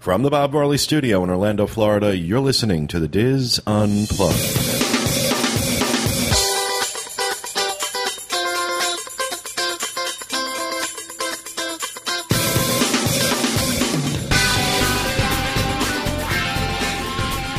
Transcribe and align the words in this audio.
From 0.00 0.22
the 0.22 0.30
Bob 0.30 0.52
Varley 0.52 0.78
Studio 0.78 1.22
in 1.22 1.28
Orlando, 1.28 1.66
Florida, 1.66 2.16
you're 2.16 2.40
listening 2.40 2.88
to 2.88 2.98
the 2.98 3.06
DIS 3.06 3.60
Unplugged. 3.66 4.34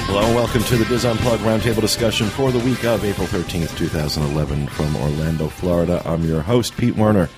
Hello 0.08 0.26
and 0.26 0.34
welcome 0.36 0.64
to 0.64 0.78
the 0.78 0.86
DIS 0.86 1.05
Unplugged 1.05 1.44
Roundtable 1.44 1.82
discussion 1.82 2.26
for 2.26 2.52
the 2.52 2.58
week 2.58 2.84
of 2.84 3.05
April 3.05 3.28
13th, 3.28 3.78
2011 3.78 4.66
from 4.66 4.96
Orlando, 4.96 5.48
Florida. 5.48 6.02
I'm 6.08 6.23
your 6.23 6.42
host, 6.42 6.76
Pete 6.76 6.96
Werner, 6.96 7.30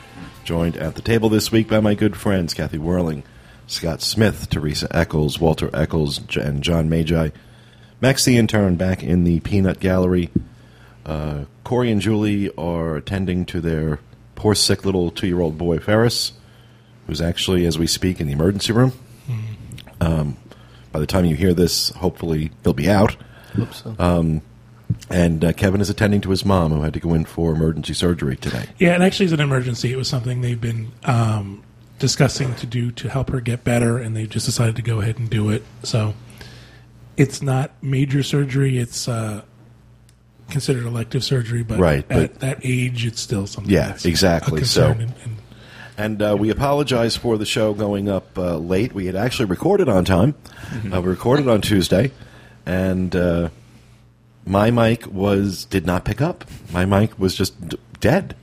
joined 0.45 0.77
at 0.77 0.95
the 0.95 1.01
table 1.01 1.27
this 1.27 1.51
week 1.51 1.67
by 1.67 1.81
my 1.81 1.93
good 1.93 2.15
friends, 2.15 2.53
Kathy 2.53 2.77
Whirling, 2.77 3.23
Scott 3.67 4.01
Smith, 4.01 4.49
Teresa 4.49 4.87
Eccles, 4.91 5.39
Walter 5.39 5.69
Eccles, 5.73 6.19
and 6.35 6.63
John 6.63 6.89
Magi. 6.89 7.29
Max 8.01 8.25
the 8.25 8.37
intern 8.37 8.75
back 8.75 9.01
in 9.01 9.23
the 9.23 9.39
peanut 9.41 9.79
gallery. 9.79 10.29
Uh, 11.05 11.45
Corey 11.63 11.91
and 11.91 12.01
Julie 12.01 12.49
are 12.57 12.95
attending 12.95 13.45
to 13.45 13.61
their 13.61 13.99
poor, 14.35 14.55
sick 14.55 14.85
little 14.85 15.11
two 15.11 15.27
year 15.27 15.39
old 15.39 15.57
boy, 15.57 15.79
Ferris, 15.79 16.33
who's 17.07 17.21
actually, 17.21 17.65
as 17.65 17.79
we 17.79 17.87
speak, 17.87 18.19
in 18.19 18.27
the 18.27 18.33
emergency 18.33 18.73
room. 18.73 18.93
Um, 20.01 20.37
by 20.91 20.99
the 20.99 21.07
time 21.07 21.25
you 21.25 21.35
hear 21.35 21.53
this, 21.53 21.89
hopefully 21.89 22.51
he'll 22.63 22.73
be 22.73 22.89
out. 22.89 23.15
Hope 23.55 23.73
so. 23.73 23.95
Um, 23.97 24.41
and 25.09 25.43
uh, 25.43 25.53
Kevin 25.53 25.81
is 25.81 25.89
attending 25.89 26.21
to 26.21 26.29
his 26.29 26.45
mom, 26.45 26.71
who 26.71 26.81
had 26.81 26.93
to 26.93 26.99
go 26.99 27.13
in 27.13 27.25
for 27.25 27.53
emergency 27.53 27.93
surgery 27.93 28.35
today. 28.35 28.65
Yeah, 28.77 28.95
it 28.95 29.01
actually 29.01 29.27
is 29.27 29.31
an 29.31 29.39
emergency. 29.39 29.91
It 29.91 29.97
was 29.97 30.07
something 30.07 30.41
they've 30.41 30.59
been 30.59 30.91
um, 31.03 31.63
discussing 32.03 32.53
to 32.55 32.65
do 32.67 32.91
to 32.91 33.07
help 33.07 33.29
her 33.29 33.39
get 33.39 33.63
better, 33.63 33.97
and 33.97 34.13
they 34.15 34.27
just 34.27 34.45
decided 34.45 34.75
to 34.75 34.81
go 34.81 34.99
ahead 34.99 35.17
and 35.19 35.29
do 35.29 35.49
it. 35.49 35.63
So 35.83 36.13
it's 37.15 37.41
not 37.41 37.71
major 37.81 38.21
surgery; 38.23 38.77
it's 38.77 39.07
uh, 39.07 39.43
considered 40.49 40.85
elective 40.85 41.23
surgery. 41.23 41.63
But 41.63 41.79
Right, 41.79 42.05
at 42.11 42.31
but- 42.33 42.39
that 42.41 42.59
age, 42.63 43.05
it's 43.05 43.21
still 43.21 43.47
something. 43.47 43.71
Yeah, 43.73 43.87
that's 43.87 44.05
exactly. 44.05 44.61
A 44.61 44.65
So- 44.65 44.91
and, 44.91 45.01
and 45.23 45.37
And 45.95 46.21
uh, 46.21 46.35
we 46.37 46.49
apologize 46.49 47.15
for 47.15 47.37
the 47.37 47.45
show 47.45 47.73
going 47.73 48.09
up 48.09 48.37
uh, 48.37 48.57
late. 48.57 48.93
We 48.93 49.05
had 49.05 49.15
actually 49.15 49.45
recorded 49.45 49.87
on 49.87 50.03
time. 50.05 50.33
Uh, 50.91 50.99
we 51.01 51.07
recorded 51.09 51.47
on 51.47 51.61
Tuesday, 51.61 52.11
and 52.65 53.15
uh, 53.15 53.49
my 54.45 54.71
mic 54.71 55.05
was 55.07 55.65
did 55.65 55.85
not 55.85 56.03
pick 56.03 56.19
up. 56.19 56.43
My 56.73 56.85
mic 56.85 57.17
was 57.17 57.33
just 57.35 57.53
d- 57.69 57.77
dead. 57.99 58.35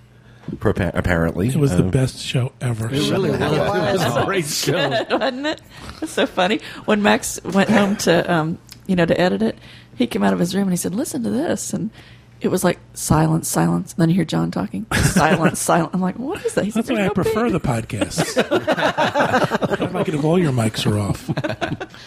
For 0.59 0.71
appa- 0.71 0.93
apparently, 0.95 1.49
it 1.49 1.57
was 1.57 1.77
the 1.77 1.85
Uh, 1.85 1.91
best 1.91 2.19
show 2.21 2.53
ever. 2.61 2.87
It 2.93 3.11
really 3.11 3.31
was. 3.31 3.41
It 3.41 4.05
was 4.09 4.17
a 4.17 4.25
great 4.25 4.47
show. 4.47 4.89
wasn't 5.11 5.47
it? 5.47 5.61
It's 6.03 6.13
so 6.13 6.27
funny. 6.27 6.61
When 6.87 7.03
Max 7.03 7.39
went 7.45 7.71
home 7.71 7.97
to, 7.97 8.33
um, 8.33 8.59
you 8.87 8.97
know, 8.97 9.07
to 9.07 9.19
edit 9.21 9.43
it, 9.43 9.59
he 9.97 10.07
came 10.07 10.23
out 10.23 10.33
of 10.33 10.39
his 10.39 10.55
room 10.55 10.65
and 10.65 10.73
he 10.73 10.77
said, 10.77 10.95
"Listen 10.95 11.23
to 11.25 11.31
this," 11.31 11.73
and 11.73 11.91
it 12.41 12.49
was 12.49 12.65
like 12.65 12.79
silence, 12.95 13.49
silence. 13.49 13.93
And 13.93 14.01
then 14.03 14.09
you 14.09 14.15
hear 14.17 14.25
John 14.25 14.51
talking, 14.51 14.87
silence, 14.95 15.61
silence. 15.71 15.91
I'm 15.95 16.01
like, 16.01 16.19
"What 16.19 16.45
is 16.45 16.55
that?" 16.55 16.65
He 16.65 16.71
said, 16.71 16.85
That's 16.85 16.91
why 16.91 17.03
I 17.05 17.07
no 17.09 17.13
prefer 17.15 17.45
beat." 17.45 17.53
the 17.53 17.61
podcast. 17.61 18.43
I 19.81 19.91
like 19.91 20.09
it 20.09 20.15
if 20.15 20.25
all 20.25 20.39
your 20.39 20.53
mics 20.53 20.87
are 20.91 20.99
off. 20.99 21.31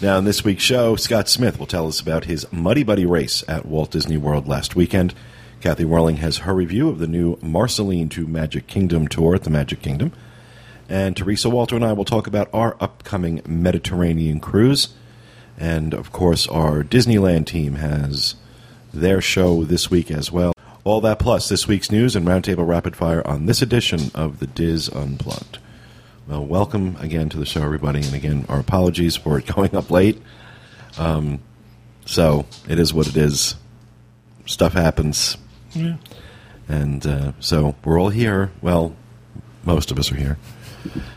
Now, 0.00 0.18
in 0.18 0.24
this 0.24 0.42
week's 0.44 0.64
show, 0.64 0.96
Scott 0.96 1.28
Smith 1.28 1.60
will 1.60 1.66
tell 1.68 1.86
us 1.86 2.00
about 2.00 2.24
his 2.24 2.44
Muddy 2.52 2.82
Buddy 2.82 3.06
race 3.06 3.44
at 3.46 3.64
Walt 3.66 3.92
Disney 3.92 4.16
World 4.16 4.48
last 4.48 4.74
weekend. 4.74 5.14
Kathy 5.62 5.84
Whirling 5.84 6.16
has 6.16 6.38
her 6.38 6.52
review 6.52 6.88
of 6.88 6.98
the 6.98 7.06
new 7.06 7.38
Marceline 7.40 8.08
to 8.08 8.26
Magic 8.26 8.66
Kingdom 8.66 9.06
tour 9.06 9.36
at 9.36 9.44
the 9.44 9.50
Magic 9.50 9.80
Kingdom. 9.80 10.10
And 10.88 11.16
Teresa 11.16 11.48
Walter 11.48 11.76
and 11.76 11.84
I 11.84 11.92
will 11.92 12.04
talk 12.04 12.26
about 12.26 12.50
our 12.52 12.76
upcoming 12.80 13.42
Mediterranean 13.46 14.40
cruise. 14.40 14.88
And, 15.56 15.94
of 15.94 16.10
course, 16.10 16.48
our 16.48 16.82
Disneyland 16.82 17.46
team 17.46 17.76
has 17.76 18.34
their 18.92 19.20
show 19.20 19.62
this 19.62 19.88
week 19.88 20.10
as 20.10 20.32
well. 20.32 20.52
All 20.82 21.00
that 21.02 21.20
plus 21.20 21.48
this 21.48 21.68
week's 21.68 21.92
news 21.92 22.16
and 22.16 22.26
Roundtable 22.26 22.66
Rapid 22.66 22.96
Fire 22.96 23.24
on 23.24 23.46
this 23.46 23.62
edition 23.62 24.10
of 24.16 24.40
the 24.40 24.48
DIS 24.48 24.88
Unplugged. 24.88 25.58
Well, 26.26 26.44
welcome 26.44 26.96
again 26.98 27.28
to 27.28 27.38
the 27.38 27.46
show, 27.46 27.62
everybody, 27.62 28.00
and 28.00 28.14
again, 28.14 28.46
our 28.48 28.58
apologies 28.58 29.14
for 29.14 29.38
it 29.38 29.46
going 29.54 29.76
up 29.76 29.92
late. 29.92 30.20
Um, 30.98 31.38
so 32.04 32.46
it 32.68 32.80
is 32.80 32.92
what 32.92 33.06
it 33.06 33.16
is. 33.16 33.54
Stuff 34.44 34.72
happens, 34.72 35.36
Yeah. 35.74 35.96
and 36.68 37.06
uh, 37.06 37.32
so 37.40 37.74
we're 37.84 38.00
all 38.00 38.10
here. 38.10 38.50
Well, 38.60 38.94
most 39.64 39.90
of 39.90 39.98
us 39.98 40.10
are 40.12 40.16
here. 40.16 40.38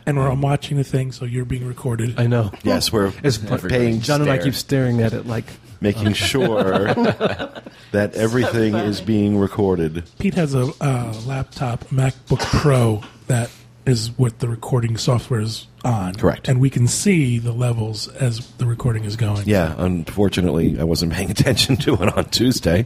And 0.05 0.17
we're 0.17 0.29
all 0.29 0.35
watching 0.37 0.77
the 0.77 0.83
thing, 0.83 1.11
so 1.11 1.25
you're 1.25 1.45
being 1.45 1.65
recorded. 1.65 2.19
I 2.19 2.27
know. 2.27 2.51
Yes, 2.63 2.93
we're 2.93 3.11
It's 3.23 3.39
paying, 3.39 3.99
John 4.01 4.21
and 4.21 4.29
I 4.29 4.37
keep 4.37 4.53
staring 4.53 5.01
at 5.01 5.13
it 5.13 5.25
like 5.25 5.45
making 5.81 6.13
sure 6.13 6.63
that 7.91 8.11
everything 8.15 8.75
is 8.75 9.01
being 9.01 9.37
recorded. 9.37 10.03
Pete 10.19 10.35
has 10.35 10.53
a 10.53 10.71
uh, 10.79 11.13
laptop, 11.25 11.85
MacBook 11.85 12.41
Pro, 12.41 13.01
that 13.27 13.49
is 13.87 14.09
what 14.17 14.39
the 14.39 14.47
recording 14.47 14.97
software 14.97 15.39
is 15.41 15.67
on. 15.83 16.13
Correct. 16.15 16.47
And 16.47 16.59
we 16.59 16.69
can 16.69 16.87
see 16.87 17.39
the 17.39 17.51
levels 17.51 18.07
as 18.07 18.47
the 18.57 18.65
recording 18.67 19.03
is 19.03 19.15
going. 19.15 19.47
Yeah, 19.47 19.73
unfortunately, 19.77 20.79
I 20.79 20.83
wasn't 20.83 21.13
paying 21.13 21.31
attention 21.31 21.75
to 21.85 21.93
it 21.95 22.15
on 22.17 22.25
Tuesday. 22.25 22.85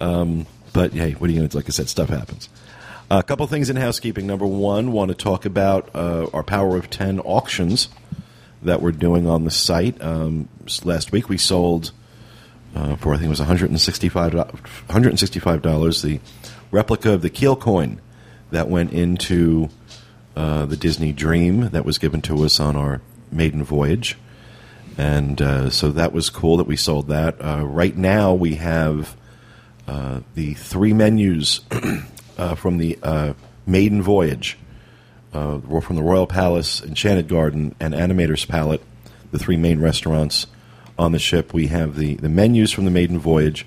Um, 0.00 0.46
but 0.72 0.92
hey, 0.92 1.12
what 1.12 1.28
are 1.28 1.32
you 1.32 1.38
going 1.40 1.48
to 1.48 1.56
Like 1.56 1.66
I 1.66 1.70
said, 1.70 1.88
stuff 1.88 2.08
happens. 2.08 2.48
A 3.10 3.22
couple 3.22 3.46
things 3.46 3.70
in 3.70 3.76
housekeeping. 3.76 4.26
Number 4.26 4.46
one, 4.46 4.92
want 4.92 5.10
to 5.10 5.14
talk 5.14 5.44
about 5.44 5.88
uh, 5.94 6.26
our 6.32 6.42
Power 6.42 6.76
of 6.76 6.90
10 6.90 7.20
auctions 7.20 7.88
that 8.62 8.82
we're 8.82 8.92
doing 8.92 9.26
on 9.26 9.44
the 9.44 9.50
site. 9.50 10.00
Um, 10.02 10.48
last 10.84 11.10
week 11.10 11.28
we 11.28 11.38
sold 11.38 11.92
uh, 12.74 12.96
for, 12.96 13.14
I 13.14 13.16
think 13.16 13.26
it 13.26 13.30
was 13.30 13.40
$165, 13.40 14.32
$165 14.88 16.02
the 16.02 16.20
replica 16.70 17.12
of 17.12 17.22
the 17.22 17.30
Keel 17.30 17.56
coin 17.56 18.00
that 18.50 18.68
went 18.68 18.92
into 18.92 19.70
uh, 20.36 20.66
the 20.66 20.76
Disney 20.76 21.12
Dream 21.12 21.70
that 21.70 21.86
was 21.86 21.98
given 21.98 22.20
to 22.22 22.44
us 22.44 22.60
on 22.60 22.76
our 22.76 23.00
maiden 23.32 23.64
voyage 23.64 24.18
and 24.98 25.40
uh, 25.40 25.70
so 25.70 25.92
that 25.92 26.12
was 26.12 26.28
cool 26.28 26.56
that 26.56 26.66
we 26.66 26.76
sold 26.76 27.06
that. 27.06 27.36
Uh, 27.40 27.64
right 27.64 27.96
now, 27.96 28.34
we 28.34 28.56
have 28.56 29.16
uh, 29.88 30.20
the 30.34 30.54
three 30.54 30.92
menus 30.92 31.62
uh, 32.38 32.54
from 32.54 32.78
the 32.78 32.98
uh, 33.02 33.32
maiden 33.66 34.02
voyage 34.02 34.58
uh, 35.32 35.58
from 35.80 35.96
the 35.96 36.02
Royal 36.02 36.26
Palace, 36.26 36.82
Enchanted 36.82 37.28
Garden, 37.28 37.74
and 37.80 37.94
Animator's 37.94 38.44
Palate, 38.44 38.82
the 39.32 39.38
three 39.38 39.56
main 39.56 39.80
restaurants 39.80 40.46
on 40.98 41.12
the 41.12 41.18
ship. 41.18 41.52
We 41.54 41.68
have 41.68 41.96
the, 41.96 42.16
the 42.16 42.28
menus 42.28 42.70
from 42.72 42.84
the 42.84 42.90
maiden 42.90 43.18
voyage, 43.18 43.66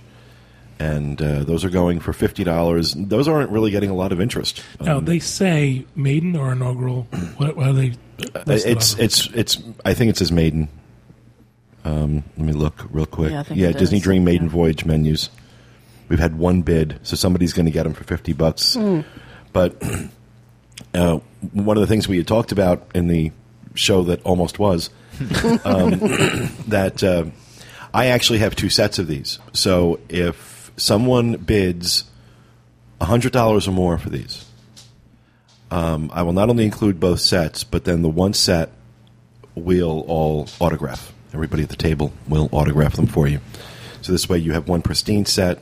and 0.79 1.21
uh, 1.21 1.43
those 1.43 1.63
are 1.65 1.69
going 1.69 1.99
for 1.99 2.13
fifty 2.13 2.43
dollars. 2.43 2.93
Those 2.93 3.27
aren't 3.27 3.51
really 3.51 3.71
getting 3.71 3.89
a 3.89 3.95
lot 3.95 4.11
of 4.11 4.19
interest. 4.21 4.63
Now, 4.79 4.99
they 4.99 5.19
say 5.19 5.85
maiden 5.95 6.35
or 6.35 6.51
inaugural. 6.51 7.03
What, 7.37 7.55
what 7.55 7.67
are 7.67 7.73
they? 7.73 7.93
It's 8.47 8.95
it's 8.95 9.27
it's. 9.33 9.57
I 9.85 9.93
think 9.93 10.09
it 10.09 10.17
says 10.17 10.31
maiden. 10.31 10.69
Um, 11.83 12.23
let 12.37 12.45
me 12.45 12.53
look 12.53 12.85
real 12.91 13.07
quick. 13.07 13.31
Yeah, 13.31 13.39
I 13.39 13.43
think 13.43 13.59
it 13.59 13.77
Disney 13.77 13.97
is. 13.97 14.03
Dream 14.03 14.23
Maiden 14.23 14.47
Yeah. 14.47 14.53
Voyage 14.53 14.85
menus. 14.85 15.29
We've 16.11 16.19
had 16.19 16.37
one 16.37 16.61
bid, 16.61 16.99
so 17.03 17.15
somebody's 17.15 17.53
going 17.53 17.67
to 17.67 17.71
get 17.71 17.83
them 17.83 17.93
for 17.93 18.03
fifty 18.03 18.33
bucks. 18.33 18.75
But 19.53 19.81
uh, 20.93 21.19
one 21.53 21.77
of 21.77 21.81
the 21.81 21.87
things 21.87 22.05
we 22.05 22.17
had 22.17 22.27
talked 22.27 22.51
about 22.51 22.85
in 22.93 23.07
the 23.07 23.31
show 23.75 24.03
that 24.03 24.21
almost 24.23 24.59
was 24.59 24.89
um, 25.63 25.91
that 26.67 27.01
uh, 27.01 27.27
I 27.93 28.07
actually 28.07 28.39
have 28.39 28.57
two 28.57 28.67
sets 28.67 28.99
of 28.99 29.07
these. 29.07 29.39
So 29.53 30.01
if 30.09 30.73
someone 30.75 31.37
bids 31.37 32.03
hundred 32.99 33.31
dollars 33.31 33.69
or 33.69 33.71
more 33.71 33.97
for 33.97 34.09
these, 34.09 34.45
um, 35.71 36.11
I 36.13 36.23
will 36.23 36.33
not 36.33 36.49
only 36.49 36.65
include 36.65 36.99
both 36.99 37.21
sets, 37.21 37.63
but 37.63 37.85
then 37.85 38.01
the 38.01 38.09
one 38.09 38.33
set 38.33 38.69
we'll 39.55 40.01
all 40.01 40.49
autograph. 40.59 41.13
Everybody 41.33 41.63
at 41.63 41.69
the 41.69 41.77
table 41.77 42.11
will 42.27 42.49
autograph 42.51 42.97
them 42.97 43.07
for 43.07 43.29
you. 43.29 43.39
So 44.01 44.11
this 44.11 44.27
way 44.27 44.39
you 44.39 44.51
have 44.51 44.67
one 44.67 44.81
pristine 44.81 45.25
set 45.25 45.61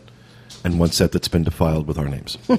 and 0.63 0.79
one 0.79 0.91
set 0.91 1.11
that's 1.11 1.27
been 1.27 1.44
defiled 1.44 1.88
with 1.88 1.97
our 1.97 2.07
names. 2.07 2.38
You've 2.47 2.56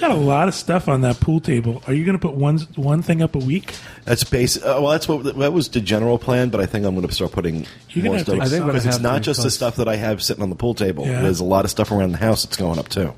got 0.00 0.10
a 0.10 0.14
lot 0.14 0.48
of 0.48 0.54
stuff 0.54 0.88
on 0.88 1.02
that 1.02 1.20
pool 1.20 1.40
table. 1.40 1.82
Are 1.86 1.94
you 1.94 2.04
going 2.04 2.18
to 2.18 2.20
put 2.20 2.34
one 2.34 2.58
one 2.76 3.02
thing 3.02 3.22
up 3.22 3.34
a 3.34 3.38
week? 3.38 3.74
That's 4.04 4.24
base. 4.24 4.56
Uh, 4.56 4.78
well, 4.80 4.88
that's 4.88 5.08
what 5.08 5.36
that 5.36 5.52
was 5.52 5.68
the 5.68 5.80
general 5.80 6.18
plan, 6.18 6.50
but 6.50 6.60
I 6.60 6.66
think 6.66 6.84
I'm 6.84 6.94
going 6.94 7.06
to 7.06 7.14
start 7.14 7.32
putting 7.32 7.66
You're 7.90 8.04
more 8.04 8.16
gonna 8.16 8.18
have 8.18 8.26
stuff 8.26 8.40
I 8.40 8.48
think 8.48 8.64
we're 8.64 8.72
because 8.72 8.86
it's 8.86 9.00
not 9.00 9.18
to 9.18 9.20
just 9.20 9.42
the 9.42 9.50
stuff 9.50 9.76
that 9.76 9.88
I 9.88 9.96
have 9.96 10.22
sitting 10.22 10.42
on 10.42 10.50
the 10.50 10.56
pool 10.56 10.74
table. 10.74 11.06
Yeah. 11.06 11.22
There's 11.22 11.40
a 11.40 11.44
lot 11.44 11.64
of 11.64 11.70
stuff 11.70 11.90
around 11.90 12.12
the 12.12 12.18
house 12.18 12.44
that's 12.44 12.56
going 12.56 12.78
up 12.78 12.88
too. 12.88 13.14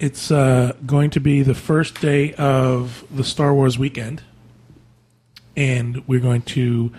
It's 0.00 0.30
uh, 0.30 0.72
going 0.86 1.10
to 1.10 1.20
be 1.20 1.42
the 1.42 1.54
first 1.54 2.00
day 2.00 2.34
of 2.34 3.04
the 3.14 3.24
Star 3.24 3.54
Wars 3.54 3.78
weekend, 3.78 4.22
and 5.56 6.06
we're 6.08 6.20
going 6.20 6.42
to 6.42 6.92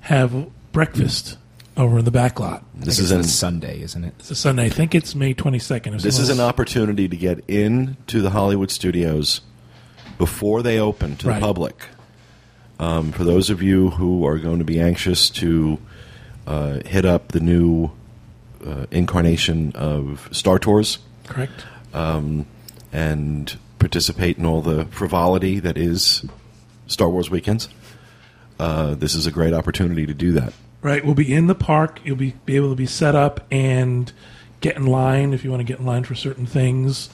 have 0.00 0.48
breakfast 0.72 1.38
over 1.76 1.98
in 1.98 2.04
the 2.04 2.10
back 2.10 2.40
lot. 2.40 2.64
This 2.74 2.98
is 2.98 3.10
think 3.10 3.22
an 3.22 3.28
Sunday, 3.28 3.80
isn't 3.82 4.04
it? 4.04 4.14
It's 4.18 4.30
a 4.30 4.34
Sunday. 4.34 4.66
I 4.66 4.68
think 4.68 4.94
it's 4.94 5.14
May 5.14 5.34
22nd. 5.34 6.00
this 6.00 6.18
is 6.18 6.28
an 6.30 6.40
opportunity 6.40 7.08
to 7.08 7.16
get 7.16 7.48
into 7.48 8.22
the 8.22 8.30
Hollywood 8.30 8.70
studios 8.70 9.40
before 10.18 10.62
they 10.62 10.78
open 10.78 11.16
to 11.16 11.28
Right. 11.28 11.34
the 11.34 11.40
public. 11.40 11.74
Um, 12.78 13.12
for 13.12 13.24
those 13.24 13.50
of 13.50 13.62
you 13.62 13.90
who 13.90 14.26
are 14.26 14.38
going 14.38 14.58
to 14.58 14.64
be 14.64 14.80
anxious 14.80 15.30
to 15.30 15.78
uh, 16.46 16.80
hit 16.86 17.04
up 17.04 17.28
the 17.28 17.40
new 17.40 17.90
uh, 18.66 18.86
incarnation 18.90 19.72
of 19.74 20.28
Star 20.32 20.58
Tours 20.58 20.98
Correct. 21.26 21.64
and 22.92 23.58
participate 23.78 24.38
in 24.38 24.46
all 24.46 24.62
the 24.62 24.86
frivolity 24.86 25.58
that 25.60 25.76
is 25.76 26.24
Star 26.86 27.08
Wars 27.08 27.30
weekends, 27.30 27.68
uh, 28.58 28.94
this 28.94 29.14
is 29.14 29.26
a 29.26 29.30
great 29.30 29.52
opportunity 29.52 30.06
to 30.06 30.14
do 30.14 30.32
that. 30.32 30.52
Right. 30.82 31.04
We'll 31.04 31.14
be 31.14 31.32
in 31.32 31.46
the 31.46 31.54
park. 31.54 32.00
You'll 32.04 32.16
be, 32.16 32.34
be 32.44 32.56
able 32.56 32.70
to 32.70 32.76
be 32.76 32.86
set 32.86 33.14
up 33.14 33.46
and 33.50 34.12
get 34.60 34.76
in 34.76 34.86
line 34.86 35.32
if 35.32 35.44
you 35.44 35.50
want 35.50 35.60
to 35.60 35.64
get 35.64 35.80
in 35.80 35.86
line 35.86 36.04
for 36.04 36.14
certain 36.14 36.46
things 36.46 37.10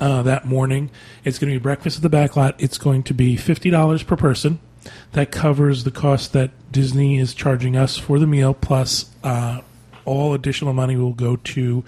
uh, 0.00 0.22
that 0.22 0.46
morning. 0.46 0.90
It's 1.24 1.38
going 1.38 1.52
to 1.52 1.58
be 1.58 1.62
breakfast 1.62 1.96
at 1.96 2.02
the 2.02 2.08
back 2.08 2.36
lot. 2.36 2.54
It's 2.58 2.78
going 2.78 3.02
to 3.04 3.14
be 3.14 3.36
$50 3.36 4.06
per 4.06 4.16
person. 4.16 4.60
That 5.12 5.30
covers 5.30 5.84
the 5.84 5.90
cost 5.90 6.32
that 6.32 6.50
Disney 6.70 7.18
is 7.18 7.34
charging 7.34 7.76
us 7.76 7.98
for 7.98 8.18
the 8.18 8.26
meal, 8.26 8.54
plus 8.54 9.10
uh, 9.22 9.60
all 10.04 10.32
additional 10.32 10.72
money 10.72 10.96
will 10.96 11.12
go 11.12 11.36
to 11.36 11.84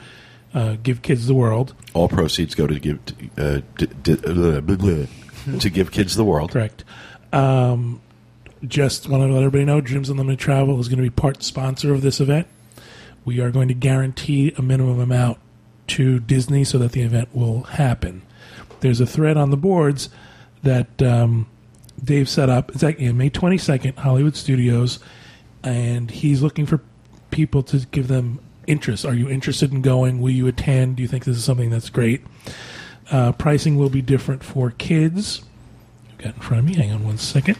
uh, 0.52 0.76
Give 0.82 1.00
Kids 1.00 1.26
the 1.26 1.34
World. 1.34 1.74
All 1.94 2.08
proceeds 2.08 2.54
go 2.54 2.66
to 2.66 2.78
give 2.78 2.98
uh, 3.38 3.60
d- 3.78 3.86
d- 4.02 4.16
blah, 4.16 4.60
blah, 4.60 5.06
to 5.58 5.70
give 5.70 5.92
kids 5.92 6.16
the 6.16 6.24
world. 6.24 6.50
Correct. 6.50 6.84
Um, 7.32 8.00
just 8.66 9.08
want 9.08 9.22
to 9.22 9.32
let 9.32 9.42
everybody 9.42 9.64
know 9.64 9.80
Dreams 9.80 10.08
Unlimited 10.10 10.38
Travel 10.38 10.78
is 10.80 10.88
going 10.88 10.98
to 10.98 11.02
be 11.02 11.10
part 11.10 11.42
sponsor 11.42 11.92
of 11.94 12.02
this 12.02 12.20
event. 12.20 12.46
We 13.24 13.40
are 13.40 13.50
going 13.50 13.68
to 13.68 13.74
guarantee 13.74 14.52
a 14.56 14.62
minimum 14.62 15.00
amount 15.00 15.38
to 15.88 16.20
Disney 16.20 16.64
so 16.64 16.78
that 16.78 16.92
the 16.92 17.02
event 17.02 17.34
will 17.34 17.62
happen. 17.62 18.22
There's 18.80 19.00
a 19.00 19.06
thread 19.06 19.36
on 19.36 19.50
the 19.50 19.56
boards 19.56 20.08
that 20.62 21.02
um, 21.02 21.46
Dave 22.02 22.28
set 22.28 22.48
up. 22.48 22.70
It's 22.70 22.82
actually 22.82 23.12
May 23.12 23.30
22nd, 23.30 23.98
Hollywood 23.98 24.36
Studios, 24.36 24.98
and 25.62 26.10
he's 26.10 26.42
looking 26.42 26.66
for 26.66 26.80
people 27.30 27.62
to 27.64 27.78
give 27.90 28.08
them 28.08 28.40
interest. 28.66 29.04
Are 29.04 29.14
you 29.14 29.28
interested 29.28 29.72
in 29.72 29.82
going? 29.82 30.20
Will 30.20 30.30
you 30.30 30.46
attend? 30.46 30.96
Do 30.96 31.02
you 31.02 31.08
think 31.08 31.24
this 31.24 31.36
is 31.36 31.44
something 31.44 31.70
that's 31.70 31.90
great? 31.90 32.22
Uh, 33.10 33.32
pricing 33.32 33.76
will 33.76 33.90
be 33.90 34.02
different 34.02 34.44
for 34.44 34.70
kids 34.70 35.42
got 36.20 36.34
in 36.34 36.40
front 36.40 36.60
of 36.60 36.64
me. 36.66 36.74
Hang 36.74 36.92
on 36.92 37.04
one 37.04 37.18
second. 37.18 37.58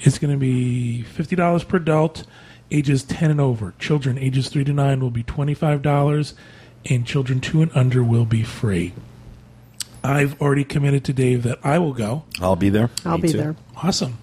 It's 0.00 0.18
going 0.18 0.32
to 0.32 0.38
be 0.38 1.02
fifty 1.02 1.36
dollars 1.36 1.64
per 1.64 1.76
adult, 1.78 2.24
ages 2.70 3.02
ten 3.04 3.30
and 3.30 3.40
over. 3.40 3.74
Children 3.78 4.18
ages 4.18 4.48
three 4.48 4.64
to 4.64 4.72
nine 4.72 5.00
will 5.00 5.10
be 5.10 5.22
twenty 5.22 5.54
five 5.54 5.82
dollars, 5.82 6.34
and 6.88 7.06
children 7.06 7.40
two 7.40 7.62
and 7.62 7.70
under 7.74 8.02
will 8.02 8.24
be 8.24 8.42
free. 8.42 8.92
I've 10.04 10.40
already 10.40 10.64
committed 10.64 11.04
to 11.04 11.12
Dave 11.12 11.42
that 11.42 11.58
I 11.64 11.78
will 11.78 11.92
go. 11.92 12.24
I'll 12.40 12.56
be 12.56 12.68
there. 12.68 12.90
I'll 13.04 13.18
Me 13.18 13.22
be 13.22 13.28
too. 13.32 13.38
there. 13.38 13.56
Awesome. 13.76 14.18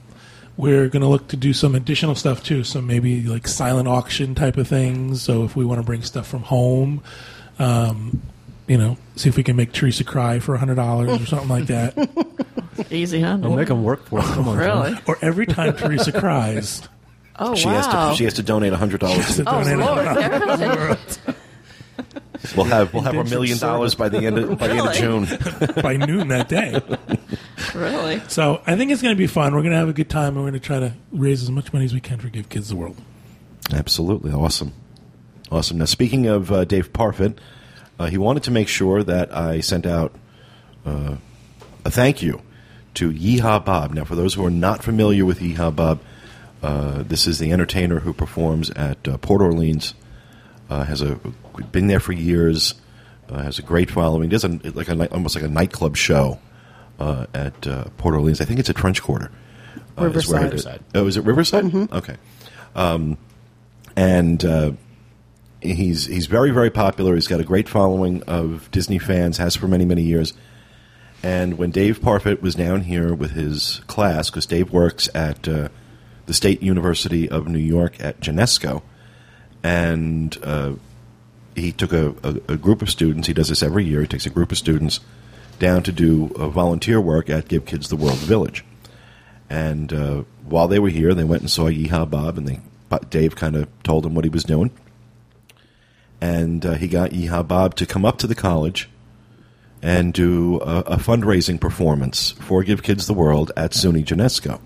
We're 0.58 0.88
going 0.88 1.02
to 1.02 1.08
look 1.10 1.28
to 1.28 1.36
do 1.38 1.52
some 1.52 1.76
additional 1.76 2.16
stuff 2.16 2.42
too. 2.42 2.64
So 2.64 2.82
maybe 2.82 3.24
like 3.24 3.46
silent 3.46 3.90
auction 3.90 4.36
type 4.36 4.56
of 4.56 4.70
things. 4.70 5.22
So 5.22 5.44
if 5.44 5.54
we 5.58 5.66
want 5.66 5.80
to 5.82 5.86
bring 5.86 6.02
stuff 6.02 6.28
from 6.28 6.44
home, 6.44 7.04
um, 7.60 8.22
you 8.68 8.78
know, 8.78 8.98
see 9.18 9.28
if 9.28 9.36
we 9.36 9.44
can 9.44 9.58
make 9.58 9.74
Teresa 9.74 10.06
cry 10.06 10.40
for 10.40 10.56
hundred 10.56 10.76
dollars 10.76 11.22
or 11.22 11.26
something 11.26 11.50
like 11.50 11.66
that. 11.68 11.94
Easy, 12.92 13.22
huh? 13.22 13.38
Don't 13.38 13.56
make 13.56 13.68
them 13.68 13.84
work 13.84 14.06
for 14.06 14.20
it. 14.20 14.24
Come 14.26 14.48
on, 14.50 14.58
John. 14.60 14.84
Really? 14.92 15.00
or 15.08 15.18
every 15.22 15.46
time 15.46 15.76
Teresa 15.76 16.12
cries, 16.12 16.88
Oh, 17.40 17.54
She 17.56 17.68
wow. 17.68 17.74
has 17.74 17.88
to. 17.88 18.18
She 18.18 18.24
has 18.26 18.34
to 18.36 18.44
donate 18.44 18.74
hundred 18.74 19.02
dollars. 19.02 19.36
to 19.36 19.44
oh, 19.46 19.64
donate 19.64 19.78
Lord. 19.78 20.60
Really? 20.60 20.98
We'll 22.56 22.66
have 22.66 22.94
we'll 22.94 23.02
have 23.04 23.16
a 23.16 23.20
Indentured 23.22 23.32
million 23.32 23.58
dollars 23.58 23.96
by 23.96 24.08
the 24.10 24.20
end 24.20 24.38
of 24.38 24.60
by 24.60 24.68
the 24.68 24.76
end 24.76 24.88
of 24.88 25.02
Really? 25.02 25.26
June. 25.26 25.82
by 25.82 25.96
noon 25.98 26.28
that 26.28 26.48
day. 26.48 26.80
really? 27.74 28.22
So 28.28 28.62
I 28.68 28.76
think 28.76 28.92
it's 28.92 29.02
going 29.02 29.16
to 29.16 29.18
be 29.18 29.26
fun. 29.26 29.56
We're 29.56 29.62
going 29.62 29.72
to 29.72 29.78
have 29.80 29.90
a 29.90 29.94
good 29.94 30.10
time, 30.10 30.36
and 30.36 30.38
we're 30.38 30.52
going 30.52 30.62
to 30.62 30.66
try 30.66 30.80
to 30.80 30.94
raise 31.12 31.42
as 31.42 31.50
much 31.50 31.74
money 31.74 31.86
as 31.86 31.94
we 31.94 32.02
can 32.02 32.20
for 32.20 32.30
Give 32.30 32.48
Kids 32.48 32.70
the 32.70 32.76
World. 32.76 32.98
Absolutely 33.74 34.32
awesome, 34.32 34.74
awesome. 35.52 35.80
Now 35.80 35.86
speaking 35.86 36.28
of 36.28 36.52
uh, 36.52 36.66
Dave 36.66 36.94
Parfit, 36.94 37.38
uh, 38.00 38.06
he 38.08 38.18
wanted 38.20 38.44
to 38.44 38.52
make 38.52 38.68
sure 38.68 39.02
that 39.02 39.36
I 39.36 39.62
sent 39.62 39.88
out 39.88 40.14
uh, 40.86 41.16
a 41.84 41.90
thank 41.90 42.22
you 42.22 42.42
to 42.96 43.12
Yeehaw 43.12 43.64
Bob. 43.64 43.94
Now, 43.94 44.04
for 44.04 44.16
those 44.16 44.34
who 44.34 44.46
are 44.46 44.50
not 44.52 44.84
familiar 44.84 45.26
with 45.26 45.40
Yeehaw 45.40 45.76
Bob, 45.76 46.00
uh, 46.64 47.04
this 47.04 47.28
is 47.28 47.40
the 47.40 47.52
entertainer 47.52 48.00
who 48.00 48.14
performs 48.14 48.70
at 48.72 49.08
uh, 49.08 49.18
Port 49.18 49.42
Orleans. 49.42 49.94
Uh, 50.70 50.84
has 50.84 51.02
a 51.02 51.20
been 51.72 51.88
there 51.88 52.00
for 52.00 52.12
years. 52.14 52.74
Uh, 53.30 53.44
has 53.44 53.60
a 53.60 53.62
great 53.62 53.90
following. 53.92 54.30
Does 54.30 54.44
a, 54.44 54.48
like 54.74 54.88
a 54.88 55.12
almost 55.12 55.36
like 55.36 55.44
a 55.44 55.48
nightclub 55.48 55.96
show 55.96 56.40
uh, 57.00 57.28
at 57.34 57.68
uh, 57.68 57.86
Port 57.98 58.16
Orleans. 58.16 58.42
I 58.42 58.46
think 58.46 58.60
it's 58.60 58.70
a 58.70 58.74
French 58.74 59.02
Quarter. 59.02 59.32
Is 59.98 60.28
where 60.28 60.42
it- 60.42 60.44
Riverside. 60.46 60.82
Oh, 60.96 61.06
is 61.08 61.18
it 61.18 61.24
Riverside? 61.24 61.74
Okay. 61.94 62.16
Um, 62.76 63.18
and 63.96 64.44
uh, 64.44 64.72
he's 65.62 66.06
he's 66.08 66.26
very 66.28 66.52
very 66.52 66.70
popular. 66.72 67.14
He's 67.16 67.28
got 67.28 67.40
a 67.40 67.44
great 67.46 67.70
following 67.70 68.24
of 68.24 68.70
Disney 68.72 68.98
fans. 69.00 69.38
Has 69.38 69.56
for 69.56 69.68
many 69.68 69.86
many 69.86 70.02
years. 70.02 70.34
And 71.26 71.58
when 71.58 71.72
Dave 71.72 72.02
Parfit 72.02 72.44
was 72.44 72.54
down 72.54 72.82
here 72.82 73.12
with 73.12 73.32
his 73.32 73.82
class, 73.88 74.30
because 74.30 74.46
Dave 74.46 74.72
works 74.72 75.10
at 75.16 75.48
uh, 75.48 75.70
the 76.28 76.36
State 76.36 76.62
University 76.62 77.28
of 77.28 77.48
New 77.48 77.58
York 77.58 78.00
at 78.00 78.20
Geneseo, 78.20 78.84
and 79.64 80.38
uh, 80.44 80.74
he 81.56 81.72
took 81.72 81.94
a, 81.94 82.10
a, 82.22 82.54
a 82.54 82.58
group 82.58 82.84
of 82.84 82.92
students. 82.92 83.28
He 83.28 83.34
does 83.34 83.50
this 83.50 83.64
every 83.64 83.86
year. 83.86 84.02
He 84.02 84.08
takes 84.08 84.28
a 84.28 84.30
group 84.30 84.52
of 84.52 84.60
students 84.60 85.00
down 85.58 85.82
to 85.82 85.92
do 85.92 86.32
uh, 86.36 86.48
volunteer 86.50 87.02
work 87.02 87.28
at 87.28 87.48
Give 87.48 87.66
Kids 87.66 87.90
the 87.90 87.96
World 87.96 88.20
Village. 88.20 88.64
And 89.50 89.92
uh, 89.92 90.24
while 90.44 90.68
they 90.68 90.78
were 90.78 90.90
here, 90.90 91.16
they 91.16 91.24
went 91.24 91.42
and 91.42 91.50
saw 91.50 91.72
Yeehaw 91.72 92.08
Bob, 92.08 92.38
and 92.38 92.48
they 92.48 92.60
Dave 93.10 93.36
kind 93.36 93.56
of 93.56 93.68
told 93.82 94.06
him 94.06 94.14
what 94.14 94.26
he 94.26 94.30
was 94.30 94.44
doing, 94.44 94.70
and 96.22 96.64
uh, 96.64 96.74
he 96.74 96.88
got 96.88 97.14
Yeehaw 97.14 97.48
Bob 97.48 97.74
to 97.78 97.88
come 97.88 98.06
up 98.06 98.20
to 98.20 98.28
the 98.28 98.36
college 98.36 98.90
and 99.82 100.14
do 100.14 100.60
a, 100.62 100.80
a 100.80 100.98
fundraising 100.98 101.60
performance 101.60 102.32
for 102.32 102.64
Give 102.64 102.82
Kids 102.82 103.08
the 103.08 103.14
World 103.14 103.52
at 103.56 103.72
SUNY 103.72 104.04
Geneseo, 104.04 104.60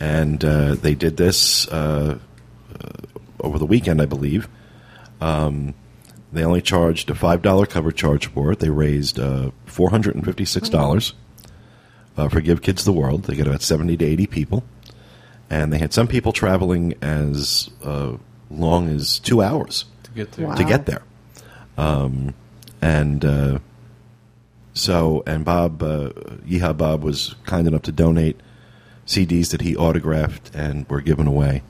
and 0.00 0.44
uh, 0.44 0.74
they 0.74 0.94
did 0.94 1.16
this 1.16 1.68
uh, 1.68 2.18
uh, 2.80 2.88
over 3.40 3.58
the 3.58 3.66
weekend, 3.66 4.02
I 4.02 4.06
believe. 4.06 4.48
Um, 5.20 5.74
they 6.32 6.44
only 6.44 6.60
charged 6.62 7.10
a 7.10 7.14
five 7.14 7.42
dollar 7.42 7.64
cover 7.64 7.92
charge 7.92 8.26
for 8.26 8.52
it. 8.52 8.58
They 8.58 8.70
raised 8.70 9.18
uh, 9.20 9.52
four 9.66 9.90
hundred 9.90 10.16
and 10.16 10.24
fifty 10.24 10.44
six 10.44 10.68
dollars 10.68 11.14
uh, 12.16 12.28
for 12.28 12.40
Give 12.40 12.60
Kids 12.60 12.84
the 12.84 12.92
World. 12.92 13.24
They 13.24 13.36
got 13.36 13.46
about 13.46 13.62
seventy 13.62 13.96
to 13.96 14.04
eighty 14.04 14.26
people, 14.26 14.64
and 15.48 15.72
they 15.72 15.78
had 15.78 15.92
some 15.92 16.08
people 16.08 16.32
traveling 16.32 16.94
as 17.00 17.70
uh, 17.84 18.16
long 18.50 18.88
as 18.88 19.20
two 19.20 19.42
hours 19.42 19.84
to 20.02 20.10
get 20.10 20.32
there. 20.32 20.48
Wow. 20.48 20.54
to 20.56 20.64
get 20.64 20.86
there. 20.86 21.02
Um, 21.78 22.34
and 22.82 23.24
uh, 23.24 23.58
so, 24.74 25.22
and 25.24 25.44
Bob, 25.44 25.82
uh, 25.82 26.10
Bob 26.72 27.02
was 27.02 27.36
kind 27.46 27.68
enough 27.68 27.82
to 27.82 27.92
donate 27.92 28.40
CDs 29.06 29.50
that 29.50 29.60
he 29.60 29.76
autographed 29.76 30.52
and 30.54 30.88
were 30.88 31.00
given 31.00 31.28
away. 31.28 31.62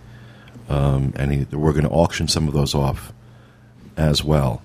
Um, 0.71 1.13
and 1.17 1.33
he, 1.33 1.57
we're 1.57 1.73
going 1.73 1.85
to 1.85 1.91
auction 1.91 2.29
some 2.29 2.49
of 2.49 2.55
those 2.55 2.75
off 2.75 3.13
as 3.99 4.25
well. 4.25 4.63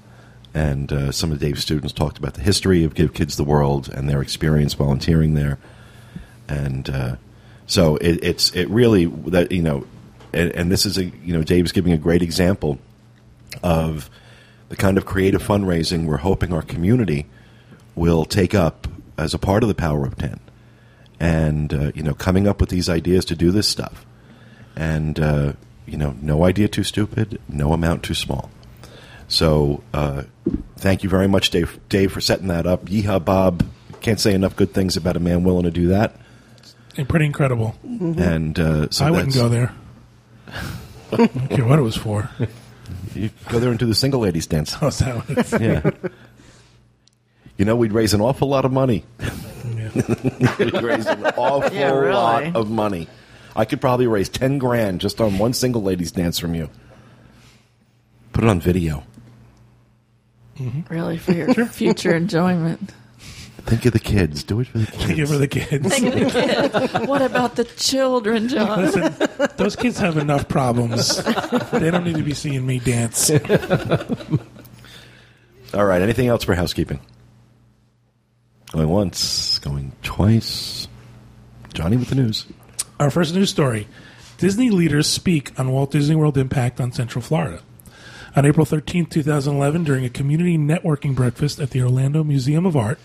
And 0.53 0.91
uh, 0.91 1.12
some 1.12 1.31
of 1.31 1.39
Dave's 1.39 1.62
students 1.62 1.91
talked 1.91 2.17
about 2.17 2.36
the 2.36 2.41
history 2.41 2.84
of 2.86 2.96
Give 2.96 3.13
Kids 3.13 3.36
the 3.36 3.43
World 3.43 3.89
and 3.89 4.10
their 4.10 4.22
experience 4.22 4.74
volunteering 4.74 5.34
there. 5.34 5.60
And 6.48 6.89
uh, 6.89 7.15
so 7.67 7.98
it, 7.98 8.24
it's 8.24 8.51
it 8.55 8.67
really 8.69 9.05
that 9.05 9.51
you 9.51 9.62
know, 9.62 9.86
and, 10.34 10.51
and 10.53 10.72
this 10.72 10.88
is 10.88 10.98
a 10.98 11.05
you 11.05 11.34
know 11.34 11.43
Dave's 11.43 11.72
giving 11.72 11.93
a 11.93 11.98
great 11.98 12.24
example 12.24 12.79
of 13.62 14.10
the 14.69 14.75
kind 14.75 14.98
of 14.98 15.05
creative 15.05 15.43
fundraising 15.43 16.05
we're 16.05 16.17
hoping 16.17 16.51
our 16.51 16.63
community 16.63 17.27
will 17.96 18.25
take 18.25 18.53
up 18.55 18.88
as 19.17 19.34
a 19.34 19.39
part 19.39 19.63
of 19.63 19.69
the 19.69 19.75
Power 19.75 20.05
of 20.05 20.17
Ten, 20.17 20.39
and 21.19 21.74
uh, 21.74 21.91
you 21.96 22.03
know, 22.03 22.13
coming 22.13 22.48
up 22.48 22.60
with 22.60 22.69
these 22.69 22.89
ideas 22.89 23.25
to 23.25 23.36
do 23.36 23.51
this 23.51 23.67
stuff, 23.67 24.05
and 24.75 25.19
uh, 25.19 25.53
you 25.86 25.98
know, 25.98 26.15
no 26.22 26.46
idea 26.46 26.67
too 26.67 26.84
stupid, 26.84 27.39
no 27.50 27.74
amount 27.74 28.03
too 28.03 28.13
small. 28.13 28.50
So, 29.27 29.84
uh, 29.93 30.24
thank 30.77 31.03
you 31.03 31.10
very 31.10 31.27
much, 31.27 31.51
Dave, 31.51 31.79
Dave, 31.88 32.12
for 32.12 32.19
setting 32.22 32.48
that 32.48 32.65
up. 32.65 32.86
Yeehaw, 32.86 33.24
Bob! 33.24 33.63
Can't 34.01 34.19
say 34.19 34.34
enough 34.34 34.55
good 34.55 34.74
things 34.74 34.98
about 34.98 35.15
a 35.17 35.19
man 35.19 35.43
willing 35.43 35.65
to 35.65 35.72
do 35.72 35.89
that. 35.89 36.15
And 36.98 37.08
pretty 37.08 37.25
incredible. 37.25 37.75
And 37.84 38.58
uh, 38.60 38.89
so 38.89 39.05
I 39.05 39.12
wouldn't 39.12 39.34
go 39.36 39.48
there. 39.50 39.74
I 40.48 41.15
don't 41.17 41.50
care 41.50 41.65
what 41.65 41.79
it 41.79 41.84
was 41.84 41.96
for. 41.96 42.29
You 43.13 43.29
go 43.50 43.60
there 43.60 43.69
and 43.69 43.77
do 43.79 43.86
the 43.86 43.96
single 43.96 44.22
ladies 44.22 44.48
dance. 44.48 44.75
Oh, 44.81 44.88
is 44.88 45.00
that 45.00 45.15
what 45.15 45.62
Yeah. 45.62 45.91
you 47.59 47.65
know, 47.65 47.75
we'd 47.75 47.91
raise 47.91 48.13
an 48.15 48.21
awful 48.21 48.47
lot 48.47 48.63
of 48.65 48.71
money. 48.71 49.03
We'd 50.59 50.81
raise 50.81 51.05
an 51.07 51.25
awful 51.25 51.73
Yeah, 51.73 51.91
really. 51.91 52.13
lot 52.13 52.55
of 52.55 52.69
money. 52.69 53.07
I 53.55 53.65
could 53.65 53.81
probably 53.81 54.07
raise 54.07 54.29
ten 54.29 54.59
grand 54.59 55.01
just 55.01 55.19
on 55.19 55.37
one 55.37 55.51
single 55.53 55.81
ladies 55.83 56.11
dance 56.13 56.39
from 56.39 56.55
you. 56.55 56.69
Put 58.31 58.45
it 58.45 58.49
on 58.49 58.61
video. 58.61 59.03
Mm-hmm. 60.57 60.93
Really, 60.93 61.17
for 61.17 61.33
your 61.33 61.65
future 61.65 62.15
enjoyment. 62.15 62.93
Think 63.65 63.85
of 63.85 63.91
the 63.93 63.99
kids. 63.99 64.43
Do 64.43 64.61
it 64.61 64.67
for 64.67 64.77
the 64.77 64.85
kids. 64.85 65.03
Think 65.05 65.27
for 65.27 65.37
the 65.37 65.47
kids. 65.47 65.87
Think 65.99 66.15
of 66.15 66.31
the 66.31 66.89
kids. 66.89 67.07
What 67.07 67.21
about 67.21 67.55
the 67.57 67.65
children, 67.65 68.47
John? 68.47 68.85
Listen, 68.85 69.13
those 69.57 69.75
kids 69.75 69.97
have 69.99 70.17
enough 70.17 70.47
problems. 70.47 71.21
They 71.71 71.91
don't 71.91 72.05
need 72.05 72.15
to 72.15 72.23
be 72.23 72.33
seeing 72.33 72.65
me 72.65 72.79
dance. 72.79 73.29
All 75.73 75.85
right. 75.85 76.01
Anything 76.01 76.27
else 76.27 76.43
for 76.45 76.55
housekeeping? 76.55 76.99
Going 78.71 78.89
once, 78.89 79.59
going 79.59 79.93
twice. 80.03 80.88
Johnny 81.73 81.97
with 81.97 82.09
the 82.09 82.15
news. 82.15 82.45
Our 82.99 83.09
first 83.09 83.33
news 83.33 83.49
story 83.49 83.88
Disney 84.38 84.69
leaders 84.69 85.07
speak 85.07 85.57
on 85.59 85.71
Walt 85.71 85.91
Disney 85.91 86.15
World 86.15 86.38
impact 86.38 86.79
on 86.79 86.91
Central 86.91 87.21
Florida. 87.21 87.61
On 88.35 88.45
April 88.45 88.65
13, 88.65 89.07
2011, 89.07 89.83
during 89.83 90.05
a 90.05 90.09
community 90.09 90.57
networking 90.57 91.15
breakfast 91.15 91.59
at 91.59 91.71
the 91.71 91.81
Orlando 91.81 92.23
Museum 92.23 92.65
of 92.65 92.77
Art, 92.77 92.99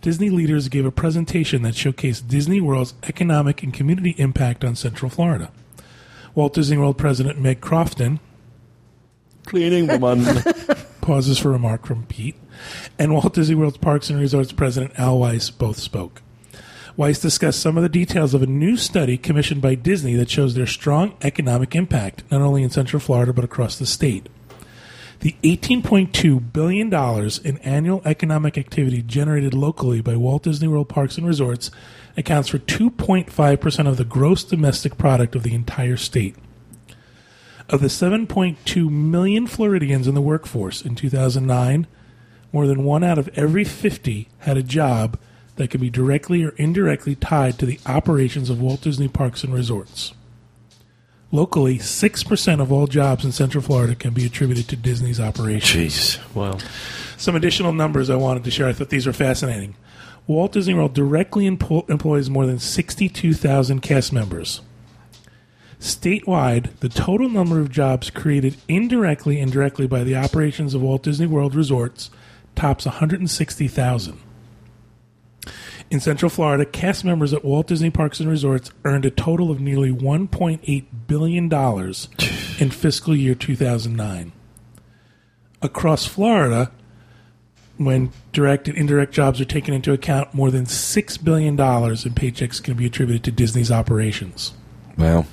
Disney 0.00 0.30
leaders 0.30 0.68
gave 0.68 0.86
a 0.86 0.90
presentation 0.90 1.62
that 1.62 1.74
showcased 1.74 2.26
Disney 2.26 2.60
World's 2.60 2.94
economic 3.02 3.62
and 3.62 3.72
community 3.72 4.14
impact 4.18 4.64
on 4.64 4.74
Central 4.74 5.10
Florida. 5.10 5.52
Walt 6.34 6.54
Disney 6.54 6.78
World 6.78 6.96
President 6.96 7.38
Meg 7.38 7.60
Crofton 7.60 8.18
Cleaning 9.44 9.86
woman. 9.86 10.24
pauses 11.00 11.38
for 11.38 11.50
remark 11.50 11.84
from 11.84 12.06
Pete, 12.06 12.36
and 12.98 13.12
Walt 13.12 13.34
Disney 13.34 13.54
World's 13.54 13.78
Parks 13.78 14.10
and 14.10 14.20
Resorts 14.20 14.52
President 14.52 14.98
Al 14.98 15.18
Weiss 15.18 15.50
both 15.50 15.78
spoke. 15.78 16.22
Weiss 16.96 17.18
discussed 17.18 17.60
some 17.60 17.76
of 17.76 17.82
the 17.82 17.88
details 17.88 18.34
of 18.34 18.42
a 18.42 18.46
new 18.46 18.76
study 18.76 19.16
commissioned 19.16 19.62
by 19.62 19.74
Disney 19.74 20.14
that 20.14 20.28
shows 20.28 20.54
their 20.54 20.66
strong 20.66 21.16
economic 21.22 21.74
impact, 21.74 22.22
not 22.30 22.42
only 22.42 22.62
in 22.62 22.70
Central 22.70 23.00
Florida 23.00 23.32
but 23.32 23.44
across 23.44 23.78
the 23.78 23.86
state. 23.86 24.28
The 25.20 25.36
$18.2 25.44 26.52
billion 26.52 26.92
in 27.44 27.58
annual 27.58 28.02
economic 28.04 28.58
activity 28.58 29.02
generated 29.02 29.54
locally 29.54 30.00
by 30.00 30.16
Walt 30.16 30.42
Disney 30.42 30.66
World 30.66 30.88
Parks 30.88 31.16
and 31.16 31.24
Resorts 31.24 31.70
accounts 32.16 32.48
for 32.48 32.58
2.5% 32.58 33.88
of 33.88 33.96
the 33.96 34.04
gross 34.04 34.42
domestic 34.42 34.98
product 34.98 35.36
of 35.36 35.44
the 35.44 35.54
entire 35.54 35.96
state. 35.96 36.34
Of 37.68 37.80
the 37.80 37.86
7.2 37.86 38.90
million 38.90 39.46
Floridians 39.46 40.08
in 40.08 40.14
the 40.16 40.20
workforce 40.20 40.82
in 40.82 40.96
2009, 40.96 41.86
more 42.52 42.66
than 42.66 42.84
one 42.84 43.02
out 43.02 43.18
of 43.18 43.28
every 43.34 43.64
50 43.64 44.28
had 44.40 44.56
a 44.56 44.62
job 44.62 45.18
that 45.56 45.68
could 45.68 45.80
be 45.80 45.90
directly 45.90 46.44
or 46.44 46.50
indirectly 46.50 47.14
tied 47.14 47.58
to 47.58 47.66
the 47.66 47.80
operations 47.86 48.50
of 48.50 48.60
Walt 48.60 48.82
Disney 48.82 49.08
Parks 49.08 49.44
and 49.44 49.52
Resorts. 49.52 50.12
Locally, 51.30 51.78
6% 51.78 52.60
of 52.60 52.70
all 52.70 52.86
jobs 52.86 53.24
in 53.24 53.32
Central 53.32 53.62
Florida 53.62 53.94
can 53.94 54.12
be 54.12 54.26
attributed 54.26 54.68
to 54.68 54.76
Disney's 54.76 55.18
operations. 55.18 56.18
Jeez. 56.18 56.34
Wow. 56.34 56.58
Some 57.16 57.36
additional 57.36 57.72
numbers 57.72 58.10
I 58.10 58.16
wanted 58.16 58.44
to 58.44 58.50
share. 58.50 58.68
I 58.68 58.74
thought 58.74 58.90
these 58.90 59.06
were 59.06 59.14
fascinating. 59.14 59.74
Walt 60.26 60.52
Disney 60.52 60.74
World 60.74 60.94
directly 60.94 61.48
empo- 61.48 61.88
employs 61.88 62.28
more 62.28 62.46
than 62.46 62.58
62,000 62.58 63.80
cast 63.80 64.12
members. 64.12 64.60
Statewide, 65.80 66.78
the 66.78 66.88
total 66.88 67.28
number 67.28 67.58
of 67.60 67.70
jobs 67.70 68.08
created 68.08 68.56
indirectly 68.68 69.40
and 69.40 69.50
directly 69.50 69.86
by 69.86 70.04
the 70.04 70.14
operations 70.14 70.74
of 70.74 70.82
Walt 70.82 71.02
Disney 71.02 71.26
World 71.26 71.54
resorts 71.54 72.10
tops 72.54 72.84
160,000. 72.86 74.20
In 75.90 76.00
Central 76.00 76.30
Florida, 76.30 76.64
cast 76.64 77.04
members 77.04 77.34
at 77.34 77.44
Walt 77.44 77.66
Disney 77.66 77.90
Parks 77.90 78.18
and 78.18 78.28
Resorts 78.30 78.70
earned 78.84 79.04
a 79.04 79.10
total 79.10 79.50
of 79.50 79.60
nearly 79.60 79.92
$1.8 79.92 80.84
billion 81.06 81.52
in 82.58 82.70
fiscal 82.70 83.14
year 83.14 83.34
2009. 83.34 84.32
Across 85.60 86.06
Florida, 86.06 86.72
when 87.76 88.10
direct 88.32 88.68
and 88.68 88.76
indirect 88.76 89.12
jobs 89.12 89.40
are 89.40 89.44
taken 89.44 89.74
into 89.74 89.92
account, 89.92 90.32
more 90.32 90.50
than 90.50 90.64
$6 90.64 91.24
billion 91.24 91.52
in 91.52 91.58
paychecks 91.58 92.62
can 92.62 92.74
be 92.74 92.86
attributed 92.86 93.24
to 93.24 93.30
Disney's 93.30 93.70
operations. 93.70 94.54
Wow. 94.96 95.26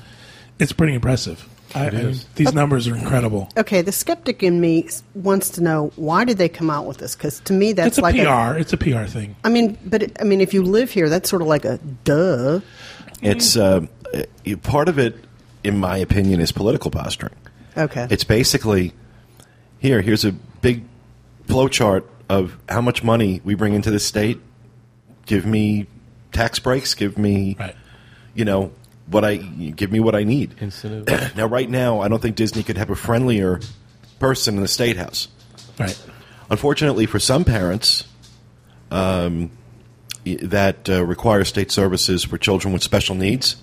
It's 0.59 0.73
pretty 0.73 0.93
impressive. 0.93 1.47
I, 1.75 1.87
I 1.87 1.89
mean, 1.91 2.15
these 2.35 2.53
numbers 2.53 2.87
are 2.87 2.95
incredible. 2.95 3.49
Okay, 3.57 3.81
the 3.81 3.91
skeptic 3.91 4.41
in 4.43 4.59
me 4.59 4.87
wants 5.13 5.49
to 5.51 5.61
know 5.63 5.91
why 5.95 6.23
did 6.25 6.37
they 6.37 6.49
come 6.49 6.69
out 6.69 6.85
with 6.87 6.97
this? 6.97 7.15
Because 7.15 7.39
to 7.41 7.53
me, 7.53 7.73
that's 7.73 7.89
It's 7.89 7.97
a 7.99 8.01
like 8.01 8.15
PR. 8.15 8.57
it's 8.59 8.73
a 8.73 8.77
PR 8.77 9.03
thing. 9.05 9.35
I 9.43 9.49
mean, 9.49 9.77
but 9.85 10.03
it, 10.03 10.17
I 10.19 10.23
mean, 10.23 10.41
if 10.41 10.53
you 10.53 10.63
live 10.63 10.89
here, 10.91 11.09
that's 11.09 11.29
sort 11.29 11.41
of 11.41 11.47
like 11.47 11.65
a 11.65 11.77
duh. 12.03 12.61
It's 13.21 13.55
uh, 13.57 13.85
uh, 14.13 14.55
part 14.63 14.89
of 14.89 14.97
it, 14.97 15.15
in 15.63 15.77
my 15.77 15.97
opinion, 15.97 16.39
is 16.39 16.51
political 16.51 16.89
posturing. 16.89 17.35
Okay, 17.77 18.07
It's 18.09 18.23
basically 18.23 18.93
here. 19.79 20.01
Here's 20.01 20.25
a 20.25 20.31
big 20.31 20.83
flow 21.47 21.67
chart 21.67 22.09
of 22.29 22.57
how 22.67 22.81
much 22.81 23.03
money 23.03 23.41
we 23.43 23.53
bring 23.55 23.73
into 23.73 23.91
the 23.91 23.99
state. 23.99 24.39
Give 25.25 25.45
me 25.45 25.85
tax 26.31 26.59
breaks. 26.59 26.93
Give 26.95 27.17
me, 27.17 27.55
Right. 27.59 27.75
you 28.33 28.43
know, 28.45 28.71
what 29.09 29.25
I 29.25 29.37
give 29.37 29.91
me 29.91 29.99
what 29.99 30.15
I 30.15 30.23
need. 30.23 30.55
Incentive. 30.59 31.35
now, 31.35 31.45
right 31.45 31.69
now, 31.69 32.01
I 32.01 32.07
don't 32.07 32.21
think 32.21 32.35
Disney 32.35 32.63
could 32.63 32.77
have 32.77 32.89
a 32.89 32.95
friendlier 32.95 33.59
person 34.19 34.55
in 34.55 34.61
the 34.61 34.67
state 34.67 34.97
house. 34.97 35.27
Right. 35.79 35.99
Unfortunately, 36.49 37.05
for 37.05 37.19
some 37.19 37.45
parents 37.45 38.05
um, 38.91 39.51
that 40.25 40.89
uh, 40.89 41.05
require 41.05 41.43
state 41.43 41.71
services 41.71 42.23
for 42.23 42.37
children 42.37 42.73
with 42.73 42.83
special 42.83 43.15
needs, 43.15 43.57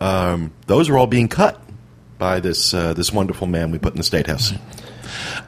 um, 0.00 0.52
those 0.66 0.88
are 0.88 0.98
all 0.98 1.06
being 1.06 1.28
cut 1.28 1.60
by 2.18 2.40
this 2.40 2.74
uh, 2.74 2.92
this 2.94 3.12
wonderful 3.12 3.46
man 3.46 3.70
we 3.70 3.78
put 3.78 3.92
in 3.92 3.98
the 3.98 4.04
state 4.04 4.26
house. 4.26 4.52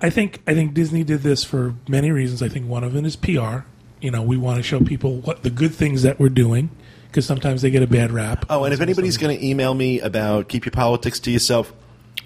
I 0.01 0.11
think 0.11 0.41
I 0.47 0.55
think 0.55 0.75
Disney 0.75 1.05
did 1.05 1.23
this 1.23 1.45
for 1.45 1.75
many 1.89 2.11
reasons. 2.11 2.43
I 2.43 2.49
think 2.49 2.67
one 2.67 2.85
of 2.85 2.93
them 2.93 3.05
is 3.05 3.17
PR. 3.17 3.61
You 4.01 4.11
know, 4.11 4.23
we 4.23 4.39
want 4.39 4.57
to 4.57 4.63
show 4.63 4.81
people 4.81 5.17
what 5.17 5.43
the 5.43 5.51
good 5.51 5.75
things 5.75 6.03
that 6.03 6.19
we're 6.19 6.31
doing 6.31 6.71
because 7.11 7.27
sometimes 7.27 7.61
they 7.63 7.71
get 7.71 7.83
a 7.83 7.87
bad 7.87 8.13
rap. 8.13 8.47
Oh, 8.49 8.65
and 8.65 8.73
if 8.73 8.81
anybody's 8.81 9.17
going 9.17 9.37
to 9.37 9.45
email 9.45 9.75
me 9.75 10.01
about 10.01 10.49
keep 10.49 10.65
your 10.65 10.73
politics 10.73 11.19
to 11.21 11.31
yourself, 11.31 11.73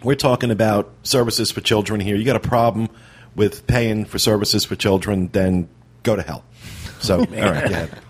We're 0.03 0.15
talking 0.15 0.51
about 0.51 0.93
services 1.03 1.51
for 1.51 1.63
children 1.63 1.99
here. 2.01 2.17
You 2.17 2.25
got 2.25 2.37
a 2.37 2.41
problem 2.41 2.91
with 3.35 3.67
paying 3.67 4.05
for 4.05 4.19
services 4.19 4.65
for 4.65 4.77
children, 4.77 5.29
then 5.33 5.69
go 6.03 6.15
to 6.15 6.23
hell. 6.23 6.45
So, 7.01 7.21
all 7.21 7.25
right, 7.25 7.69
go 7.69 7.75
ahead. 7.75 7.91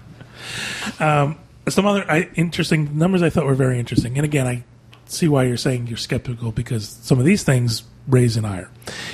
Um, 1.00 1.38
some 1.69 1.87
other 1.87 2.04
I, 2.11 2.28
interesting 2.35 2.99
numbers 2.99 3.23
I 3.23 3.31
thought 3.31 3.47
were 3.47 3.54
very 3.54 3.78
interesting. 3.78 4.16
And 4.19 4.25
again, 4.25 4.47
I 4.47 4.64
see 5.07 5.26
why 5.28 5.45
you're 5.45 5.57
saying 5.57 5.87
you're 5.87 5.97
skeptical 5.97 6.52
because 6.52 6.87
some 6.88 7.19
of 7.19 7.25
these 7.25 7.43
things 7.43 7.85
raise 8.07 8.37
an 8.37 8.45
ire. 8.45 8.71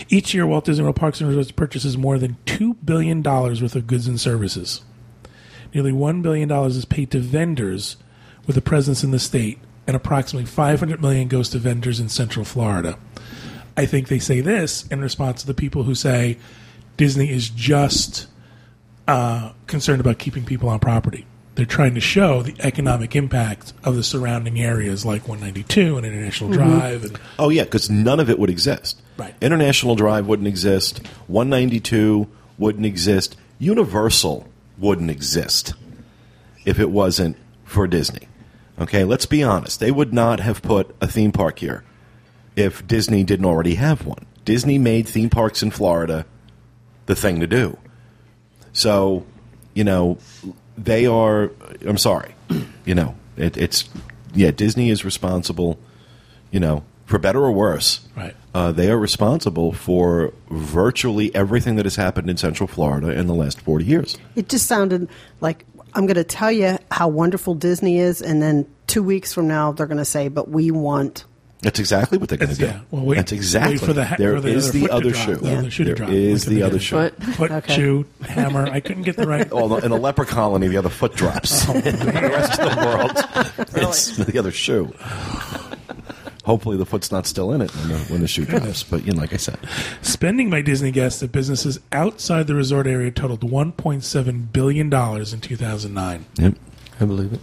Each 0.08 0.34
year, 0.34 0.46
Walt 0.46 0.64
Disney 0.64 0.82
World 0.82 0.96
Parks 0.96 1.20
and 1.20 1.28
Resorts 1.28 1.52
purchases 1.52 1.96
more 1.96 2.18
than 2.18 2.36
$2 2.46 2.76
billion 2.84 3.22
worth 3.22 3.76
of 3.76 3.86
goods 3.86 4.08
and 4.08 4.20
services. 4.20 4.82
Nearly 5.74 5.92
$1 5.92 6.22
billion 6.22 6.50
is 6.50 6.84
paid 6.84 7.10
to 7.12 7.20
vendors 7.20 7.96
with 8.46 8.56
a 8.56 8.60
presence 8.62 9.04
in 9.04 9.10
the 9.10 9.18
state, 9.18 9.58
and 9.86 9.94
approximately 9.94 10.46
500 10.46 11.00
million 11.00 11.28
goes 11.28 11.48
to 11.50 11.58
vendors 11.58 12.00
in 12.00 12.08
Central 12.08 12.44
Florida. 12.44 12.98
I 13.76 13.86
think 13.86 14.08
they 14.08 14.18
say 14.18 14.40
this 14.40 14.86
in 14.88 15.00
response 15.00 15.42
to 15.42 15.46
the 15.46 15.54
people 15.54 15.84
who 15.84 15.94
say 15.94 16.38
Disney 16.96 17.30
is 17.30 17.48
just 17.48 18.26
uh, 19.08 19.52
concerned 19.66 20.00
about 20.00 20.18
keeping 20.18 20.44
people 20.44 20.68
on 20.68 20.80
property. 20.80 21.26
They're 21.54 21.66
trying 21.66 21.94
to 21.94 22.00
show 22.00 22.42
the 22.42 22.54
economic 22.60 23.16
impact 23.16 23.72
of 23.84 23.96
the 23.96 24.02
surrounding 24.02 24.60
areas 24.60 25.04
like 25.04 25.26
192 25.28 25.96
and 25.96 26.06
International 26.06 26.50
Drive. 26.50 27.04
And, 27.04 27.20
Oh 27.38 27.48
yeah, 27.48 27.64
because 27.64 27.90
none 27.90 28.20
of 28.20 28.30
it 28.30 28.38
would 28.38 28.50
exist. 28.50 29.00
Right. 29.16 29.34
International 29.40 29.94
Drive 29.94 30.26
wouldn't 30.26 30.48
exist. 30.48 31.06
192 31.26 32.28
wouldn't 32.56 32.86
exist. 32.86 33.36
Universal 33.58 34.46
wouldn't 34.80 35.10
exist 35.10 35.74
if 36.64 36.78
it 36.78 36.90
wasn't 36.90 37.36
for 37.64 37.86
Disney. 37.86 38.28
Okay, 38.80 39.04
let's 39.04 39.26
be 39.26 39.42
honest. 39.42 39.78
They 39.78 39.90
would 39.90 40.12
not 40.12 40.40
have 40.40 40.62
put 40.62 40.94
a 41.00 41.06
theme 41.06 41.32
park 41.32 41.58
here 41.58 41.84
if 42.56 42.86
Disney 42.86 43.22
didn't 43.24 43.44
already 43.44 43.74
have 43.74 44.06
one. 44.06 44.26
Disney 44.44 44.78
made 44.78 45.06
theme 45.06 45.30
parks 45.30 45.62
in 45.62 45.70
Florida 45.70 46.24
the 47.06 47.14
thing 47.14 47.40
to 47.40 47.46
do. 47.46 47.78
So, 48.72 49.26
you 49.74 49.84
know, 49.84 50.18
they 50.78 51.06
are. 51.06 51.50
I'm 51.86 51.98
sorry. 51.98 52.34
You 52.86 52.94
know, 52.94 53.14
it, 53.36 53.56
it's 53.58 53.88
yeah. 54.34 54.50
Disney 54.50 54.88
is 54.90 55.04
responsible. 55.04 55.78
You 56.50 56.58
know, 56.58 56.82
for 57.10 57.18
better 57.18 57.40
or 57.40 57.52
worse. 57.52 58.00
Right. 58.16 58.34
Uh, 58.54 58.72
they 58.72 58.90
are 58.90 58.98
responsible 58.98 59.72
for 59.72 60.32
virtually 60.48 61.34
everything 61.34 61.76
that 61.76 61.84
has 61.84 61.96
happened 61.96 62.30
in 62.30 62.36
Central 62.36 62.66
Florida 62.66 63.10
in 63.10 63.26
the 63.26 63.34
last 63.34 63.60
40 63.60 63.84
years. 63.84 64.16
It 64.36 64.48
just 64.48 64.66
sounded 64.66 65.08
like 65.40 65.66
I'm 65.94 66.06
going 66.06 66.14
to 66.16 66.24
tell 66.24 66.50
you 66.52 66.78
how 66.90 67.08
wonderful 67.08 67.54
Disney 67.54 67.98
is, 67.98 68.22
and 68.22 68.40
then 68.40 68.66
two 68.86 69.02
weeks 69.02 69.32
from 69.34 69.46
now 69.48 69.72
they're 69.72 69.86
going 69.86 69.98
to 69.98 70.04
say, 70.04 70.28
"But 70.28 70.48
we 70.48 70.70
want." 70.70 71.24
That's 71.62 71.78
exactly 71.78 72.16
what 72.16 72.28
they're 72.30 72.38
going 72.38 72.50
to 72.52 72.56
do. 72.56 72.64
yeah, 72.64 72.80
well, 72.90 73.04
wait- 73.04 73.16
That's 73.16 73.32
exactly. 73.32 73.74
wait 73.74 73.80
for 73.84 73.92
the 73.92 74.04
ha- 74.06 74.14
there 74.16 74.34
for 74.36 74.40
the 74.40 74.48
is 74.48 74.68
other 74.70 74.78
the 74.78 74.86
to 74.86 74.92
other 74.94 75.10
drop, 75.10 75.26
shoe. 75.26 75.34
the 75.36 75.58
other 75.58 75.70
shoe 75.70 75.84
to 75.84 75.88
There 75.90 75.94
drop, 75.96 76.10
is 76.10 76.44
the 76.46 76.54
the 76.54 76.62
other 76.62 76.70
other 76.70 76.78
shoe. 76.80 76.96
Foot. 76.96 77.22
foot, 77.36 77.50
Okay. 77.50 77.74
shoe, 77.74 78.06
hammer. 78.22 78.66
I 78.66 78.80
couldn't 78.80 79.02
get 79.02 79.16
the 79.16 79.26
right. 79.26 79.50
Well, 79.52 79.76
in 79.76 79.92
a 79.92 79.96
leper 79.96 80.24
colony, 80.24 80.68
the 80.68 80.78
other 80.78 80.88
foot 80.88 81.14
drops. 81.14 81.64
Oh, 81.68 81.72
in 81.74 81.82
the 81.82 82.06
rest 82.32 82.58
of 82.60 82.70
the 82.70 82.86
world, 82.86 83.76
it's 83.76 84.16
the 84.16 84.38
other 84.38 84.52
shoe. 84.52 84.92
Hopefully, 86.44 86.76
the 86.76 86.86
foot's 86.86 87.12
not 87.12 87.26
still 87.26 87.52
in 87.52 87.60
it 87.60 87.70
when 87.74 87.88
the, 87.88 87.98
when 88.04 88.20
the 88.22 88.28
shoe 88.28 88.44
drops. 88.46 88.82
But 88.82 89.04
you 89.04 89.12
know, 89.12 89.20
like 89.20 89.32
I 89.32 89.36
said, 89.36 89.58
Spending 90.02 90.48
by 90.48 90.62
Disney 90.62 90.90
guests 90.90 91.22
at 91.22 91.32
businesses 91.32 91.80
outside 91.92 92.46
the 92.46 92.54
resort 92.54 92.86
area 92.86 93.10
totaled 93.10 93.42
$1.7 93.42 94.52
billion 94.52 94.86
in 94.86 95.40
2009. 95.40 96.26
yep. 96.36 96.54
I 97.00 97.06
believe 97.06 97.32
it. 97.32 97.40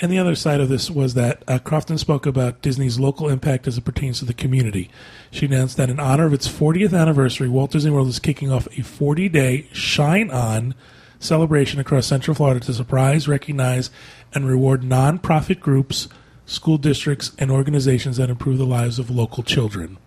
And 0.00 0.10
the 0.10 0.18
other 0.18 0.34
side 0.34 0.60
of 0.60 0.68
this 0.68 0.90
was 0.90 1.14
that 1.14 1.42
uh, 1.46 1.60
Crofton 1.60 1.96
spoke 1.96 2.26
about 2.26 2.60
Disney's 2.60 2.98
local 2.98 3.28
impact 3.28 3.68
as 3.68 3.78
it 3.78 3.84
pertains 3.84 4.18
to 4.18 4.24
the 4.24 4.34
community. 4.34 4.90
She 5.30 5.46
announced 5.46 5.76
that 5.76 5.90
in 5.90 6.00
honor 6.00 6.26
of 6.26 6.32
its 6.32 6.48
40th 6.48 6.92
anniversary, 6.98 7.48
Walt 7.48 7.70
Disney 7.70 7.92
World 7.92 8.08
is 8.08 8.18
kicking 8.18 8.50
off 8.50 8.66
a 8.76 8.82
40 8.82 9.28
day 9.28 9.68
Shine 9.72 10.30
On 10.30 10.74
celebration 11.20 11.78
across 11.78 12.06
Central 12.06 12.34
Florida 12.34 12.60
to 12.60 12.74
surprise, 12.74 13.28
recognize, 13.28 13.90
and 14.34 14.46
reward 14.46 14.82
nonprofit 14.82 15.60
groups, 15.60 16.08
school 16.46 16.78
districts, 16.78 17.32
and 17.38 17.50
organizations 17.50 18.16
that 18.16 18.30
improve 18.30 18.58
the 18.58 18.64
lives 18.64 18.98
of 18.98 19.10
local 19.10 19.42
children. 19.42 19.98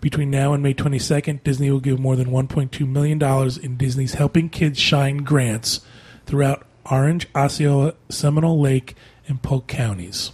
Between 0.00 0.30
now 0.30 0.52
and 0.52 0.62
May 0.62 0.74
22nd, 0.74 1.44
Disney 1.44 1.70
will 1.70 1.78
give 1.78 2.00
more 2.00 2.16
than 2.16 2.30
$1.2 2.30 2.88
million 2.88 3.22
in 3.62 3.76
Disney's 3.76 4.14
Helping 4.14 4.48
Kids 4.48 4.78
Shine 4.78 5.18
grants 5.18 5.80
throughout 6.26 6.66
Orange, 6.90 7.28
Osceola, 7.36 7.94
Seminole 8.08 8.60
Lake, 8.60 8.96
and 9.28 9.40
Polk 9.40 9.68
counties. 9.68 10.32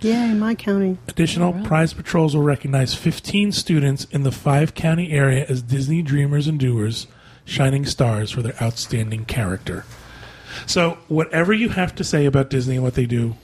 Yeah, 0.00 0.30
in 0.30 0.38
my 0.38 0.54
county. 0.54 0.98
Additional 1.08 1.54
prize 1.64 1.94
patrols 1.94 2.36
will 2.36 2.42
recognize 2.42 2.94
15 2.94 3.52
students 3.52 4.04
in 4.10 4.22
the 4.22 4.32
five 4.32 4.74
county 4.74 5.10
area 5.10 5.46
as 5.48 5.62
Disney 5.62 6.02
Dreamers 6.02 6.46
and 6.46 6.60
Doers, 6.60 7.06
shining 7.46 7.86
stars 7.86 8.30
for 8.30 8.42
their 8.42 8.60
outstanding 8.62 9.24
character. 9.24 9.86
So, 10.66 10.98
whatever 11.08 11.52
you 11.52 11.70
have 11.70 11.94
to 11.94 12.04
say 12.04 12.26
about 12.26 12.50
Disney 12.50 12.74
and 12.74 12.84
what 12.84 12.94
they 12.94 13.06
do, 13.06 13.36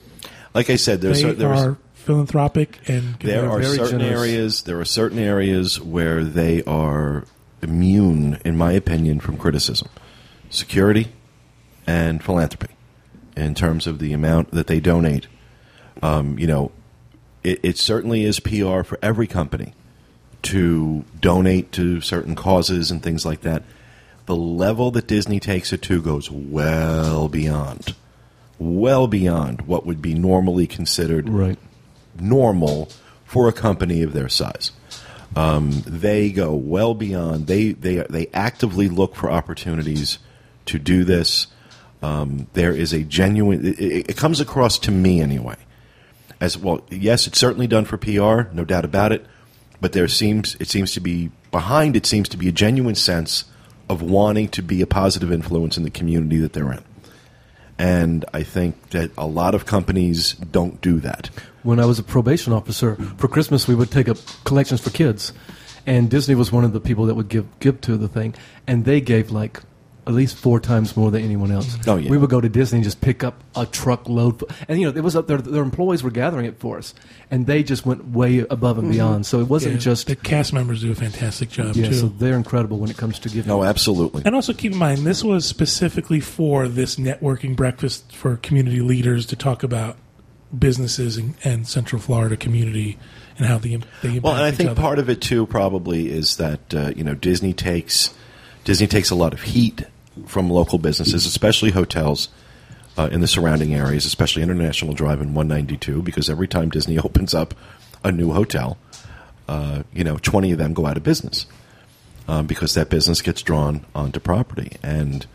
Like 0.53 0.69
I 0.69 0.75
said, 0.75 1.01
there's 1.01 1.21
they 1.21 1.33
there's 1.33 1.61
are 1.61 1.77
philanthropic 2.03 2.79
and 2.87 3.15
there 3.19 3.49
are 3.49 3.59
very 3.59 3.77
certain 3.77 3.99
generous. 3.99 4.19
areas 4.19 4.63
there 4.63 4.79
are 4.79 4.85
certain 4.85 5.19
areas 5.19 5.79
where 5.79 6.23
they 6.23 6.61
are 6.63 7.25
immune 7.61 8.37
in 8.43 8.57
my 8.57 8.73
opinion 8.73 9.21
from 9.21 9.37
criticism 9.37 9.87
security 10.49 11.07
and 11.87 12.21
philanthropy 12.21 12.73
in 13.37 13.55
terms 13.55 13.87
of 13.87 13.99
the 13.99 14.11
amount 14.11 14.51
that 14.51 14.67
they 14.67 14.81
donate 14.81 15.27
um, 16.01 16.37
you 16.37 16.45
know 16.45 16.73
it, 17.41 17.57
it 17.63 17.77
certainly 17.77 18.25
is 18.25 18.41
pr 18.41 18.83
for 18.83 18.99
every 19.01 19.27
company 19.27 19.73
to 20.41 21.05
donate 21.21 21.71
to 21.71 22.01
certain 22.01 22.35
causes 22.35 22.91
and 22.91 23.01
things 23.01 23.25
like 23.25 23.41
that 23.41 23.63
the 24.25 24.35
level 24.35 24.91
that 24.91 25.07
disney 25.07 25.39
takes 25.39 25.71
it 25.71 25.81
to 25.81 26.01
goes 26.01 26.29
well 26.29 27.29
beyond 27.29 27.95
well 28.63 29.07
beyond 29.07 29.61
what 29.61 29.85
would 29.85 30.01
be 30.01 30.13
normally 30.13 30.67
considered 30.67 31.29
Right. 31.29 31.57
normal 32.19 32.89
for 33.25 33.47
a 33.47 33.53
company 33.53 34.01
of 34.03 34.13
their 34.13 34.29
size. 34.29 34.71
Um, 35.35 35.83
they 35.85 36.31
go 36.31 36.53
well 36.53 36.93
beyond. 36.93 37.47
They 37.47 37.71
they 37.71 37.97
they 38.09 38.27
actively 38.33 38.87
look 38.87 39.15
for 39.15 39.31
opportunities 39.31 40.19
to 40.67 40.77
do 40.77 41.03
this. 41.03 41.47
Um, 42.03 42.47
there 42.53 42.71
is 42.73 42.93
a 42.93 43.01
genuine. 43.03 43.65
It, 43.65 43.79
it 43.79 44.09
it 44.11 44.17
comes 44.17 44.39
across 44.39 44.77
to 44.79 44.91
me 44.91 45.21
anyway. 45.21 45.55
As 46.39 46.57
well, 46.57 46.81
yes, 46.91 47.25
it's 47.25 47.39
certainly 47.39 47.67
done 47.67 47.85
for 47.85 47.97
PR, 47.97 48.53
no 48.53 48.63
doubt 48.65 48.85
about 48.85 49.11
it. 49.11 49.25
But 49.81 49.93
there 49.93 50.07
seems 50.07 50.55
it 50.59 50.67
seems 50.67 50.93
to 50.93 50.99
be 50.99 51.31
behind 51.51 51.95
it 51.95 52.05
seems 52.05 52.29
to 52.29 52.37
be 52.37 52.47
a 52.47 52.51
genuine 52.51 52.95
sense 52.95 53.45
of 53.89 54.01
wanting 54.01 54.49
to 54.49 54.61
be 54.61 54.81
a 54.81 54.87
positive 54.87 55.31
influence 55.31 55.77
in 55.77 55.83
the 55.83 55.89
community 55.89 56.37
that 56.37 56.53
they're 56.53 56.71
in. 56.71 56.83
And 57.77 58.25
I 58.33 58.43
think 58.43 58.89
that 58.91 59.11
a 59.17 59.25
lot 59.25 59.55
of 59.55 59.65
companies 59.65 60.33
don't 60.33 60.79
do 60.81 60.99
that. 60.99 61.29
When 61.63 61.79
I 61.79 61.85
was 61.85 61.99
a 61.99 62.03
probation 62.03 62.53
officer, 62.53 62.95
for 63.17 63.27
Christmas 63.27 63.67
we 63.67 63.75
would 63.75 63.91
take 63.91 64.07
up 64.07 64.17
collections 64.43 64.81
for 64.81 64.89
kids, 64.89 65.33
and 65.85 66.09
Disney 66.09 66.35
was 66.35 66.51
one 66.51 66.63
of 66.63 66.73
the 66.73 66.79
people 66.79 67.05
that 67.07 67.15
would 67.15 67.29
give 67.29 67.47
give 67.59 67.81
to 67.81 67.97
the 67.97 68.07
thing, 68.07 68.35
and 68.67 68.85
they 68.85 69.01
gave 69.01 69.31
like 69.31 69.61
at 70.05 70.13
least 70.13 70.35
four 70.35 70.59
times 70.59 70.97
more 70.97 71.11
than 71.11 71.23
anyone 71.23 71.51
else. 71.51 71.77
Oh, 71.87 71.97
yeah. 71.97 72.09
We 72.09 72.17
would 72.17 72.29
go 72.29 72.41
to 72.41 72.49
Disney 72.49 72.77
and 72.77 72.83
just 72.83 73.01
pick 73.01 73.23
up 73.23 73.43
a 73.55 73.65
truckload, 73.65 74.43
and 74.67 74.79
you 74.79 74.89
know 74.89 74.97
it 74.97 75.03
was 75.03 75.15
up 75.15 75.27
there. 75.27 75.37
Their 75.37 75.63
employees 75.63 76.03
were 76.03 76.11
gathering 76.11 76.45
it 76.45 76.59
for 76.59 76.77
us, 76.77 76.93
and 77.31 77.45
they 77.47 77.63
just 77.63 77.85
went 77.85 78.09
way 78.09 78.39
above 78.49 78.77
and 78.77 78.91
beyond. 78.91 79.25
So 79.25 79.39
it 79.39 79.47
wasn't 79.47 79.75
Yeah, 79.75 79.79
just 79.79 80.07
the 80.07 80.15
cast 80.15 80.53
members 80.53 80.81
do 80.81 80.91
a 80.91 80.95
fantastic 80.95 81.49
job 81.49 81.75
yeah. 81.75 81.87
too. 81.87 81.93
So 81.93 82.07
they're 82.07 82.35
incredible 82.35 82.79
when 82.79 82.89
it 82.89 82.97
comes 82.97 83.19
to 83.19 83.29
giving. 83.29 83.47
No, 83.47 83.63
absolutely. 83.63 84.23
And 84.25 84.35
also 84.35 84.53
keep 84.53 84.71
in 84.73 84.77
mind, 84.77 84.99
this 84.99 85.23
was 85.23 85.45
specifically 85.45 86.19
for 86.19 86.67
this 86.67 86.97
networking 86.97 87.55
breakfast 87.55 88.13
for 88.15 88.37
community 88.37 88.81
leaders 88.81 89.25
to 89.27 89.35
talk 89.35 89.63
about 89.63 89.97
businesses 90.57 91.17
and, 91.17 91.35
and 91.43 91.67
Central 91.67 92.01
Florida 92.01 92.37
community 92.37 92.97
and 93.37 93.47
how 93.47 93.57
they, 93.57 93.69
they 93.69 93.75
impact 94.09 94.23
Well, 94.23 94.35
and 94.35 94.43
I 94.43 94.51
think 94.51 94.69
other. 94.71 94.81
part 94.81 94.99
of 94.99 95.09
it 95.09 95.21
too 95.21 95.45
probably 95.47 96.11
is 96.11 96.37
that 96.37 96.73
uh, 96.73 96.91
you 96.95 97.03
know 97.03 97.15
Disney 97.15 97.53
takes 97.53 98.13
Disney 98.63 98.87
takes 98.87 99.09
a 99.09 99.15
lot 99.15 99.33
of 99.33 99.41
heat 99.41 99.83
from 100.25 100.49
local 100.49 100.77
businesses, 100.79 101.25
especially 101.25 101.71
hotels 101.71 102.29
uh, 102.97 103.09
in 103.11 103.21
the 103.21 103.27
surrounding 103.27 103.73
areas, 103.73 104.05
especially 104.05 104.43
International 104.43 104.93
Drive 104.93 105.21
and 105.21 105.35
192, 105.35 106.01
because 106.01 106.29
every 106.29 106.47
time 106.47 106.69
Disney 106.69 106.97
opens 106.99 107.33
up 107.33 107.53
a 108.03 108.11
new 108.11 108.31
hotel, 108.33 108.77
uh, 109.47 109.83
you 109.93 110.03
know, 110.03 110.17
20 110.17 110.51
of 110.51 110.57
them 110.57 110.73
go 110.73 110.85
out 110.85 110.97
of 110.97 111.03
business 111.03 111.45
um, 112.27 112.47
because 112.47 112.73
that 112.75 112.89
business 112.89 113.21
gets 113.21 113.41
drawn 113.41 113.85
onto 113.95 114.19
property. 114.19 114.77
And 114.83 115.25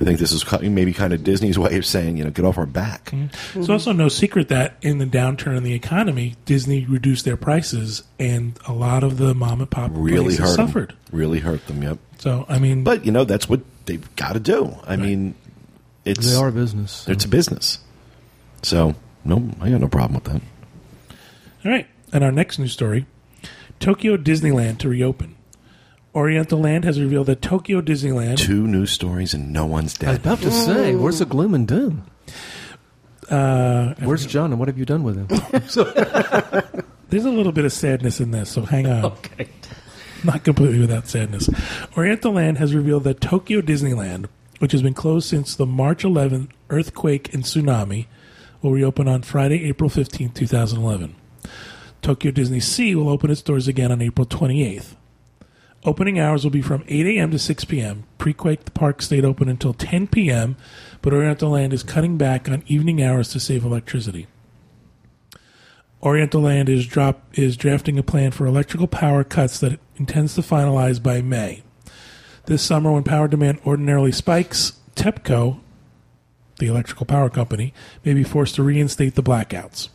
I 0.00 0.04
think 0.04 0.18
this 0.18 0.32
is 0.32 0.44
maybe 0.62 0.92
kind 0.92 1.12
of 1.12 1.24
Disney's 1.24 1.58
way 1.58 1.76
of 1.76 1.84
saying, 1.84 2.16
you 2.16 2.24
know, 2.24 2.30
get 2.30 2.44
off 2.44 2.58
our 2.58 2.66
back. 2.66 3.06
Mm-hmm. 3.06 3.60
It's 3.60 3.68
also 3.68 3.92
no 3.92 4.08
secret 4.08 4.48
that 4.48 4.76
in 4.82 4.98
the 4.98 5.04
downturn 5.06 5.56
in 5.56 5.62
the 5.62 5.74
economy, 5.74 6.36
Disney 6.44 6.84
reduced 6.86 7.24
their 7.24 7.36
prices, 7.36 8.02
and 8.18 8.58
a 8.66 8.72
lot 8.72 9.02
of 9.04 9.18
the 9.18 9.34
mom 9.34 9.60
and 9.60 9.70
pop 9.70 9.90
Really 9.94 10.36
hurt 10.36 10.46
them. 10.46 10.66
suffered. 10.68 10.94
Really 11.12 11.40
hurt 11.40 11.66
them. 11.66 11.82
Yep. 11.82 11.98
So 12.18 12.46
I 12.48 12.58
mean, 12.58 12.84
But 12.84 13.04
you 13.04 13.12
know, 13.12 13.24
that's 13.24 13.48
what 13.48 13.60
they've 13.86 14.16
got 14.16 14.32
to 14.34 14.40
do. 14.40 14.74
I 14.86 14.96
mean, 14.96 15.34
it's 16.04 16.26
They 16.30 16.36
are 16.36 16.48
a 16.48 16.52
business. 16.52 17.06
it's 17.08 17.24
a 17.24 17.28
business. 17.28 17.78
So 18.62 18.94
no, 19.24 19.50
I 19.60 19.70
got 19.70 19.80
no 19.80 19.88
problem 19.88 20.14
with 20.14 20.24
that. 20.24 20.42
All 21.64 21.70
right. 21.70 21.86
And 22.12 22.24
our 22.24 22.32
next 22.32 22.58
news 22.58 22.72
story 22.72 23.06
Tokyo 23.78 24.16
Disneyland 24.16 24.78
to 24.78 24.88
reopen. 24.88 25.36
Oriental 26.14 26.58
Land 26.58 26.84
has 26.84 27.00
revealed 27.00 27.26
that 27.28 27.40
Tokyo 27.40 27.80
Disneyland. 27.80 28.36
Two 28.38 28.66
news 28.66 28.90
stories 28.90 29.32
and 29.32 29.52
no 29.52 29.64
one's 29.64 29.94
dead. 29.96 30.08
I 30.08 30.10
was 30.12 30.18
about 30.18 30.38
to 30.40 30.50
say, 30.50 30.94
where's 30.96 31.20
the 31.20 31.24
gloom 31.24 31.54
and 31.54 31.68
doom? 31.68 32.04
Uh, 33.30 33.94
Where's 34.00 34.26
John 34.26 34.50
and 34.50 34.58
what 34.58 34.66
have 34.66 34.76
you 34.76 34.84
done 34.84 35.04
with 35.04 35.16
him? 35.16 35.28
there's 37.10 37.24
a 37.24 37.30
little 37.30 37.52
bit 37.52 37.64
of 37.64 37.72
sadness 37.72 38.18
in 38.18 38.32
this, 38.32 38.50
so 38.50 38.62
hang 38.62 38.88
on. 38.88 39.04
okay. 39.12 39.48
Not 40.24 40.44
completely 40.44 40.80
without 40.80 41.08
sadness. 41.08 41.48
Oriental 41.96 42.32
Land 42.32 42.58
has 42.58 42.74
revealed 42.74 43.04
that 43.04 43.20
Tokyo 43.20 43.60
Disneyland, 43.60 44.26
which 44.58 44.72
has 44.72 44.82
been 44.82 44.94
closed 44.94 45.28
since 45.28 45.54
the 45.54 45.66
March 45.66 46.04
11 46.04 46.50
earthquake 46.68 47.32
and 47.32 47.44
tsunami, 47.44 48.06
will 48.60 48.72
reopen 48.72 49.08
on 49.08 49.22
Friday, 49.22 49.64
April 49.64 49.88
15, 49.88 50.30
2011. 50.30 51.14
Tokyo 52.02 52.30
Disney 52.30 52.60
Sea 52.60 52.94
will 52.94 53.08
open 53.08 53.30
its 53.30 53.42
doors 53.42 53.68
again 53.68 53.92
on 53.92 54.02
April 54.02 54.26
28th. 54.26 54.96
Opening 55.84 56.20
hours 56.20 56.44
will 56.44 56.50
be 56.50 56.60
from 56.60 56.84
8 56.88 57.06
a.m. 57.06 57.30
to 57.30 57.38
6 57.38 57.64
p.m. 57.64 58.04
Pre-quake, 58.18 58.66
the 58.66 58.70
park 58.70 59.00
stayed 59.00 59.24
open 59.24 59.48
until 59.48 59.72
10 59.72 60.08
p.m., 60.08 60.56
but 61.00 61.14
Oriental 61.14 61.50
Land 61.50 61.72
is 61.72 61.82
cutting 61.82 62.18
back 62.18 62.50
on 62.50 62.62
evening 62.66 63.02
hours 63.02 63.30
to 63.30 63.40
save 63.40 63.64
electricity. 63.64 64.26
Oriental 66.02 66.42
Land 66.42 66.68
is 66.68 66.86
drop 66.86 67.22
is 67.34 67.56
drafting 67.56 67.98
a 67.98 68.02
plan 68.02 68.30
for 68.30 68.46
electrical 68.46 68.86
power 68.86 69.24
cuts 69.24 69.60
that 69.60 69.78
intends 70.00 70.34
to 70.34 70.40
finalize 70.40 71.00
by 71.00 71.20
May. 71.20 71.62
This 72.46 72.62
summer, 72.62 72.90
when 72.90 73.04
power 73.04 73.28
demand 73.28 73.60
ordinarily 73.64 74.10
spikes, 74.10 74.72
TEPCO, 74.96 75.60
the 76.58 76.66
electrical 76.66 77.06
power 77.06 77.30
company, 77.30 77.72
may 78.04 78.14
be 78.14 78.24
forced 78.24 78.56
to 78.56 78.62
reinstate 78.62 79.14
the 79.14 79.22
blackouts. 79.22 79.90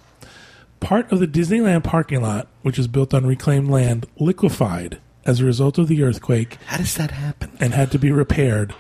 Part 0.80 1.12
of 1.12 1.20
the 1.20 1.28
Disneyland 1.28 1.84
parking 1.84 2.22
lot, 2.22 2.48
which 2.62 2.78
is 2.78 2.88
built 2.88 3.14
on 3.14 3.26
reclaimed 3.26 3.70
land, 3.70 4.06
liquefied 4.20 5.00
as 5.26 5.40
a 5.40 5.46
result 5.46 5.80
of 5.80 5.88
the 5.88 6.04
earthquake 6.04 6.58
How 6.68 6.78
does 6.78 6.94
that 6.96 7.12
happen? 7.12 7.52
and 7.60 7.74
had 7.74 7.92
to 7.92 8.00
be 8.00 8.12
repaired. 8.12 8.76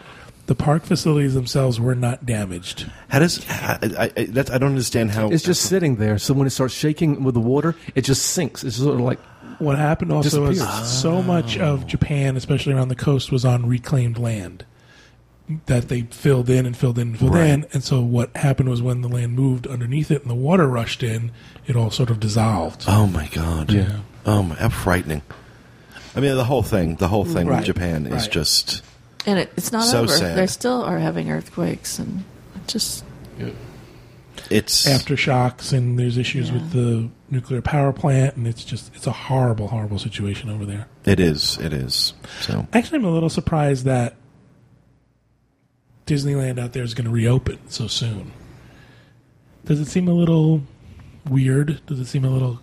The 0.45 0.53
park 0.53 0.83
facilities 0.83 1.33
themselves 1.33 1.79
were 1.79 1.95
not 1.95 2.27
damaged. 2.27 2.85
How 3.09 3.17
does 3.17 3.43
I, 3.49 3.79
I, 3.81 4.11
I, 4.15 4.25
that's, 4.25 4.51
I 4.51 4.59
don't 4.59 4.69
understand 4.69 5.09
how 5.09 5.29
It's 5.31 5.43
just 5.43 5.63
sitting 5.63 5.95
there. 5.95 6.19
So 6.19 6.35
when 6.35 6.45
it 6.45 6.51
starts 6.51 6.75
shaking 6.75 7.23
with 7.23 7.33
the 7.33 7.39
water, 7.41 7.73
it 7.95 8.01
just 8.03 8.27
sinks. 8.27 8.63
It's 8.63 8.75
sort 8.75 8.93
of 8.93 9.01
like 9.01 9.19
What 9.59 9.77
happened 9.77 10.11
also 10.11 10.45
is 10.45 10.61
so 10.87 11.21
much 11.21 11.57
of 11.57 11.83
oh. 11.83 11.87
Japan, 11.87 12.35
especially 12.37 12.73
around 12.73 12.89
the 12.89 12.95
coast, 12.95 13.31
was 13.31 13.45
on 13.45 13.65
reclaimed 13.65 14.17
land 14.17 14.65
that 15.67 15.89
they 15.89 16.01
filled 16.01 16.49
in 16.49 16.65
and 16.65 16.75
filled 16.75 16.97
in 16.97 17.09
and 17.09 17.19
filled 17.19 17.35
Right. 17.35 17.49
in. 17.49 17.65
And 17.71 17.83
so 17.83 18.01
what 18.01 18.35
happened 18.37 18.67
was 18.69 18.81
when 18.81 19.01
the 19.01 19.07
land 19.07 19.33
moved 19.33 19.67
underneath 19.67 20.09
it 20.09 20.21
and 20.23 20.29
the 20.29 20.35
water 20.35 20.67
rushed 20.67 21.03
in, 21.03 21.31
it 21.67 21.75
all 21.75 21.91
sort 21.91 22.09
of 22.09 22.19
dissolved. 22.19 22.85
Oh 22.87 23.05
my 23.05 23.27
god! 23.27 23.71
Yeah. 23.71 23.97
Oh 24.25 24.41
my, 24.41 24.55
how 24.55 24.69
frightening! 24.69 25.21
I 26.15 26.19
mean, 26.19 26.35
the 26.35 26.45
whole 26.45 26.63
thing, 26.63 26.95
the 26.95 27.09
whole 27.09 27.25
thing 27.25 27.45
Right. 27.47 27.57
with 27.57 27.65
Japan 27.65 28.07
is 28.07 28.27
just 28.27 28.81
And 29.27 29.37
it, 29.39 29.51
it's 29.57 29.71
not 29.71 29.85
So 29.85 29.99
over. 30.03 30.07
sad. 30.11 30.37
They 30.37 30.47
still 30.47 30.81
are 30.83 30.97
having 30.99 31.29
earthquakes 31.31 31.99
and 31.99 32.23
it 32.55 32.67
just 32.67 33.03
it's 34.49 34.85
Aftershocks 34.87 35.73
and 35.73 35.97
there's 35.97 36.17
issues 36.17 36.47
Yeah. 36.49 36.53
with 36.55 36.71
the 36.71 37.09
nuclear 37.29 37.61
power 37.61 37.91
plant, 37.91 38.35
and 38.35 38.47
it's 38.47 38.63
just 38.63 38.95
it's 38.95 39.07
a 39.07 39.11
horrible, 39.11 39.67
horrible 39.67 39.99
situation 39.99 40.49
over 40.49 40.65
there. 40.65 40.87
It 41.05 41.19
is. 41.19 41.57
It 41.57 41.73
is. 41.73 42.13
So 42.41 42.67
Actually, 42.73 42.99
I'm 42.99 43.05
a 43.05 43.11
little 43.11 43.29
surprised 43.29 43.85
that 43.85 44.15
Disneyland 46.05 46.59
out 46.59 46.73
there 46.73 46.83
is 46.83 46.93
going 46.93 47.05
to 47.05 47.11
reopen 47.11 47.59
so 47.69 47.87
soon. 47.87 48.31
Does 49.65 49.79
it 49.79 49.87
seem 49.87 50.07
a 50.07 50.13
little 50.13 50.61
weird? 51.29 51.81
Does 51.87 51.99
it 51.99 52.05
seem 52.05 52.23
a 52.23 52.29
little 52.29 52.59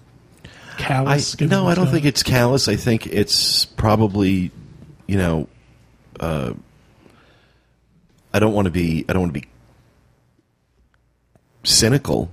callous? 0.78 1.34
given 1.34 1.50
no, 1.50 1.66
I 1.66 1.74
don't 1.74 1.86
going 1.86 1.94
think 1.94 2.06
it's 2.06 2.22
callous. 2.22 2.68
I 2.68 2.76
think 2.76 3.06
it's 3.08 3.64
probably, 3.64 4.52
you 5.06 5.18
know, 5.18 5.48
uh, 6.20 6.52
I 8.32 8.38
don't 8.38 8.54
want 8.54 8.66
to 8.66 8.70
be. 8.70 9.04
I 9.08 9.12
don't 9.12 9.22
want 9.22 9.34
to 9.34 9.40
be 9.40 9.48
cynical, 11.64 12.30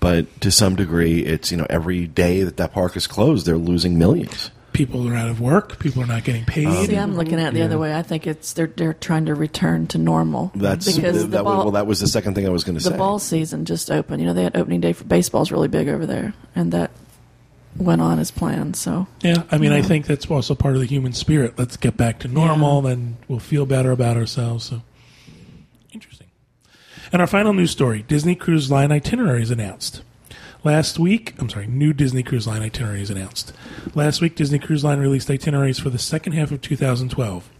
but 0.00 0.40
to 0.40 0.50
some 0.50 0.76
degree, 0.76 1.24
it's 1.24 1.50
you 1.50 1.56
know 1.56 1.66
every 1.70 2.06
day 2.06 2.42
that 2.42 2.56
that 2.56 2.72
park 2.72 2.96
is 2.96 3.06
closed, 3.06 3.46
they're 3.46 3.56
losing 3.58 3.98
millions. 3.98 4.50
people 4.72 5.08
are 5.08 5.14
out 5.14 5.28
of 5.28 5.40
work. 5.40 5.78
People 5.78 6.02
are 6.02 6.06
not 6.06 6.24
getting 6.24 6.44
paid. 6.44 6.66
Um, 6.66 6.86
see. 6.86 6.96
I'm 6.96 7.16
looking 7.16 7.38
at 7.40 7.48
it 7.48 7.54
the 7.54 7.62
other 7.62 7.78
way. 7.78 7.94
I 7.94 8.02
think 8.02 8.26
it's 8.26 8.52
they're 8.52 8.66
they're 8.66 8.94
trying 8.94 9.26
to 9.26 9.34
return 9.34 9.86
to 9.88 9.98
normal. 9.98 10.52
That's 10.54 10.94
because 10.94 11.22
that, 11.22 11.30
the 11.30 11.44
was, 11.44 11.54
ball, 11.54 11.64
well, 11.64 11.70
that 11.72 11.86
was 11.86 12.00
the 12.00 12.06
second 12.06 12.34
thing 12.34 12.46
I 12.46 12.50
was 12.50 12.64
going 12.64 12.76
to 12.76 12.80
say. 12.80 12.90
the 12.90 12.98
ball 12.98 13.18
season 13.18 13.64
just 13.64 13.90
opened. 13.90 14.20
You 14.20 14.28
know, 14.28 14.34
they 14.34 14.44
had 14.44 14.56
opening 14.56 14.80
day 14.80 14.92
for 14.92 15.04
baseball's 15.04 15.52
really 15.52 15.68
big 15.68 15.88
over 15.88 16.06
there, 16.06 16.34
and 16.54 16.72
that 16.72 16.90
went 17.76 18.00
on 18.00 18.18
as 18.18 18.30
planned. 18.30 18.76
So 18.76 19.06
yeah, 19.22 19.42
I 19.50 19.58
mean, 19.58 19.72
I 19.72 19.82
think 19.82 20.06
that's 20.06 20.30
also 20.30 20.54
part 20.54 20.74
of 20.74 20.80
the 20.80 20.86
human 20.86 21.12
spirit. 21.12 21.58
Let's 21.58 21.76
get 21.76 21.96
back 21.96 22.20
to 22.20 22.28
normal, 22.28 22.82
then 22.82 23.16
we'll 23.28 23.38
feel 23.38 23.66
better 23.66 23.90
about 23.90 24.16
ourselves. 24.16 24.64
So 24.64 24.76
interesting. 24.76 24.89
And 27.12 27.20
our 27.20 27.26
final 27.26 27.52
news 27.52 27.70
story: 27.70 28.02
Disney 28.02 28.34
Cruise 28.34 28.70
Line 28.70 28.92
itineraries 28.92 29.50
announced. 29.50 30.02
Last 30.62 30.98
week, 30.98 31.34
I'm 31.38 31.48
sorry, 31.48 31.66
new 31.66 31.92
Disney 31.92 32.22
Cruise 32.22 32.46
Line 32.46 32.62
itineraries 32.62 33.10
announced. 33.10 33.52
Last 33.94 34.20
week, 34.20 34.36
Disney 34.36 34.58
Cruise 34.58 34.84
Line 34.84 34.98
released 34.98 35.30
itineraries 35.30 35.78
for 35.78 35.88
the 35.88 35.98
second 35.98 36.34
half 36.34 36.52
of 36.52 36.60
2012. 36.60 37.50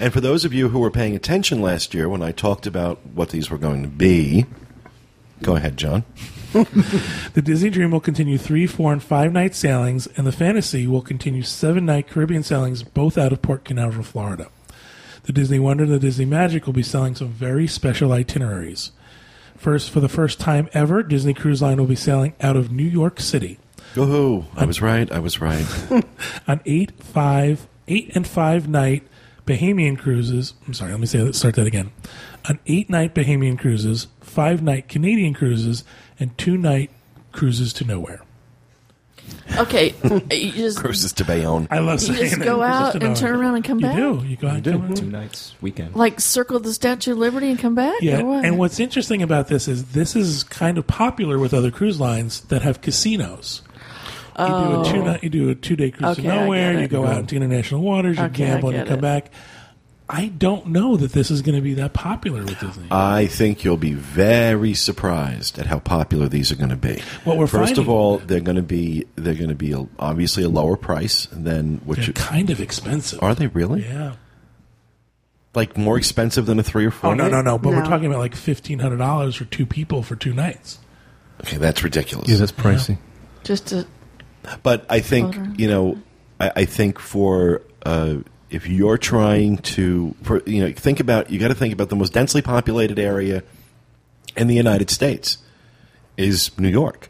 And 0.00 0.12
for 0.12 0.20
those 0.20 0.44
of 0.44 0.52
you 0.52 0.70
who 0.70 0.80
were 0.80 0.90
paying 0.90 1.14
attention 1.14 1.62
last 1.62 1.94
year 1.94 2.08
when 2.08 2.20
I 2.20 2.32
talked 2.32 2.66
about 2.66 2.98
what 3.06 3.30
these 3.30 3.48
were 3.48 3.58
going 3.58 3.82
to 3.82 3.88
be, 3.88 4.44
go 5.42 5.56
ahead, 5.56 5.76
John. 5.76 6.04
The 7.34 7.42
Disney 7.42 7.68
Dream 7.68 7.90
will 7.90 8.00
continue 8.00 8.38
three, 8.38 8.66
four, 8.66 8.90
and 8.90 9.02
five 9.02 9.32
night 9.32 9.54
sailings, 9.54 10.06
and 10.16 10.26
the 10.26 10.32
Fantasy 10.32 10.86
will 10.86 11.02
continue 11.02 11.42
seven 11.42 11.84
night 11.84 12.08
Caribbean 12.08 12.42
sailings, 12.42 12.82
both 12.82 13.18
out 13.18 13.32
of 13.32 13.42
Port 13.42 13.64
Canaveral, 13.64 14.02
Florida. 14.02 14.48
The 15.24 15.32
Disney 15.32 15.58
Wonder 15.58 15.84
and 15.84 15.92
the 15.92 15.98
Disney 15.98 16.24
Magic 16.24 16.64
will 16.64 16.72
be 16.72 16.82
selling 16.82 17.14
some 17.14 17.28
very 17.28 17.66
special 17.66 18.12
itineraries. 18.12 18.92
First, 19.58 19.90
for 19.90 20.00
the 20.00 20.08
first 20.08 20.40
time 20.40 20.68
ever, 20.72 21.02
Disney 21.02 21.34
Cruise 21.34 21.60
Line 21.60 21.78
will 21.78 21.86
be 21.86 21.96
sailing 21.96 22.34
out 22.40 22.56
of 22.56 22.72
New 22.72 22.84
York 22.84 23.20
City 23.20 23.58
Woohoo! 23.94 24.44
I 24.54 24.64
was 24.64 24.82
right. 24.82 25.10
I 25.10 25.18
was 25.18 25.40
right. 25.40 25.66
on 26.48 26.60
eight, 26.66 26.92
five, 27.02 27.66
eight 27.88 28.14
and 28.14 28.26
five 28.26 28.68
night 28.68 29.02
Bahamian 29.46 29.98
cruises. 29.98 30.54
I'm 30.66 30.74
sorry, 30.74 30.92
let 30.92 31.00
me 31.00 31.06
say 31.06 31.32
start 31.32 31.54
that 31.56 31.66
again. 31.66 31.90
On 32.48 32.58
eight 32.66 32.90
night 32.90 33.14
Bahamian 33.14 33.58
cruises, 33.58 34.08
five 34.20 34.62
night 34.62 34.88
Canadian 34.88 35.34
cruises, 35.34 35.84
and 36.20 36.36
two 36.36 36.56
night 36.56 36.90
cruises 37.32 37.72
to 37.74 37.84
nowhere. 37.84 38.22
Okay, 39.58 39.94
uh, 40.04 40.20
you 40.30 40.52
just 40.52 40.78
Cruises 40.78 41.12
to 41.14 41.24
Bayonne. 41.24 41.68
I 41.70 41.78
love 41.78 42.00
you 42.02 42.14
saying 42.14 42.30
just 42.30 42.40
go 42.42 42.58
Cruises 42.58 42.74
out 42.74 42.92
to 43.00 43.06
and 43.06 43.16
turn 43.16 43.34
around 43.34 43.56
and 43.56 43.64
come 43.64 43.78
You 43.80 43.86
back. 43.86 43.96
do. 43.96 44.22
You 44.26 44.36
go 44.36 44.48
out 44.48 44.56
and 44.56 44.64
come 44.64 44.86
back. 44.88 44.96
Two 44.96 45.10
nights 45.10 45.54
weekend. 45.60 45.94
Like 45.96 46.20
circle 46.20 46.60
the 46.60 46.72
Statue 46.72 47.12
of 47.12 47.18
Liberty 47.18 47.50
and 47.50 47.58
come 47.58 47.74
back. 47.74 48.00
Yeah, 48.00 48.20
or 48.20 48.24
what? 48.26 48.44
and 48.44 48.58
what's 48.58 48.80
interesting 48.80 49.22
about 49.22 49.48
this 49.48 49.68
is 49.68 49.92
this 49.92 50.14
is 50.16 50.44
kind 50.44 50.78
of 50.78 50.86
popular 50.86 51.38
with 51.38 51.52
other 51.54 51.70
cruise 51.70 51.98
lines 52.00 52.42
that 52.42 52.62
have 52.62 52.80
casinos. 52.80 53.62
You 54.38 54.46
do 54.46 54.52
a 54.52 54.84
two 54.84 55.00
oh. 55.00 55.04
night, 55.04 55.24
you 55.24 55.30
do 55.30 55.50
a 55.50 55.54
two 55.56 55.74
day 55.74 55.90
cruise 55.90 56.12
Okay, 56.18 56.22
to 56.22 56.28
I 56.32 56.36
nowhere. 56.44 56.72
get 56.74 56.82
You 56.82 56.88
go 56.88 57.04
out 57.06 57.18
into 57.18 57.34
international 57.34 57.82
waters. 57.82 58.16
You 58.18 58.24
Okay, 58.24 58.44
I 58.44 58.48
gamble 58.54 58.68
and 58.68 58.78
you 58.78 58.84
get 58.84 58.88
come 58.88 58.98
it. 59.00 59.02
back. 59.02 59.32
I 60.10 60.28
don't 60.28 60.68
know 60.68 60.96
that 60.96 61.12
this 61.12 61.30
is 61.30 61.42
going 61.42 61.56
to 61.56 61.60
be 61.60 61.74
that 61.74 61.92
popular 61.92 62.42
with 62.42 62.58
Disney. 62.58 62.86
I 62.90 63.26
think 63.26 63.62
you'll 63.62 63.76
be 63.76 63.92
very 63.92 64.72
surprised 64.72 65.58
at 65.58 65.66
how 65.66 65.80
popular 65.80 66.28
these 66.28 66.50
are 66.50 66.56
going 66.56 66.70
to 66.70 66.76
be. 66.76 67.02
What 67.24 67.36
we're 67.36 67.46
First 67.46 67.74
finding- 67.76 67.84
of 67.84 67.88
all, 67.90 68.16
they're 68.18 68.40
going 68.40 68.56
to 68.56 68.62
be 68.62 69.04
they're 69.16 69.34
going 69.34 69.50
to 69.50 69.54
be 69.54 69.72
a, 69.72 69.86
obviously 69.98 70.44
a 70.44 70.48
lower 70.48 70.76
price 70.78 71.26
than 71.30 71.82
what 71.84 71.98
They're 71.98 72.12
kind 72.14 72.48
of 72.48 72.58
expensive. 72.60 73.22
are 73.22 73.34
they 73.34 73.48
really 73.48 73.82
Yeah. 73.86 74.14
like 75.54 75.76
more 75.76 75.98
expensive 75.98 76.46
than 76.46 76.58
a 76.58 76.62
three 76.62 76.86
or 76.86 76.90
four? 76.90 77.10
Oh 77.10 77.14
no 77.14 77.28
no 77.28 77.42
no! 77.42 77.58
But 77.58 77.70
we're 77.74 77.84
talking 77.84 78.06
about 78.06 78.18
like 78.20 78.34
fifteen 78.34 78.78
hundred 78.78 78.98
dollars 78.98 79.34
for 79.36 79.44
two 79.44 79.66
people 79.66 80.02
for 80.02 80.16
two 80.16 80.32
nights. 80.32 80.78
Okay, 81.42 81.56
that's 81.58 81.84
ridiculous. 81.84 82.28
yeah, 82.28 82.36
that's 82.36 82.52
pricey. 82.52 82.98
just 83.44 83.68
to 83.68 83.86
But 84.62 84.86
I 84.88 85.00
think 85.00 85.36
you 85.60 85.68
know, 85.68 85.98
I, 86.40 86.52
I 86.56 86.64
think 86.64 86.98
for 86.98 87.62
uh, 87.84 88.16
if 88.50 88.66
you're 88.66 88.98
trying 88.98 89.58
to, 89.58 90.14
for 90.22 90.42
you 90.44 90.62
know, 90.64 90.72
think 90.72 91.00
about 91.00 91.30
you 91.30 91.38
got 91.38 91.48
to 91.48 91.54
think 91.54 91.72
about 91.72 91.88
the 91.88 91.96
most 91.96 92.12
densely 92.12 92.42
populated 92.42 92.98
area 92.98 93.42
in 94.36 94.46
the 94.46 94.54
United 94.54 94.90
States 94.90 95.38
is 96.16 96.56
New 96.58 96.68
York 96.68 97.08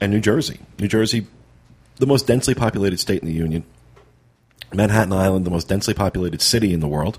and 0.00 0.12
New 0.12 0.20
Jersey. 0.20 0.60
New 0.78 0.88
Jersey, 0.88 1.26
the 1.96 2.06
most 2.06 2.26
densely 2.26 2.54
populated 2.54 2.98
state 2.98 3.22
in 3.22 3.28
the 3.28 3.34
union. 3.34 3.64
Manhattan 4.72 5.12
Island, 5.12 5.46
the 5.46 5.50
most 5.50 5.68
densely 5.68 5.94
populated 5.94 6.42
city 6.42 6.74
in 6.74 6.80
the 6.80 6.88
world, 6.88 7.18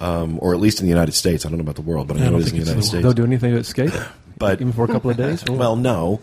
um, 0.00 0.38
or 0.42 0.52
at 0.52 0.60
least 0.60 0.80
in 0.80 0.86
the 0.86 0.90
United 0.90 1.12
States. 1.12 1.46
I 1.46 1.48
don't 1.48 1.58
know 1.58 1.62
about 1.62 1.76
the 1.76 1.82
world, 1.82 2.08
but 2.08 2.18
I 2.18 2.26
I 2.26 2.28
know 2.28 2.36
it 2.36 2.40
is 2.40 2.52
in 2.52 2.58
the 2.58 2.64
United 2.64 2.82
States. 2.82 2.92
the 2.92 3.00
They'll 3.00 3.12
do 3.12 3.24
anything 3.24 3.52
to 3.52 3.58
escape, 3.58 3.92
But 4.38 4.60
even 4.60 4.72
for 4.72 4.84
a 4.84 4.88
couple 4.88 5.10
of 5.10 5.16
days. 5.16 5.48
or- 5.48 5.56
well, 5.56 5.76
no. 5.76 6.20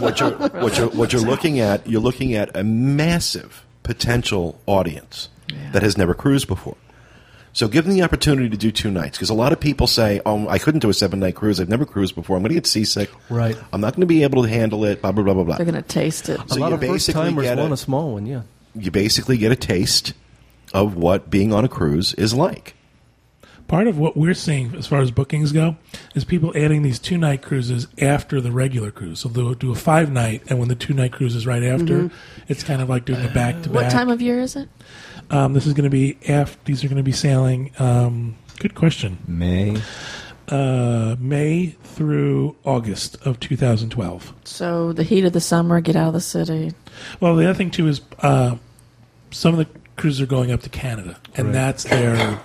what 0.00 0.20
you're 0.20 0.30
what 0.32 0.76
you're 0.76 0.88
what 0.90 1.12
you're 1.12 1.22
looking 1.22 1.60
at, 1.60 1.86
you're 1.86 2.00
looking 2.00 2.34
at 2.34 2.54
a 2.56 2.64
massive 2.64 3.64
potential 3.82 4.60
audience 4.66 5.28
that 5.72 5.82
has 5.82 5.96
never 5.96 6.14
cruised 6.14 6.48
before. 6.48 6.76
So 7.54 7.68
give 7.68 7.84
them 7.84 7.94
the 7.94 8.02
opportunity 8.02 8.48
to 8.48 8.56
do 8.56 8.72
two 8.72 8.90
nights 8.90 9.18
because 9.18 9.28
a 9.28 9.34
lot 9.34 9.52
of 9.52 9.60
people 9.60 9.86
say, 9.86 10.22
"Oh, 10.24 10.48
I 10.48 10.58
couldn't 10.58 10.80
do 10.80 10.88
a 10.88 10.94
seven 10.94 11.20
night 11.20 11.34
cruise. 11.34 11.60
I've 11.60 11.68
never 11.68 11.84
cruised 11.84 12.14
before. 12.14 12.36
I'm 12.36 12.42
going 12.42 12.50
to 12.50 12.54
get 12.54 12.66
seasick. 12.66 13.10
Right. 13.28 13.56
I'm 13.72 13.80
not 13.80 13.94
going 13.94 14.00
to 14.00 14.06
be 14.06 14.22
able 14.22 14.42
to 14.42 14.48
handle 14.48 14.84
it. 14.84 15.02
Blah 15.02 15.12
blah 15.12 15.22
blah 15.22 15.34
blah 15.34 15.44
blah." 15.44 15.56
They're 15.56 15.66
going 15.66 15.82
to 15.82 15.82
taste 15.82 16.28
it. 16.30 16.40
So 16.48 16.56
a 16.56 16.58
lot 16.58 16.68
you 16.68 16.74
of 16.74 16.80
first 16.80 16.92
basically 16.92 17.22
timers 17.22 17.46
want 17.48 17.70
a- 17.70 17.72
a 17.74 17.76
small 17.76 18.14
one. 18.14 18.26
Yeah. 18.26 18.42
You 18.74 18.90
basically 18.90 19.36
get 19.36 19.52
a 19.52 19.56
taste 19.56 20.14
of 20.72 20.96
what 20.96 21.28
being 21.28 21.52
on 21.52 21.64
a 21.64 21.68
cruise 21.68 22.14
is 22.14 22.32
like. 22.32 22.74
Part 23.68 23.86
of 23.86 23.98
what 23.98 24.16
we're 24.16 24.34
seeing 24.34 24.74
as 24.74 24.86
far 24.86 25.00
as 25.00 25.10
bookings 25.10 25.52
go 25.52 25.76
is 26.14 26.24
people 26.24 26.52
adding 26.54 26.82
these 26.82 26.98
two 26.98 27.16
night 27.16 27.40
cruises 27.40 27.86
after 28.00 28.38
the 28.40 28.50
regular 28.50 28.90
cruise. 28.90 29.20
So 29.20 29.30
they'll 29.30 29.54
do 29.54 29.72
a 29.72 29.74
five 29.74 30.10
night, 30.10 30.42
and 30.48 30.58
when 30.58 30.68
the 30.68 30.74
two 30.74 30.92
night 30.92 31.12
cruise 31.12 31.34
is 31.34 31.46
right 31.46 31.62
after, 31.62 32.00
mm-hmm. 32.04 32.16
it's 32.48 32.62
kind 32.62 32.82
of 32.82 32.90
like 32.90 33.06
doing 33.06 33.24
a 33.24 33.28
back 33.28 33.62
to 33.62 33.70
back. 33.70 33.82
What 33.82 33.90
time 33.90 34.10
of 34.10 34.20
year 34.20 34.40
is 34.40 34.56
it? 34.56 34.68
Um, 35.32 35.54
this 35.54 35.66
is 35.66 35.72
going 35.72 35.84
to 35.84 35.90
be 35.90 36.16
after. 36.28 36.58
These 36.64 36.84
are 36.84 36.88
going 36.88 36.98
to 36.98 37.02
be 37.02 37.12
sailing. 37.12 37.72
Um, 37.78 38.36
good 38.58 38.74
question. 38.74 39.18
May. 39.26 39.80
Uh, 40.48 41.16
May 41.18 41.68
through 41.82 42.56
August 42.64 43.16
of 43.26 43.40
2012. 43.40 44.34
So 44.44 44.92
the 44.92 45.02
heat 45.04 45.24
of 45.24 45.32
the 45.32 45.40
summer, 45.40 45.80
get 45.80 45.96
out 45.96 46.08
of 46.08 46.12
the 46.14 46.20
city. 46.20 46.72
Well, 47.20 47.34
the 47.36 47.44
other 47.44 47.54
thing 47.54 47.70
too 47.70 47.88
is 47.88 48.02
uh, 48.20 48.56
some 49.30 49.54
of 49.54 49.58
the 49.58 49.80
cruises 49.96 50.20
are 50.20 50.26
going 50.26 50.50
up 50.52 50.60
to 50.62 50.68
Canada, 50.68 51.18
and 51.36 51.46
Right. 51.48 51.52
that's 51.54 51.84
their 51.84 52.40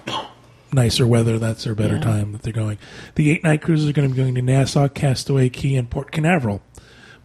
nicer 0.72 1.06
weather. 1.06 1.38
That's 1.40 1.66
their 1.66 1.76
better 1.76 1.96
Yeah. 1.96 2.02
time 2.02 2.32
that 2.32 2.44
they're 2.44 2.54
going. 2.54 2.78
The 3.16 3.32
eight 3.32 3.44
night 3.44 3.62
cruises 3.62 3.90
are 3.90 3.94
going 3.94 4.08
to 4.08 4.16
be 4.16 4.22
going 4.22 4.36
to 4.36 4.42
Nassau, 4.42 4.88
Castaway 4.88 5.50
Cay, 5.50 5.76
and 5.76 5.90
Port 5.90 6.12
Canaveral. 6.12 6.62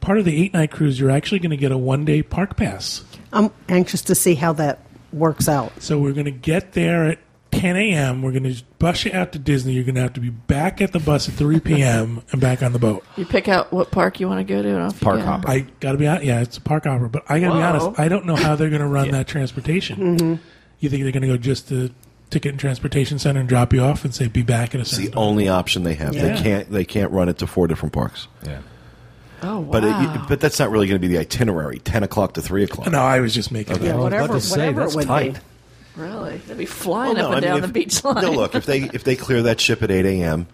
Part 0.01 0.19
of 0.19 0.25
the 0.25 0.43
eight 0.43 0.53
night 0.53 0.73
cruise, 0.73 0.99
you're 0.99 1.11
actually 1.11 1.39
going 1.39 1.51
to 1.51 1.57
get 1.57 1.71
a 1.71 1.79
one 1.79 2.05
day 2.05 2.23
park 2.23 2.57
pass. 2.57 3.05
I'm 3.33 3.51
anxious 3.69 4.03
to 4.03 4.17
see 4.17 4.35
how 4.35 4.53
that 4.55 4.81
works 5.13 5.49
out. 5.49 5.83
So 5.83 5.99
we're 5.99 6.13
going 6.13 6.27
to 6.27 6.31
get 6.31 6.73
there 6.73 7.07
at 7.07 7.19
10 7.53 7.77
a.m. 7.77 8.23
We're 8.23 8.33
going 8.33 8.53
to 8.55 8.63
bus 8.79 9.05
you 9.05 9.13
out 9.13 9.33
to 9.33 9.39
Disney. 9.39 9.73
You're 9.75 9.85
going 9.85 9.95
to 9.97 10.01
have 10.01 10.15
to 10.15 10.21
be 10.21 10.31
back 10.31 10.81
at 10.81 10.93
the 10.93 10.99
bus 10.99 11.29
at 11.29 11.35
3 11.35 11.61
p.m. 11.61 12.23
and 12.33 12.41
back 12.41 12.63
on 12.63 12.73
the 12.73 12.79
boat. 12.79 13.05
You 13.17 13.27
pick 13.27 13.47
out 13.47 13.73
what 13.73 13.91
park 13.91 14.21
you 14.21 14.29
want 14.29 14.47
to 14.47 14.55
go 14.55 14.63
to, 14.63 14.69
and 14.69 14.79
off 14.83 15.01
Park 15.01 15.19
go. 15.19 15.27
hopper. 15.27 15.51
I 15.51 15.61
got 15.81 15.93
to 15.93 15.99
be 15.99 16.07
honest. 16.07 16.25
Yeah, 16.25 16.41
it's 16.41 16.57
a 16.57 16.61
park 16.63 16.85
hopper, 16.85 17.09
but 17.09 17.25
I 17.29 17.41
got 17.41 17.49
to 17.51 17.55
be 17.55 17.63
honest. 17.63 18.01
I 18.01 18.09
don't 18.09 18.25
know 18.27 18.37
how 18.37 18.57
they're 18.57 18.71
going 18.71 18.81
to 18.83 18.89
run 18.89 19.11
that 19.13 19.29
transportation. 19.29 20.17
Mm-hmm. 20.17 20.43
You 20.81 20.89
think 20.89 21.03
they're 21.03 21.13
going 21.13 21.23
to 21.23 21.29
go 21.29 21.37
just 21.37 21.69
to 21.69 21.91
ticket 22.31 22.53
and 22.53 22.59
transportation 22.59 23.19
center 23.19 23.41
and 23.41 23.49
drop 23.49 23.75
you 23.75 23.83
off 23.83 24.05
and 24.05 24.15
say 24.15 24.27
be 24.27 24.43
back 24.43 24.75
at 24.75 24.79
a 24.79 24.81
It's 24.81 24.93
certain 24.93 25.11
the 25.11 25.17
only 25.19 25.49
option 25.49 25.83
they 25.83 25.95
have. 25.95 26.15
Yeah. 26.15 26.35
They 26.35 26.43
can't. 26.43 26.71
They 26.71 26.85
can't 26.85 27.13
run 27.13 27.29
it 27.29 27.39
to 27.39 27.47
four 27.47 27.67
different 27.69 27.93
parks. 27.93 28.27
Yeah. 28.43 28.61
Oh 29.43 29.61
wow! 29.61 29.73
But 29.73 29.85
it, 29.85 30.29
but 30.29 30.41
that's 30.41 30.59
not 30.59 30.71
really 30.71 30.87
going 30.87 31.01
to 31.01 31.07
be 31.07 31.13
the 31.13 31.19
itinerary. 31.21 31.79
Ten 31.81 32.03
o'clock 32.03 32.35
to 32.35 32.43
three 32.43 32.65
o'clock. 32.65 32.91
No, 32.91 33.01
I 33.01 33.21
was 33.21 33.35
just 33.35 33.51
making. 33.53 33.75
Okay. 33.77 33.87
that. 33.87 33.93
I 33.95 33.97
was 33.97 34.03
whatever- 34.05 34.25
about 34.27 34.35
to 34.35 34.41
say, 34.41 34.57
whatever 34.59 34.81
it 34.81 34.85
that's 34.85 34.97
would 34.97 35.07
tight. 35.07 35.35
be. 35.35 35.41
really, 36.03 36.37
they'd 36.39 36.59
be 36.59 36.65
oh, 36.65 36.71
flying 36.71 37.15
Well, 37.17 37.33
up 37.33 37.37
and 37.37 37.45
I 37.47 37.49
mean, 37.49 37.49
down 37.51 37.59
if- 37.59 37.67
the 37.67 37.73
beach 37.73 38.05
line. 38.05 38.23
No, 38.25 38.31
look 38.33 38.55
if 38.55 38.67
they 38.67 38.81
if 38.95 39.05
they 39.05 39.17
clear 39.17 39.43
that 39.43 39.61
ship 39.61 39.83
at 39.83 39.91
eight 39.91 40.07
a.m. 40.07 40.47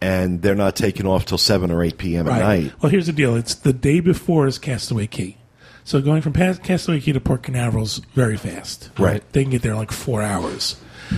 and 0.00 0.42
they're 0.42 0.54
not 0.54 0.76
taking 0.76 1.06
off 1.06 1.24
till 1.24 1.38
seven 1.38 1.70
or 1.70 1.82
eight 1.82 1.98
p.m. 1.98 2.28
at 2.28 2.38
night. 2.38 2.72
Well, 2.82 2.90
here's 2.90 3.06
the 3.06 3.12
deal. 3.12 3.36
It's 3.36 3.54
the 3.54 3.72
day 3.72 4.00
before 4.00 4.46
is 4.46 4.58
Castaway 4.58 5.06
Cay. 5.06 5.36
So 5.84 6.00
going 6.00 6.22
from 6.22 6.32
past 6.32 6.62
Castaway 6.62 7.00
Cay 7.00 7.12
to 7.12 7.20
Port 7.20 7.42
Canaveral 7.42 7.84
is 7.84 7.98
very 8.14 8.36
fast. 8.36 8.90
Right. 8.98 9.22
They 9.32 9.42
can 9.42 9.50
get 9.50 9.62
there 9.62 9.72
in 9.72 9.78
like 9.78 9.90
four 9.90 10.22
hours. 10.22 10.76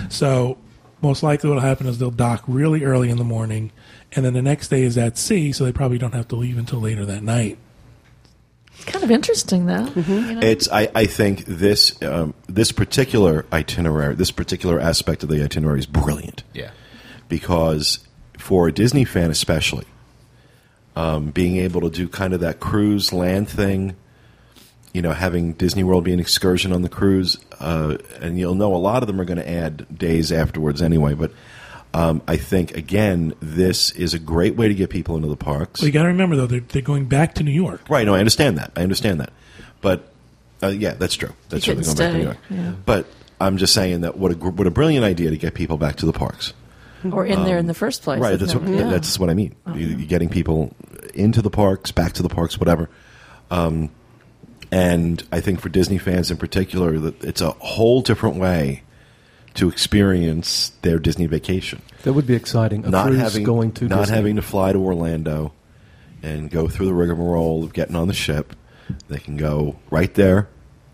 So 0.09 0.57
most 1.03 1.21
likely 1.21 1.49
what'll 1.49 1.61
happen 1.61 1.85
is 1.85 1.99
they'll 1.99 2.09
dock 2.09 2.43
really 2.47 2.83
early 2.83 3.09
in 3.11 3.17
the 3.17 3.23
morning, 3.23 3.71
and 4.15 4.25
then 4.25 4.33
the 4.33 4.41
next 4.41 4.69
day 4.69 4.83
is 4.83 4.97
at 4.97 5.17
sea, 5.17 5.51
so 5.51 5.63
they 5.65 5.71
probably 5.71 5.97
don't 5.97 6.13
have 6.13 6.27
to 6.29 6.35
leave 6.35 6.57
until 6.57 6.79
later 6.79 7.05
that 7.05 7.23
night. 7.23 7.57
It's 8.73 8.85
kind 8.85 9.03
of 9.03 9.11
interesting, 9.11 9.65
though. 9.67 9.85
Mm-hmm. 9.85 10.11
You 10.11 10.35
know? 10.35 10.41
It's 10.41 10.69
I, 10.71 10.89
I 10.93 11.05
think 11.05 11.45
this 11.45 12.01
um, 12.03 12.33
this 12.47 12.71
particular 12.71 13.45
itinerary, 13.53 14.15
this 14.15 14.31
particular 14.31 14.79
aspect 14.79 15.23
of 15.23 15.29
the 15.29 15.41
itinerary 15.43 15.79
is 15.79 15.85
brilliant 15.85 16.43
Yeah. 16.53 16.71
because 17.29 17.99
for 18.37 18.67
a 18.67 18.71
Disney 18.73 19.05
fan 19.05 19.31
especially, 19.31 19.85
um, 20.95 21.31
being 21.31 21.57
able 21.57 21.81
to 21.81 21.89
do 21.89 22.07
kind 22.09 22.33
of 22.33 22.41
that 22.41 22.59
cruise 22.59 23.13
land 23.13 23.47
thing, 23.49 23.95
you 24.93 25.01
know, 25.01 25.13
having 25.13 25.53
Disney 25.53 25.83
World 25.83 26.03
be 26.03 26.13
an 26.13 26.19
excursion 26.19 26.71
on 26.73 26.81
the 26.81 26.89
cruise, 26.89 27.37
uh, 27.59 27.97
and 28.21 28.37
you'll 28.37 28.55
know 28.55 28.75
a 28.75 28.77
lot 28.77 29.03
of 29.03 29.07
them 29.07 29.19
are 29.21 29.25
going 29.25 29.37
to 29.39 29.49
add 29.49 29.97
days 29.97 30.31
afterwards 30.33 30.81
anyway. 30.81 31.13
But 31.13 31.31
um, 31.95 32.21
I 32.27 32.35
think 32.35 32.75
again, 32.75 33.33
this 33.39 33.91
is 33.91 34.13
a 34.13 34.19
great 34.19 34.55
way 34.57 34.67
to 34.67 34.73
get 34.75 34.89
people 34.89 35.15
into 35.15 35.29
the 35.29 35.37
parks. 35.37 35.79
So 35.79 35.85
you 35.85 35.91
got 35.93 36.01
to 36.03 36.09
remember 36.09 36.35
though, 36.35 36.45
they're, 36.47 36.59
they're 36.59 36.81
going 36.81 37.05
back 37.05 37.35
to 37.35 37.43
New 37.43 37.51
York. 37.51 37.89
Right. 37.89 38.05
No, 38.05 38.13
I 38.13 38.19
understand 38.19 38.57
that. 38.57 38.71
I 38.75 38.81
understand 38.83 39.21
that. 39.21 39.31
But 39.81 40.11
uh, 40.61 40.67
yeah, 40.67 40.93
that's 40.95 41.15
true. 41.15 41.31
That's 41.49 41.63
true. 41.63 41.75
They're 41.75 41.83
going 41.85 41.97
back 41.97 42.11
to 42.11 42.17
New 42.17 42.23
York. 42.25 42.37
yeah. 42.49 42.73
But 42.85 43.07
I'm 43.39 43.55
just 43.57 43.73
saying 43.73 44.01
that 44.01 44.17
what 44.17 44.31
a 44.31 44.35
gr- 44.35 44.49
what 44.49 44.67
a 44.67 44.71
brilliant 44.71 45.05
idea 45.05 45.29
to 45.29 45.37
get 45.37 45.53
people 45.53 45.77
back 45.77 45.95
to 45.97 46.05
the 46.05 46.13
parks. 46.13 46.53
or 47.11 47.25
in 47.25 47.43
there 47.45 47.57
in 47.57 47.67
the 47.67 47.73
first 47.73 48.01
place. 48.01 48.17
um, 48.17 48.23
right. 48.23 48.37
That's 48.39 48.55
what. 48.55 48.67
Yeah. 48.67 48.89
that's 48.89 49.17
what 49.19 49.29
I 49.29 49.33
mean. 49.33 49.55
You- 49.73 49.87
You're 49.87 50.07
getting 50.07 50.27
people 50.29 50.75
into 51.13 51.41
the 51.41 51.49
parks, 51.49 51.91
back 51.91 52.11
to 52.13 52.23
the 52.23 52.29
parks, 52.29 52.59
whatever. 52.59 52.89
Um, 53.51 53.89
and 54.71 55.23
I 55.31 55.39
think 55.39 55.61
for 55.61 55.69
Disney 55.69 55.97
fans 55.97 56.31
in 56.31 56.37
particular, 56.37 56.97
that 56.99 57.23
it's 57.23 57.41
a 57.41 57.51
whole 57.51 58.01
different 58.01 58.37
way 58.37 58.83
to 59.55 59.69
experience 59.69 60.71
their 60.81 60.99
Disney 60.99 61.25
vacation. 61.25 61.81
That 62.03 62.13
would 62.13 62.27
be 62.27 62.35
exciting. 62.35 62.85
A 62.85 62.89
not 62.89 63.11
having 63.13 63.43
going 63.43 63.71
to 63.73 63.87
not 63.87 64.01
Disney. 64.01 64.15
having 64.15 64.35
to 64.35 64.41
fly 64.41 64.71
to 64.73 64.79
Orlando 64.79 65.53
and 66.21 66.49
go 66.49 66.67
through 66.67 66.85
the 66.87 66.93
rigmarole 66.93 67.63
of 67.63 67.73
getting 67.73 67.95
on 67.95 68.07
the 68.07 68.13
ship. 68.13 68.55
They 69.07 69.19
can 69.19 69.37
go 69.37 69.77
right 69.89 70.13
there. 70.13 70.47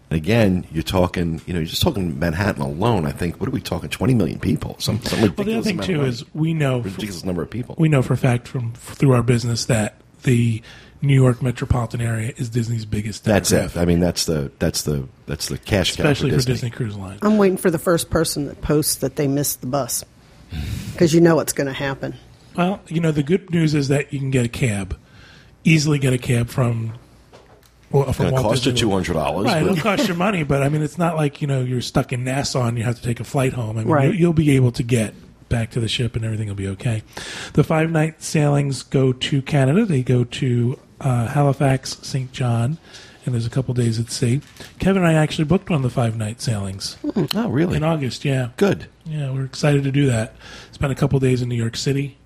And 0.09 0.17
again, 0.17 0.65
you're 0.71 0.83
talking, 0.83 1.41
you 1.45 1.53
know, 1.53 1.59
you're 1.59 1.67
just 1.69 1.81
talking 1.81 2.19
Manhattan 2.19 2.61
alone. 2.61 3.05
I 3.05 3.11
think 3.11 3.39
what 3.39 3.47
are 3.47 3.51
we 3.51 3.61
talking? 3.61 3.89
Twenty 3.89 4.13
million 4.13 4.39
people. 4.39 4.75
Some, 4.79 5.01
some 5.03 5.21
Well, 5.21 5.29
the 5.45 5.53
other 5.57 5.61
thing 5.63 5.79
too 5.79 6.03
is 6.03 6.25
we 6.33 6.53
know 6.53 6.79
money. 6.79 6.83
ridiculous 6.91 7.23
number 7.23 7.41
of 7.41 7.49
people. 7.49 7.75
we 7.79 7.87
know 7.89 8.01
for 8.01 8.13
a 8.13 8.17
fact 8.17 8.47
from 8.47 8.73
through 8.73 9.13
our 9.13 9.23
business 9.23 9.65
that 9.65 10.00
the 10.23 10.61
New 11.01 11.15
York 11.15 11.41
metropolitan 11.41 11.99
area 12.01 12.31
is 12.37 12.49
Disney's 12.49 12.85
biggest. 12.85 13.23
That's 13.23 13.51
it. 13.51 13.75
I 13.75 13.85
mean, 13.85 13.99
that's 13.99 14.25
the 14.25 14.51
that's 14.59 14.83
the 14.83 15.07
that's 15.25 15.47
the 15.47 15.57
cash 15.57 15.95
cow 15.95 16.03
especially 16.03 16.29
for 16.31 16.35
for 16.35 16.45
Disney. 16.45 16.53
Disney 16.53 16.69
Cruise 16.69 16.95
Line. 16.95 17.17
I'm 17.21 17.37
waiting 17.37 17.57
for 17.57 17.71
the 17.71 17.79
first 17.79 18.09
person 18.09 18.45
that 18.45 18.61
posts 18.61 18.95
that 18.97 19.15
they 19.15 19.27
missed 19.27 19.61
the 19.61 19.67
bus 19.67 20.03
because 20.93 21.13
you 21.13 21.21
know 21.21 21.39
it's 21.39 21.53
going 21.53 21.67
to 21.67 21.73
happen. 21.73 22.15
Well, 22.55 22.81
you 22.87 22.99
know, 22.99 23.11
the 23.11 23.23
good 23.23 23.49
news 23.51 23.73
is 23.73 23.87
that 23.87 24.11
you 24.13 24.19
can 24.19 24.29
get 24.29 24.45
a 24.45 24.49
cab, 24.49 24.97
easily 25.63 25.97
get 25.99 26.13
a 26.13 26.17
cab 26.17 26.49
from. 26.49 26.93
Well, 27.89 28.03
from 28.03 28.09
It's 28.11 28.17
going 28.19 28.29
to 28.29 28.33
Walt 28.35 28.43
cost 28.53 28.65
you 28.65 28.71
Disney 28.71 28.79
two 28.81 28.89
World. 28.89 29.05
hundred 29.07 29.19
dollars. 29.19 29.45
Right, 29.47 29.63
it'll 29.63 29.75
cost 29.77 30.07
you 30.07 30.13
money, 30.15 30.43
but 30.43 30.61
I 30.63 30.69
mean, 30.69 30.81
it's 30.81 30.97
not 30.97 31.15
like 31.17 31.41
you 31.41 31.47
know 31.47 31.61
you're 31.61 31.81
stuck 31.81 32.13
in 32.13 32.23
Nassau 32.23 32.65
and 32.67 32.77
you 32.77 32.83
have 32.83 32.95
to 32.97 33.01
take 33.01 33.19
a 33.19 33.23
flight 33.25 33.53
home. 33.53 33.77
I 33.77 33.83
mean, 33.83 33.91
Right. 33.91 34.13
you'll 34.15 34.31
be 34.33 34.51
able 34.51 34.71
to 34.73 34.83
get 34.83 35.13
back 35.51 35.69
to 35.71 35.79
the 35.79 35.87
ship 35.87 36.15
and 36.15 36.25
everything 36.25 36.47
will 36.47 36.55
be 36.55 36.67
okay. 36.69 37.03
The 37.53 37.63
five 37.63 37.91
night 37.91 38.23
sailings 38.23 38.81
go 38.81 39.13
to 39.13 39.41
Canada. 39.43 39.85
They 39.85 40.01
go 40.01 40.23
to 40.23 40.79
uh, 40.99 41.27
Halifax, 41.27 41.97
St. 42.01 42.31
John, 42.31 42.77
and 43.25 43.35
there's 43.35 43.45
a 43.45 43.51
couple 43.51 43.73
days 43.73 43.99
at 43.99 44.09
sea. 44.09 44.41
Kevin 44.79 45.03
and 45.03 45.11
I 45.11 45.13
actually 45.13 45.45
booked 45.45 45.69
one 45.69 45.77
of 45.77 45.83
the 45.83 45.89
five 45.89 46.17
night 46.17 46.41
sailings 46.41 46.97
oh, 47.35 47.49
really? 47.49 47.77
in 47.77 47.83
August. 47.83 48.25
Yeah, 48.25 48.49
Good. 48.57 48.87
yeah, 49.05 49.31
we're 49.31 49.45
excited 49.45 49.83
to 49.83 49.91
do 49.91 50.07
that. 50.07 50.33
Spent 50.71 50.91
a 50.91 50.95
couple 50.95 51.19
days 51.19 51.41
in 51.41 51.49
New 51.49 51.55
York 51.55 51.75
City. 51.75 52.17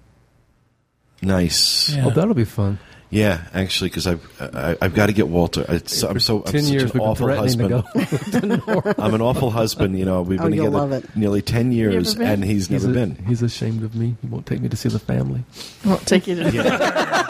Nice. 1.21 1.89
Yeah. 1.89 2.05
Oh, 2.05 2.09
that'll 2.11 2.33
be 2.33 2.45
fun. 2.45 2.79
Yeah, 3.15 3.47
actually, 3.53 3.91
because 3.91 4.07
I've 4.07 4.41
I, 4.41 4.75
I've 4.81 4.93
got 4.93 5.05
to 5.05 5.13
get 5.13 5.29
Walter. 5.29 5.63
It's, 5.69 6.03
I'm 6.03 6.19
so 6.19 6.39
I'm 6.39 6.51
Ten 6.51 6.63
such 6.63 6.71
years 6.73 6.83
an 6.83 6.87
we've 6.87 6.93
been 6.93 7.01
awful 7.01 7.27
threatening 7.27 7.69
husband. 7.69 8.33
to 8.33 8.57
go. 8.81 8.93
I'm 9.01 9.13
an 9.13 9.21
awful 9.21 9.51
husband. 9.51 9.97
You 9.97 10.03
know, 10.03 10.21
we've 10.21 10.39
Oh, 10.41 10.43
been 10.49 10.53
you'll 10.53 10.71
together 10.89 11.07
nearly 11.15 11.41
ten 11.41 11.71
years, 11.71 12.15
and 12.15 12.43
he's, 12.43 12.67
He's, 12.67 12.83
never 12.85 12.91
a- 12.91 13.05
been. 13.05 13.15
he's 13.25 13.41
ashamed 13.41 13.83
of 13.83 13.95
me. 13.95 14.15
He 14.21 14.27
won't 14.27 14.45
take 14.45 14.59
me 14.59 14.67
to 14.67 14.75
see 14.75 14.89
the 14.89 14.99
family. 14.99 15.45
Won't 15.85 16.05
take 16.05 16.27
you 16.27 16.35
to. 16.35 16.51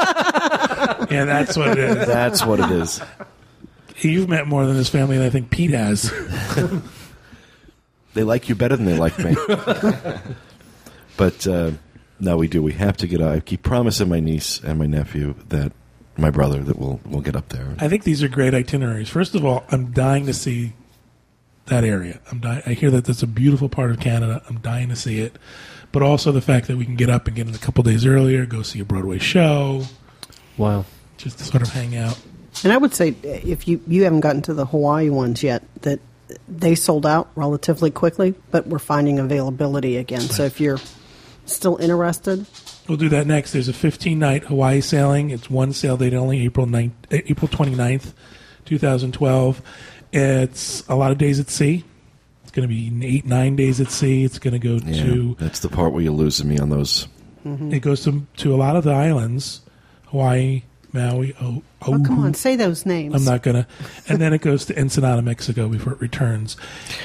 Yeah, 1.12 1.26
that's 1.26 1.56
what 1.58 1.70
it 1.70 1.78
is. 1.78 2.08
That's 2.08 2.46
what 2.46 2.60
it 2.60 2.72
is. 2.72 3.00
You've 4.00 4.28
met 4.30 4.48
more 4.48 4.66
than 4.66 4.76
his 4.76 4.90
family 4.90 5.18
than 5.18 5.26
I 5.28 5.30
think 5.30 5.50
Pete 5.52 5.72
has. 5.72 6.12
They 8.16 8.24
like 8.24 8.48
you 8.50 8.56
better 8.56 8.76
than 8.78 8.86
they 8.86 8.98
like 8.98 9.20
me. 9.20 9.36
but 11.18 11.46
uh, 11.48 11.72
no, 12.20 12.38
we 12.38 12.48
do. 12.48 12.62
We 12.64 12.74
have 12.74 12.98
to 12.98 13.08
get. 13.08 13.22
up. 13.22 13.34
I 13.34 13.40
keep 13.40 13.64
promising 13.64 14.10
my 14.10 14.20
niece 14.20 14.60
and 14.64 14.80
my 14.80 14.86
nephew 14.86 15.36
that 15.50 15.72
my 16.18 16.30
brother 16.30 16.64
that 16.64 16.78
we'll 16.80 17.00
we'll 17.06 17.22
get 17.22 17.36
up 17.36 17.50
there. 17.50 17.76
I 17.80 17.88
think 17.90 18.04
these 18.04 18.24
are 18.24 18.28
great 18.30 18.54
itineraries. 18.54 19.10
First 19.10 19.36
of 19.36 19.44
all, 19.46 19.66
I'm 19.70 19.92
dying 19.92 20.26
to 20.28 20.34
see 20.34 20.74
that 21.66 21.84
area. 21.84 22.20
I'm 22.32 22.40
dying, 22.40 22.62
I 22.66 22.74
hear 22.74 22.92
that 22.92 23.06
that's 23.06 23.24
a 23.24 23.28
beautiful 23.28 23.70
part 23.70 23.92
of 23.92 24.00
Canada. 24.00 24.42
I'm 24.48 24.60
dying 24.60 24.90
to 24.90 24.96
see 24.96 25.20
it. 25.20 25.38
But 25.92 26.04
also 26.04 26.32
the 26.32 26.42
fact 26.42 26.68
that 26.68 26.78
we 26.78 26.86
can 26.86 26.96
get 26.96 27.10
up 27.10 27.28
and 27.28 27.36
get 27.36 27.48
in 27.48 27.56
a 27.56 27.58
couple 27.58 27.82
days 27.84 28.06
earlier, 28.06 28.46
go 28.46 28.62
see 28.62 28.80
a 28.82 28.86
Broadway 28.86 29.18
show, 29.18 29.84
Wow. 30.58 30.86
just 31.18 31.38
to 31.40 31.44
sort 31.46 31.64
of 31.64 31.70
hang 31.70 31.96
out. 31.96 32.20
And 32.64 32.72
I 32.72 32.78
would 32.78 32.94
say 32.94 33.16
if 33.24 33.68
you 33.68 33.82
you 33.88 34.04
haven't 34.04 34.20
gotten 34.22 34.42
to 34.44 34.54
the 34.54 34.66
Hawaii 34.66 35.10
ones 35.10 35.42
yet, 35.44 35.64
that 35.82 36.00
they 36.48 36.76
sold 36.76 37.06
out 37.06 37.30
relatively 37.36 37.92
quickly, 37.92 38.34
but 38.52 38.68
we're 38.68 38.80
finding 38.80 39.20
availability 39.20 39.98
again. 39.98 40.22
So 40.22 40.44
if 40.44 40.60
you're 40.62 40.80
still 41.46 41.78
interested, 41.78 42.46
We'll 42.88 42.98
do 43.00 43.10
that 43.10 43.26
next. 43.26 43.52
There's 43.54 43.68
a 43.68 43.74
15 43.74 44.20
night 44.20 44.44
Hawaii 44.44 44.80
sailing. 44.80 45.32
It's 45.32 45.50
one 45.50 45.74
sail 45.74 45.98
date 45.98 46.14
only, 46.14 46.44
April 46.46 46.68
9th, 46.68 46.92
eh, 47.10 47.22
April 47.28 47.48
29th, 47.48 48.14
2012. 48.66 49.62
It's 50.14 50.84
a 50.88 50.96
lot 50.96 51.12
of 51.12 51.18
days 51.18 51.40
at 51.40 51.50
sea. 51.50 51.84
It's 52.44 52.52
going 52.52 52.68
to 52.68 52.74
be 52.74 53.06
eight 53.08 53.26
nine 53.26 53.56
days 53.56 53.82
at 53.82 53.90
sea. 53.90 54.24
It's 54.24 54.38
going 54.40 54.54
to 54.54 54.60
go 54.60 54.76
Yeah, 54.86 55.04
to 55.04 55.36
that's 55.40 55.60
the 55.60 55.70
part 55.70 55.94
where 55.94 56.02
you're 56.04 56.14
losing 56.14 56.48
me 56.48 56.58
on 56.60 56.70
those. 56.70 57.08
it 57.44 57.80
goes 57.82 58.04
to 58.06 58.26
to 58.38 58.54
a 58.54 58.58
lot 58.58 58.76
of 58.76 58.84
the 58.84 58.92
islands, 58.94 59.62
Hawaii, 60.08 60.64
Maui. 60.94 61.36
Oh, 61.42 61.64
Oh, 61.88 62.02
come 62.04 62.24
on, 62.26 62.34
say 62.34 62.56
those 62.56 62.84
names. 62.86 63.14
I'm 63.14 63.24
not 63.26 63.44
gonna. 63.44 63.68
And 64.10 64.20
then 64.20 64.34
it 64.34 64.42
goes 64.42 64.66
to 64.66 64.80
Ensenada, 64.80 65.22
Mexico 65.22 65.68
before 65.70 65.94
it 65.94 66.02
returns. 66.02 66.58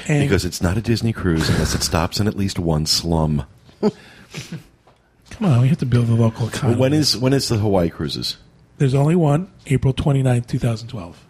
And 0.07 0.23
Because 0.27 0.43
it's 0.45 0.59
not 0.61 0.75
a 0.77 0.81
Disney 0.81 1.13
cruise 1.13 1.47
unless 1.49 1.75
it 1.75 1.83
stops 1.83 2.19
in 2.19 2.27
at 2.27 2.35
least 2.35 2.57
one 2.59 2.85
slum. 2.87 3.45
come 5.29 5.45
on, 5.45 5.61
we 5.61 5.67
have 5.67 5.79
to 5.79 5.85
build 5.85 6.07
the 6.07 6.15
local 6.15 6.47
economy. 6.47 6.79
When 6.79 6.93
is 6.93 7.17
when 7.17 7.33
is 7.33 7.49
the 7.49 7.57
Hawaii 7.57 7.89
cruises? 7.89 8.37
There's 8.77 8.95
only 8.95 9.15
one, 9.15 9.51
April 9.67 9.93
29th, 9.93 10.47
2012. 10.47 11.25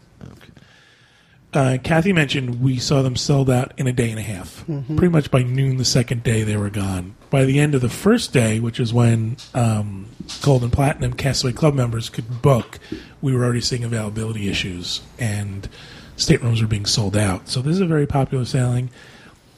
Uh, 1.54 1.78
Kathy 1.84 2.14
mentioned 2.14 2.62
we 2.62 2.78
saw 2.78 3.02
them 3.02 3.18
sold 3.18 3.50
out 3.50 3.74
in 3.78 3.86
a 3.86 3.92
day 3.92 4.10
and 4.10 4.18
a 4.18 4.24
half. 4.24 4.64
Pretty 4.66 5.10
much 5.10 5.30
by 5.30 5.44
noon 5.44 5.76
the 5.76 5.84
second 5.84 6.24
day, 6.24 6.44
they 6.44 6.56
were 6.56 6.70
gone. 6.70 7.16
By 7.30 7.44
the 7.44 7.60
end 7.60 7.76
of 7.76 7.82
the 7.82 7.90
first 7.90 8.32
day, 8.32 8.62
which 8.62 8.80
is 8.80 8.94
when 8.94 9.36
um, 9.54 10.08
Gold 10.42 10.64
and 10.64 10.72
Platinum 10.72 11.14
Castaway 11.14 11.52
Club 11.52 11.74
members 11.74 12.10
could 12.10 12.42
book, 12.42 12.80
we 13.22 13.36
were 13.36 13.44
already 13.44 13.60
seeing 13.60 13.84
availability 13.84 14.50
issues 14.50 15.02
and 15.20 15.68
staterooms 16.16 16.62
were 16.62 16.68
being 16.68 16.86
sold 16.86 17.18
out. 17.18 17.50
So 17.50 17.62
this 17.62 17.74
is 17.76 17.82
a 17.82 17.86
very 17.86 18.08
popular 18.08 18.46
sailing. 18.46 18.90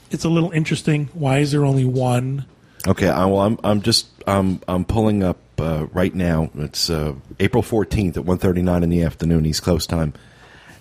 It's 0.09 0.23
a 0.23 0.29
little 0.29 0.51
interesting. 0.51 1.09
Why 1.13 1.39
is 1.39 1.51
there 1.51 1.63
only 1.63 1.85
one? 1.85 2.45
Okay, 2.87 3.07
I, 3.07 3.25
well, 3.25 3.39
I'm 3.41 3.57
I'm 3.63 3.81
just 3.81 4.07
um, 4.27 4.59
I'm 4.67 4.83
pulling 4.83 5.23
up 5.23 5.37
uh, 5.57 5.85
right 5.93 6.13
now. 6.13 6.49
It's 6.55 6.89
uh, 6.89 7.13
April 7.39 7.63
14th 7.63 8.17
at 8.17 8.23
1:39 8.23 8.83
in 8.83 8.89
the 8.89 9.03
afternoon 9.03 9.45
East 9.45 9.63
Coast 9.63 9.89
time, 9.89 10.13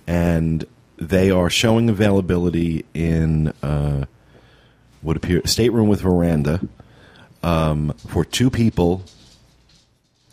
and 0.06 0.64
they 0.96 1.30
are 1.30 1.48
showing 1.48 1.88
availability 1.88 2.84
in 2.92 3.48
uh, 3.62 4.06
what 5.00 5.16
appear 5.16 5.42
stateroom 5.44 5.88
with 5.88 6.00
veranda 6.00 6.60
um, 7.42 7.92
for 8.08 8.24
two 8.24 8.50
people. 8.50 9.04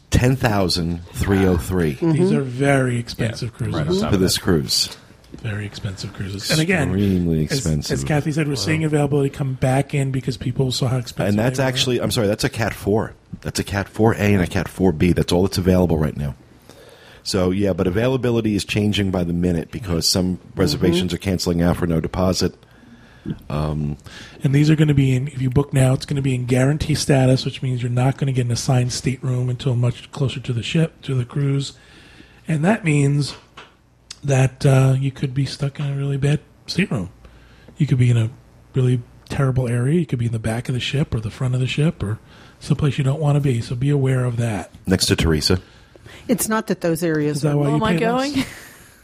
Ten 0.10 0.36
thousand 0.36 1.05
three 1.13 1.38
hundred 1.38 1.60
three 1.60 1.93
These 1.93 2.32
are 2.32 2.41
very 2.41 2.97
expensive 2.97 3.53
cruises. 3.53 3.75
right 3.75 3.88
on 3.88 3.93
top 3.99 4.10
for 4.10 4.15
of 4.15 4.21
this 4.21 4.36
that. 4.36 4.41
cruise. 4.41 4.97
Very 5.32 5.65
expensive 5.65 6.13
cruises. 6.13 6.50
And 6.52 6.60
again, 6.60 6.89
Extremely 6.89 7.42
expensive. 7.42 7.94
As, 7.94 8.04
Kathy 8.04 8.32
said, 8.32 8.48
we're 8.48 8.56
seeing 8.56 8.84
availability 8.84 9.30
come 9.30 9.54
back 9.54 9.94
in 9.94 10.12
because 10.12 10.38
people 10.38 10.72
saw 10.72 10.88
how 10.88 10.98
expensive. 10.98 11.30
And 11.30 11.39
that's 11.39 11.58
they 11.58 11.63
were. 11.63 11.68
actually, 11.68 12.02
I'm 12.02 12.12
sorry, 12.12 12.28
that's 12.28 12.44
a 12.44 12.50
Cat 12.50 12.74
4. 12.74 13.13
That's 13.42 13.60
a 13.60 13.63
Cat 13.63 13.88
4A 13.88 14.18
and 14.18 14.42
a 14.42 14.48
Cat 14.48 14.68
4B. 14.68 15.15
That's 15.15 15.32
all 15.32 15.44
that's 15.44 15.58
available 15.58 15.98
right 15.98 16.18
now. 16.18 16.36
So, 17.24 17.52
yeah, 17.52 17.74
but 17.74 17.86
availability 17.86 18.56
is 18.56 18.65
changing 18.65 19.12
by 19.12 19.24
the 19.24 19.34
minute 19.34 19.72
because 19.72 20.08
some 20.08 20.39
reservations 20.56 21.10
mm-hmm. 21.10 21.15
are 21.15 21.20
canceling 21.20 21.62
out 21.62 21.78
for 21.78 21.86
no 21.86 22.00
deposit. 22.00 22.56
Um, 23.50 23.98
and 24.44 24.56
these 24.56 24.70
are 24.70 24.76
going 24.76 24.88
to 24.88 24.94
be 24.94 25.15
in. 25.15 25.28
If 25.28 25.42
you 25.42 25.50
book 25.50 25.74
now, 25.74 25.94
it's 25.94 26.06
going 26.06 26.15
to 26.15 26.22
be 26.22 26.34
in 26.34 26.46
guarantee 26.46 26.96
status, 26.96 27.46
which 27.46 27.62
means 27.62 27.84
you're 27.84 27.92
not 27.92 28.18
going 28.18 28.28
to 28.28 28.34
get 28.34 28.46
an 28.46 28.52
assigned 28.52 28.94
stateroom 28.94 29.50
until 29.50 29.76
much 29.76 30.12
closer 30.12 30.39
to 30.39 30.54
the 30.54 30.63
ship, 30.63 31.02
to 31.04 31.13
the 31.13 31.26
cruise, 31.26 31.74
and 32.48 32.63
that 32.65 32.84
means 32.84 33.36
that 34.23 34.65
uh, 34.65 34.95
you 34.99 35.12
could 35.12 35.34
be 35.34 35.45
stuck 35.45 35.79
in 35.79 35.86
a 35.91 35.95
really 35.95 36.17
bad 36.17 36.39
stateroom. 36.67 37.10
You 37.77 37.88
could 37.88 37.97
be 37.97 38.10
in 38.10 38.17
a 38.17 38.29
really 38.73 39.01
terrible 39.29 39.67
area. 39.67 39.99
You 39.99 40.05
could 40.05 40.19
be 40.19 40.25
in 40.25 40.32
the 40.32 40.39
back 40.39 40.67
of 40.69 40.73
the 40.73 40.79
ship 40.82 41.13
or 41.13 41.19
the 41.19 41.32
front 41.32 41.53
of 41.53 41.60
the 41.60 41.67
ship 41.67 42.01
or 42.03 42.19
someplace 42.60 42.97
you 42.97 43.03
don't 43.03 43.19
want 43.21 43.36
to 43.36 43.39
be. 43.41 43.62
So 43.62 43.75
be 43.75 43.89
aware 43.89 44.25
of 44.25 44.38
that. 44.38 44.71
Next 44.86 45.05
to 45.08 45.15
Teresa. 45.15 45.60
It's 46.27 46.49
not 46.49 46.67
that 46.67 46.82
those 46.82 47.03
areas 47.03 47.38
Is 47.38 47.41
that 47.43 47.53
are. 47.53 47.58
why 47.58 47.65
Oh, 47.67 47.69
you 47.69 47.75
am 47.75 47.84
I 47.84 47.93
less? 47.97 48.34
going? 48.34 48.45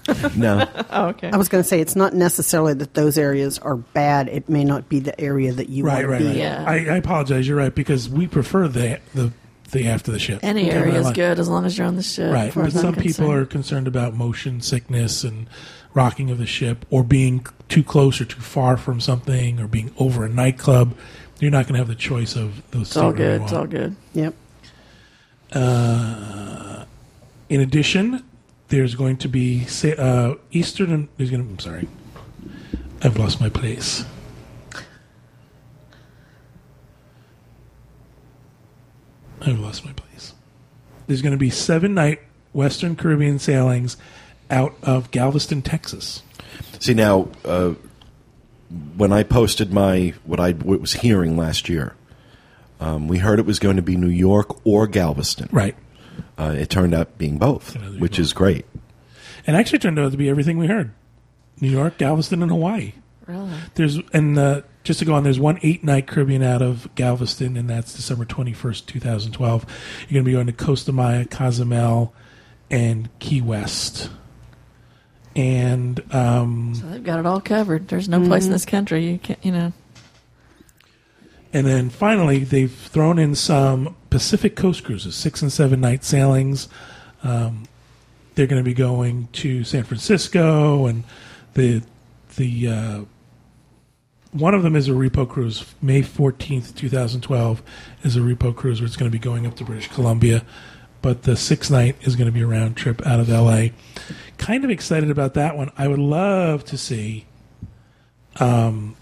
No. 0.35 0.67
Oh, 0.91 1.07
okay. 1.07 1.31
I 1.33 1.37
was 1.37 1.49
going 1.49 1.63
to 1.63 1.67
say 1.67 1.79
it's 1.79 1.95
not 1.95 2.13
necessarily 2.13 2.75
that 2.75 2.93
those 2.93 3.17
areas 3.17 3.57
are 3.57 3.75
bad. 3.75 4.27
It 4.29 4.47
may 4.47 4.63
not 4.63 4.87
be 4.87 4.99
the 4.99 5.19
area 5.19 5.51
that 5.53 5.67
you 5.69 5.83
Right, 5.83 6.05
want 6.05 6.07
right, 6.09 6.17
to 6.19 6.25
right. 6.25 6.33
be. 6.33 6.39
Yeah. 6.39 6.63
I, 6.67 6.73
I 6.73 6.97
apologize. 6.97 7.47
You're 7.47 7.57
right 7.57 7.73
because 7.73 8.07
we 8.07 8.27
prefer 8.27 8.67
the 8.67 8.99
the 9.15 9.31
the 9.75 9.87
after 9.87 10.11
the 10.11 10.19
ship. 10.19 10.39
Any 10.43 10.65
Get 10.65 10.73
area 10.73 10.95
is 10.95 11.05
line. 11.05 11.13
good 11.13 11.39
as 11.39 11.47
long 11.47 11.65
as 11.65 11.77
you're 11.77 11.87
on 11.87 11.95
the 11.95 12.03
ship. 12.03 12.33
Right, 12.33 12.53
but 12.53 12.67
as 12.67 12.75
I'm 12.75 12.93
some 12.93 12.95
people 12.95 13.31
are 13.31 13.45
concerned 13.45 13.87
about 13.87 14.13
motion 14.15 14.61
sickness 14.61 15.23
and 15.23 15.47
rocking 15.93 16.31
of 16.31 16.37
the 16.37 16.45
ship, 16.45 16.85
or 16.89 17.03
being 17.03 17.45
too 17.69 17.83
close 17.83 18.19
or 18.19 18.25
too 18.25 18.41
far 18.41 18.77
from 18.77 18.99
something, 18.99 19.59
or 19.59 19.67
being 19.67 19.93
over 19.97 20.25
a 20.25 20.29
nightclub. 20.29 20.95
You're 21.39 21.51
not 21.51 21.65
going 21.65 21.73
to 21.73 21.79
have 21.79 21.87
the 21.87 21.95
choice 21.95 22.35
of 22.35 22.61
those. 22.71 22.87
It's 22.87 22.97
all 22.97 23.11
good. 23.11 23.41
It's 23.41 23.53
all 23.53 23.67
good. 23.67 23.95
Yep. 24.13 24.33
In 27.49 27.61
addition, 27.61 28.23
there's 28.69 28.95
going 28.95 29.17
to 29.17 29.27
be 29.27 29.65
sa- 29.65 29.89
uh, 29.89 30.35
Eastern. 30.51 31.07
There's 31.17 31.29
going 31.29 31.43
to. 31.43 31.49
I'm 31.49 31.59
sorry, 31.59 31.87
I've 33.03 33.17
lost 33.17 33.39
my 33.39 33.49
place. 33.49 34.05
I've 39.45 39.59
lost 39.59 39.85
my 39.85 39.93
place. 39.93 40.33
There's 41.07 41.21
going 41.21 41.31
to 41.33 41.37
be 41.37 41.49
seven 41.49 41.93
night 41.93 42.19
Western 42.53 42.95
Caribbean 42.95 43.39
sailings 43.39 43.95
out 44.49 44.75
of 44.83 45.11
Galveston, 45.11 45.61
Texas. 45.61 46.23
See, 46.79 46.93
now, 46.93 47.29
uh, 47.43 47.73
when 48.97 49.11
I 49.13 49.23
posted 49.23 49.71
my, 49.71 50.13
what 50.23 50.39
I 50.39 50.51
what 50.53 50.81
was 50.81 50.93
hearing 50.93 51.37
last 51.37 51.69
year, 51.69 51.95
um, 52.79 53.07
we 53.07 53.19
heard 53.19 53.39
it 53.39 53.45
was 53.45 53.59
going 53.59 53.75
to 53.75 53.81
be 53.81 53.95
New 53.95 54.07
York 54.09 54.65
or 54.65 54.87
Galveston. 54.87 55.49
Right. 55.51 55.75
Uh, 56.37 56.55
it 56.57 56.69
turned 56.69 56.93
out 56.93 57.17
being 57.17 57.37
both, 57.37 57.73
Turned 57.73 57.85
out 57.85 57.87
to 57.89 57.93
be 57.95 57.99
which 57.99 58.13
both. 58.13 58.19
is 58.19 58.33
great. 58.33 58.65
And 59.47 59.55
actually 59.55 59.79
turned 59.79 59.99
out 59.99 60.11
to 60.11 60.17
be 60.17 60.29
everything 60.29 60.57
we 60.57 60.67
heard. 60.67 60.91
New 61.61 61.69
York, 61.69 61.97
Galveston, 61.97 62.41
and 62.41 62.51
Hawaii. 62.51 62.93
Really? 63.27 63.49
There's 63.75 63.99
and 64.13 64.37
uh, 64.37 64.61
just 64.85 64.99
to 64.99 65.05
go 65.05 65.13
on, 65.13 65.23
there's 65.23 65.39
one 65.39 65.59
eight 65.63 65.83
night 65.83 66.07
Caribbean 66.07 66.41
out 66.43 66.61
of 66.61 66.87
Galveston, 66.95 67.57
and 67.57 67.69
that's 67.69 67.93
December 67.93 68.23
twenty 68.23 68.53
first, 68.53 68.87
two 68.87 69.01
thousand 69.01 69.33
twelve. 69.33 69.65
You're 70.07 70.13
going 70.13 70.23
to 70.23 70.29
be 70.29 70.31
going 70.31 70.47
to 70.47 70.53
Costa 70.53 70.93
Maya, 70.93 71.25
Cozumel, 71.25 72.13
and 72.71 73.09
Key 73.19 73.41
West. 73.41 74.09
And 75.35 76.01
um, 76.15 76.75
So 76.75 76.87
they've 76.87 77.03
got 77.03 77.19
it 77.19 77.25
all 77.25 77.41
covered. 77.41 77.89
There's 77.89 78.07
no 78.07 78.25
place 78.25 78.45
in 78.45 78.51
this 78.53 78.65
country 78.65 79.05
you 79.05 79.17
can't, 79.19 79.43
you 79.43 79.51
know. 79.51 79.73
and 81.51 81.67
then 81.67 81.89
finally, 81.89 82.39
they've 82.45 82.71
thrown 82.71 83.19
in 83.19 83.35
some 83.35 83.95
Pacific 84.09 84.55
Coast 84.55 84.85
cruises, 84.85 85.13
six 85.15 85.41
and 85.41 85.51
seven 85.51 85.81
night 85.81 86.05
sailings. 86.05 86.69
Um, 87.23 87.63
they're 88.35 88.47
going 88.47 88.61
to 88.63 88.65
be 88.65 88.73
going 88.73 89.27
to 89.33 89.63
San 89.65 89.83
Francisco, 89.83 90.85
and 90.85 91.03
the 91.53 91.81
the 92.37 92.67
uh, 92.69 93.01
one 94.35 94.53
of 94.53 94.63
them 94.63 94.75
is 94.75 94.89
a 94.89 94.91
repo 94.91 95.27
cruise. 95.27 95.65
May 95.81 96.01
fourteenth, 96.01 96.75
two 96.75 96.89
thousand 96.89 97.21
twelve, 97.21 97.63
is 98.03 98.15
a 98.15 98.19
repo 98.19 98.55
cruise 98.55 98.81
where 98.81 98.85
it's 98.85 98.97
going 98.97 99.09
to 99.09 99.15
be 99.15 99.21
going 99.21 99.47
up 99.47 99.55
to 99.55 99.63
British 99.63 99.87
Columbia. 99.87 100.43
But 101.01 101.23
the 101.23 101.37
six 101.37 101.69
night 101.69 101.95
is 102.01 102.15
going 102.15 102.25
to 102.25 102.31
be 102.31 102.41
a 102.41 102.47
round 102.47 102.75
trip 102.75 103.05
out 103.05 103.19
of 103.19 103.29
LA. 103.29 103.67
Kind 104.37 104.63
of 104.63 104.69
excited 104.69 105.09
about 105.09 105.35
that 105.35 105.55
one. 105.55 105.71
I 105.77 105.87
would 105.87 105.99
love 105.99 106.65
to 106.65 106.77
see 106.77 107.25
um, 108.39 108.95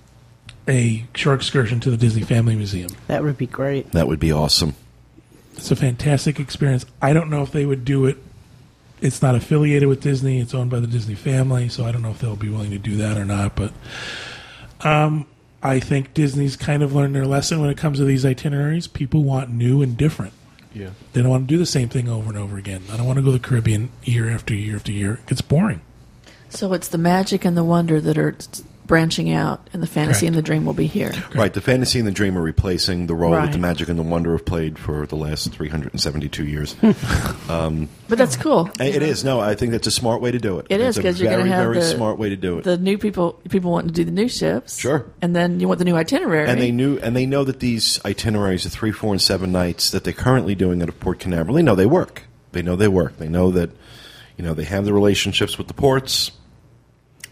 a 0.68 1.06
shore 1.16 1.34
excursion 1.34 1.80
to 1.80 1.90
the 1.90 1.98
Disney 1.98 2.22
Family 2.22 2.56
Museum. 2.56 2.92
That 3.08 3.24
would 3.24 3.38
be 3.38 3.48
great. 3.48 3.92
That 3.92 4.08
would 4.08 4.20
be 4.20 4.32
awesome. 4.32 4.76
It's 5.56 5.72
a 5.72 5.76
fantastic 5.76 6.40
experience. 6.40 6.86
I 7.02 7.14
don't 7.14 7.30
know 7.30 7.42
if 7.42 7.52
they 7.52 7.66
would 7.66 7.86
do 7.86 8.06
it. 8.06 8.18
It's 9.02 9.22
not 9.22 9.36
affiliated 9.36 9.90
with 9.90 10.02
Disney. 10.02 10.40
It's 10.40 10.54
owned 10.54 10.72
by 10.72 10.80
the 10.80 10.88
Disney 10.88 11.16
family, 11.16 11.70
so 11.70 11.86
I 11.86 11.92
don't 11.92 12.02
know 12.02 12.12
if 12.12 12.20
they'll 12.20 12.36
be 12.36 12.50
willing 12.50 12.72
to 12.72 12.78
do 12.78 12.96
that 12.98 13.18
or 13.18 13.26
not. 13.26 13.56
But 13.56 13.74
um, 14.84 15.26
I 15.62 15.80
think 15.80 16.14
Disney's 16.14 16.56
kind 16.56 16.84
of 16.84 16.94
learned 16.94 17.16
their 17.16 17.26
lesson 17.26 17.62
when 17.62 17.70
it 17.70 17.78
comes 17.78 18.00
to 18.00 18.06
these 18.06 18.26
itineraries. 18.26 18.88
People 18.88 19.24
want 19.24 19.50
new 19.50 19.82
and 19.82 19.96
different. 19.98 20.34
Yeah. 20.74 20.90
They 21.14 21.22
don't 21.22 21.30
want 21.30 21.48
to 21.48 21.54
do 21.54 21.58
the 21.60 21.66
same 21.66 21.88
thing 21.90 22.10
over 22.10 22.30
and 22.30 22.38
over 22.38 22.58
again. 22.58 22.84
I 22.92 22.98
don't 22.98 23.06
want 23.06 23.18
to 23.18 23.22
go 23.24 23.32
to 23.32 23.38
the 23.38 23.48
Caribbean 23.48 23.90
year 24.04 24.30
after 24.30 24.54
year 24.54 24.76
after 24.76 24.92
year. 24.92 25.20
It's 25.28 25.42
boring. 25.42 25.82
So 26.50 26.74
it's 26.74 26.88
the 26.88 26.98
magic 26.98 27.46
and 27.46 27.56
the 27.56 27.64
wonder 27.64 28.02
that 28.02 28.18
are 28.18 28.36
s- 28.38 28.64
branching 28.86 29.32
out, 29.32 29.70
and 29.74 29.82
the 29.82 29.88
fantasy 29.88 30.22
Correct. 30.22 30.28
and 30.28 30.36
the 30.36 30.42
dream 30.42 30.66
will 30.66 30.74
be 30.74 30.88
here. 30.88 31.14
Right, 31.34 31.54
the 31.54 31.62
fantasy 31.62 32.00
and 32.00 32.08
the 32.08 32.12
dream 32.12 32.38
are 32.38 32.42
replacing 32.42 33.08
the 33.08 33.16
role 33.16 33.32
that 33.32 33.52
the 33.52 33.58
magic 33.58 33.88
and 33.90 33.98
the 33.98 34.04
wonder 34.04 34.32
have 34.34 34.46
played 34.46 34.78
for 34.78 35.06
the 35.06 35.16
last 35.16 35.52
372 35.52 36.46
years. 36.46 36.74
Hmm. 36.74 36.92
Um, 37.50 37.90
but 38.08 38.18
that's 38.18 38.36
cool. 38.38 38.70
it 38.80 39.04
is. 39.04 39.24
No, 39.24 39.40
I 39.40 39.54
think 39.54 39.74
that's 39.74 39.86
a 39.86 39.92
smart 39.92 40.22
way 40.22 40.32
to 40.32 40.40
do 40.40 40.60
it. 40.60 40.68
It 40.70 40.80
it's 40.80 40.92
is 40.92 40.96
because 40.98 41.20
you're 41.20 41.30
going 41.32 41.46
to 41.46 41.52
have 41.52 41.60
a 41.62 41.74
very 41.74 41.80
the, 41.80 41.84
smart 41.84 42.18
way 42.18 42.30
to 42.30 42.36
do 42.36 42.58
it. 42.58 42.64
The 42.64 42.78
new 42.78 42.98
people, 42.98 43.34
people 43.50 43.70
want 43.72 43.88
to 43.88 43.94
do 43.94 44.04
the 44.04 44.12
new 44.12 44.28
ships, 44.28 44.78
Sure. 44.80 45.06
and 45.22 45.36
then 45.36 45.60
you 45.60 45.68
want 45.68 45.80
the 45.80 45.86
new 45.86 45.96
itinerary. 45.96 46.50
and 46.50 46.60
they 46.60 46.72
knew, 46.72 46.98
and 47.00 47.16
they 47.16 47.26
know 47.26 47.44
that 47.44 47.60
these 47.60 48.00
itineraries, 48.06 48.64
the 48.64 48.70
three, 48.70 48.92
four, 48.92 49.12
and 49.14 49.22
seven 49.22 49.52
nights 49.52 49.92
that 49.92 50.04
they're 50.04 50.14
currently 50.14 50.56
doing 50.56 50.82
out 50.82 50.90
of 50.90 51.00
Port 51.00 51.20
Canaveral, 51.20 51.56
they 51.56 51.62
know 51.62 51.76
they 51.76 51.86
work. 51.86 52.24
They 52.54 52.62
know 52.62 52.76
they 52.76 52.88
work. 52.88 53.18
They 53.18 53.28
know 53.30 53.52
that, 53.52 53.70
you 54.38 54.44
know, 54.44 54.54
they 54.54 54.64
have 54.64 54.86
the 54.86 54.94
relationships 54.94 55.58
with 55.58 55.68
the 55.68 55.74
ports. 55.74 56.32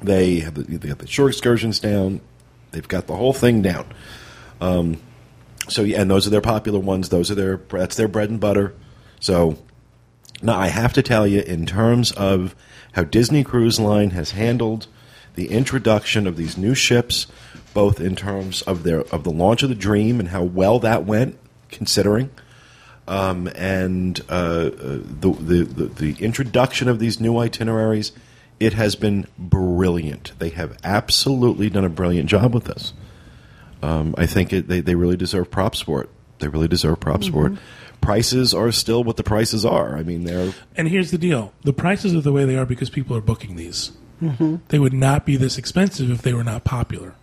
They 0.02 0.39
have 0.39 0.56
the, 0.56 0.64
they 0.64 0.88
got 0.88 0.99
the 0.99 1.08
shore 1.08 1.28
excursions 1.28 1.80
down. 1.80 2.22
They've 2.72 2.88
got 2.88 3.08
the 3.08 3.16
whole 3.16 3.34
thing 3.34 3.62
down. 3.62 3.86
Um, 4.60 5.02
so 5.68 5.84
yeah, 5.84 6.02
and 6.02 6.10
those 6.10 6.28
are 6.28 6.32
their 6.32 6.41
popular 6.41 6.80
ones. 6.80 7.10
Those 7.10 7.32
are 7.32 7.36
their 7.36 7.58
that's 7.58 7.95
their 7.95 8.08
bread 8.08 8.30
and 8.30 8.39
butter. 8.39 8.74
So 9.20 9.58
now 10.41 10.58
I 10.58 10.68
have 10.68 10.93
to 10.93 11.02
tell 11.02 11.28
you, 11.28 11.41
in 11.41 11.66
terms 11.66 12.12
of 12.12 12.56
how 12.93 13.04
Disney 13.04 13.43
Cruise 13.43 13.80
Line 13.80 14.12
has 14.12 14.32
handled 14.32 14.88
the 15.36 15.49
introduction 15.49 16.28
of 16.28 16.36
these 16.36 16.58
new 16.58 16.76
ships, 16.76 17.28
both 17.74 18.02
in 18.02 18.16
terms 18.16 18.62
of 18.64 18.84
their 18.84 19.02
of 19.14 19.24
the 19.24 19.32
launch 19.32 19.64
of 19.64 19.70
the 19.70 19.76
Dream 19.76 20.20
and 20.20 20.30
how 20.30 20.43
well 20.43 20.80
that 20.80 21.06
went, 21.06 21.38
considering, 21.70 22.32
um, 23.08 23.47
and 23.56 24.20
uh, 24.30 24.34
uh, 24.34 24.70
the, 25.04 25.36
the 25.39 25.64
the 25.64 25.86
the 25.86 26.24
introduction 26.24 26.89
of 26.89 26.99
these 26.99 27.20
new 27.20 27.38
itineraries. 27.38 28.12
It 28.62 28.74
has 28.74 28.95
been 28.95 29.26
brilliant. 29.39 30.34
They 30.38 30.49
have 30.49 30.78
absolutely 30.84 31.70
done 31.72 31.84
a 31.84 31.89
brilliant 31.89 32.30
job 32.30 32.53
with 32.53 32.66
this. 32.66 32.93
Um, 33.82 34.14
I 34.18 34.28
think 34.28 34.53
it, 34.53 34.68
they 34.68 34.82
they 34.82 34.93
really 34.93 35.18
deserve 35.18 35.49
props 35.49 35.82
for 35.82 36.03
it. 36.03 36.09
They 36.38 36.47
really 36.47 36.68
deserve 36.68 36.99
props 36.99 37.28
for 37.28 37.47
it. 37.47 37.53
Prices 38.01 38.53
are 38.53 38.72
still 38.72 39.03
what 39.03 39.18
the 39.18 39.24
prices 39.24 39.66
are. 39.66 39.97
I 39.97 40.03
mean, 40.03 40.26
they're 40.26 40.53
And 40.76 40.88
here's 40.88 41.09
the 41.09 41.18
deal: 41.18 41.53
the 41.64 41.74
prices 41.74 42.14
are 42.14 42.22
the 42.22 42.32
way 42.32 42.45
they 42.45 42.55
are 42.55 42.66
because 42.68 42.91
people 42.91 43.18
are 43.18 43.22
booking 43.22 43.55
these. 43.55 43.91
They 44.68 44.78
would 44.78 44.93
not 44.93 45.26
be 45.26 45.36
this 45.38 45.57
expensive 45.57 46.12
if 46.12 46.22
they 46.22 46.34
were 46.34 46.43
not 46.43 46.64
popular. 46.64 47.16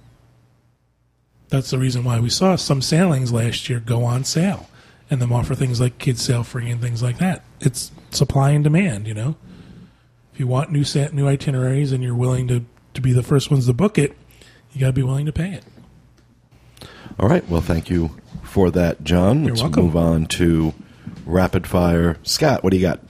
That's 1.51 1.70
the 1.70 1.78
reason 1.78 2.03
why 2.03 2.18
we 2.18 2.30
saw 2.30 2.57
some 2.57 2.82
sailings 2.82 3.32
last 3.32 3.68
year 3.68 3.78
go 3.78 4.03
on 4.05 4.24
sale, 4.24 4.68
and 5.09 5.22
them 5.22 5.32
offer 5.32 5.55
things 5.55 5.80
like 5.80 5.99
kids 5.99 6.20
sail 6.22 6.43
free 6.43 6.68
and 6.68 6.80
things 6.80 7.01
like 7.01 7.18
that. 7.18 7.45
It's 7.61 7.93
supply 8.11 8.51
and 8.51 8.64
demand, 8.64 9.07
you 9.07 9.14
know. 9.14 9.36
If 10.39 10.43
you 10.43 10.47
want 10.47 10.70
new 10.70 10.84
set, 10.84 11.12
new 11.12 11.26
itineraries, 11.26 11.91
and 11.91 12.01
you're 12.01 12.14
willing 12.14 12.47
to 12.47 12.64
to 12.95 13.01
be 13.01 13.12
the 13.12 13.24
first 13.24 13.51
ones 13.51 13.66
to 13.66 13.72
book 13.72 13.99
it, 13.99 14.16
you 14.72 14.78
got 14.80 14.86
to 14.86 14.93
be 14.93 15.03
willing 15.03 15.26
to 15.26 15.32
pay 15.32 15.51
it. 15.53 15.64
All 17.18 17.28
right. 17.28 17.45
Well, 17.49 17.61
thank 17.61 17.91
you 17.91 18.11
for 18.45 18.70
that, 18.70 19.03
John. 19.03 19.41
You're 19.43 19.49
Let's 19.55 19.62
welcome. 19.62 19.84
move 19.86 19.97
on 19.97 20.26
to 20.26 20.74
rapid 21.26 21.66
fire. 21.66 22.18
Scott, 22.22 22.62
what 22.62 22.70
do 22.70 22.76
you 22.76 22.86
got? 22.86 23.01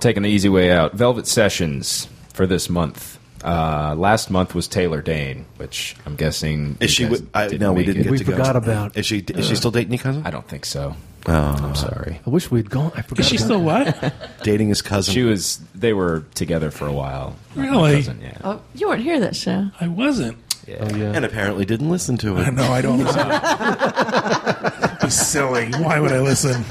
Taking 0.00 0.24
the 0.24 0.28
easy 0.28 0.48
way 0.48 0.72
out. 0.72 0.94
Velvet 0.94 1.28
Sessions 1.28 2.08
for 2.32 2.44
this 2.44 2.68
month. 2.68 3.16
Uh, 3.44 3.94
last 3.96 4.32
month 4.32 4.52
was 4.52 4.66
Taylor 4.66 5.02
Dayne, 5.02 5.46
which 5.58 5.94
I'm 6.06 6.16
guessing 6.16 6.76
Is 6.80 6.90
she? 6.90 7.04
you 7.04 7.08
wi- 7.10 7.28
I, 7.34 7.46
no, 7.56 7.72
we 7.72 7.84
didn't 7.84 8.00
it. 8.00 8.02
get 8.02 8.10
We 8.10 8.18
to 8.18 8.24
forgot 8.24 8.54
go. 8.54 8.58
about- 8.58 8.96
Is 8.96 9.06
she? 9.06 9.18
Is 9.20 9.46
she 9.46 9.54
still 9.54 9.70
dating 9.70 9.92
your 9.92 10.02
cousin? 10.02 10.26
I 10.26 10.32
don't 10.32 10.48
think 10.48 10.64
so. 10.66 10.96
Oh, 11.32 11.56
I'm 11.62 11.74
sorry. 11.76 12.20
I 12.26 12.30
wish 12.30 12.50
we'd 12.50 12.70
gone. 12.70 12.90
I 12.96 13.02
forgot. 13.02 13.20
Is 13.20 13.28
she 13.28 13.36
about 13.36 13.44
still 13.44 13.64
that. 13.66 14.02
what? 14.02 14.14
dating 14.42 14.68
his 14.70 14.82
cousin. 14.82 15.14
She 15.14 15.22
was. 15.22 15.58
They 15.74 15.92
were 15.92 16.24
together 16.34 16.70
for 16.72 16.86
a 16.88 16.92
while. 16.92 17.36
Not 17.54 17.66
my 17.66 17.70
Really? 17.70 17.94
cousin, 17.96 18.20
yeah. 18.20 18.38
Oh, 18.42 18.60
you 18.74 18.88
weren't 18.88 19.02
here 19.02 19.20
that 19.20 19.36
show. 19.36 19.70
I 19.80 19.86
wasn't. 19.86 20.38
yeah. 20.66 20.78
Oh 20.80 20.96
yeah. 20.96 21.12
and 21.14 21.24
apparently 21.24 21.64
didn't 21.64 21.88
listen 21.90 22.16
to 22.18 22.36
it. 22.38 22.50
No, 22.52 22.64
I 22.72 22.80
don't 22.82 22.98
listen. 23.04 24.96
Be 25.02 25.10
silly. 25.10 25.70
Why 25.82 26.00
would 26.00 26.12
I 26.12 26.20
listen? 26.20 26.64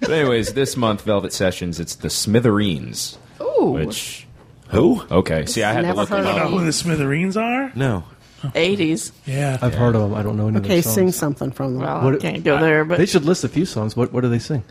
But 0.00 0.10
anyways, 0.10 0.54
this 0.54 0.76
month 0.76 1.02
Velvet 1.02 1.32
Sessions. 1.32 1.78
It's 1.80 1.96
the 1.96 2.08
Smithereens. 2.10 3.18
Ooh, 3.42 3.72
Which 3.72 4.26
Who? 4.68 5.02
okay. 5.10 5.44
See, 5.46 5.62
I 5.62 5.72
had 5.72 5.82
to 5.82 5.86
Never 5.88 5.96
look 6.00 6.08
them 6.08 6.24
heard 6.24 6.24
You 6.24 6.30
of 6.30 6.36
up. 6.46 6.50
know 6.50 6.58
who 6.58 6.64
the 6.64 6.72
Smithereens 6.72 7.36
are? 7.36 7.72
No. 7.74 8.04
80s. 8.42 9.12
Yeah. 9.26 9.58
I've 9.60 9.74
heard 9.74 9.94
of 9.94 10.02
them. 10.02 10.14
I 10.14 10.22
don't 10.22 10.36
know 10.36 10.48
any 10.48 10.58
Okay, 10.58 10.78
of 10.78 10.84
their 10.84 10.92
sing 10.92 11.06
songs. 11.08 11.16
something 11.16 11.50
from 11.52 11.74
them. 11.74 11.82
Well, 11.82 12.02
What- 12.04 12.14
I 12.14 12.18
can't 12.18 12.44
go 12.44 12.58
there, 12.58 12.84
but 12.84 12.98
They 12.98 13.06
should 13.06 13.24
list 13.24 13.44
a 13.44 13.48
few 13.48 13.64
songs. 13.66 13.96
What 13.96 14.12
What 14.12 14.22
do 14.22 14.28
they 14.28 14.38
sing? 14.38 14.62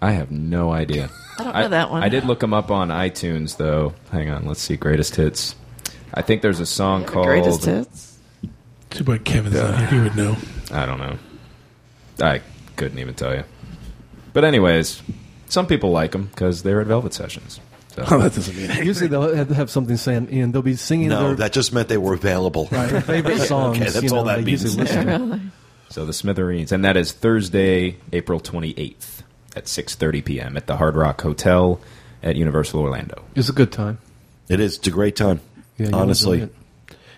I 0.00 0.12
have 0.12 0.30
no 0.30 0.72
idea. 0.72 1.10
I 1.38 1.44
don't 1.44 1.54
know 1.54 1.68
that 1.68 1.90
one. 1.90 2.02
I 2.02 2.08
did 2.08 2.24
look 2.24 2.40
them 2.40 2.52
up 2.52 2.70
on 2.70 2.88
iTunes 2.88 3.56
though. 3.56 3.94
Hang 4.10 4.28
on, 4.30 4.44
let's 4.46 4.60
see. 4.60 4.76
Greatest 4.76 5.16
hits. 5.16 5.54
I 6.14 6.22
think 6.22 6.42
there's 6.42 6.60
a 6.60 6.66
song 6.66 7.04
called. 7.04 7.26
greatest 7.26 7.64
hits. 7.64 8.18
Too 8.90 9.04
bad 9.04 9.24
Kevin's 9.24 9.54
not 9.54 9.78
here. 9.78 9.86
He 9.88 9.98
would 10.00 10.16
know. 10.16 10.36
I 10.70 10.84
don't 10.84 10.98
know. 10.98 11.16
I 12.20 12.42
couldn't 12.76 12.98
even 12.98 13.14
tell 13.14 13.34
you. 13.34 13.44
But 14.34 14.44
anyways, 14.44 15.02
some 15.48 15.66
people 15.66 15.90
like 15.90 16.12
them 16.12 16.24
because 16.24 16.62
they're 16.62 16.80
at 16.82 16.86
Velvet 16.88 17.14
Sessions. 17.14 17.58
So. 17.94 18.04
Oh, 18.10 18.18
that 18.18 18.34
doesn't 18.34 18.56
mean 18.56 18.66
anything. 18.70 18.86
Usually 18.86 19.08
they'll 19.08 19.34
have, 19.34 19.50
have 19.50 19.70
something 19.70 19.96
saying, 19.96 20.28
and 20.30 20.52
they'll 20.54 20.62
be 20.62 20.76
singing 20.76 21.08
No, 21.10 21.28
their, 21.28 21.34
that 21.36 21.52
just 21.52 21.72
meant 21.72 21.88
they 21.88 21.98
were 21.98 22.14
available. 22.14 22.64
their 22.66 23.00
favorite 23.02 23.38
songs. 23.46 23.76
Okay, 23.78 23.90
that's 23.90 24.02
you 24.02 24.08
know, 24.10 24.16
all 24.16 24.24
that 24.24 24.36
they 24.36 24.44
means. 24.44 24.62
usually 24.64 24.82
listen 24.84 25.06
to. 25.06 25.12
Really? 25.18 25.40
So 25.90 26.06
the 26.06 26.14
Smithereens, 26.14 26.72
and 26.72 26.86
that 26.86 26.96
is 26.96 27.12
Thursday, 27.12 27.98
April 28.14 28.40
28th 28.40 29.20
at 29.54 29.66
6:30 29.66 30.24
p.m. 30.24 30.56
at 30.56 30.66
the 30.66 30.78
Hard 30.78 30.96
Rock 30.96 31.20
Hotel 31.20 31.82
at 32.22 32.34
Universal 32.34 32.80
Orlando. 32.80 33.22
It's 33.34 33.50
a 33.50 33.52
good 33.52 33.70
time. 33.72 33.98
It 34.48 34.58
is. 34.58 34.78
It's 34.78 34.88
a 34.88 34.90
great 34.90 35.16
time. 35.16 35.40
Yeah, 35.76 35.90
honestly, 35.92 36.48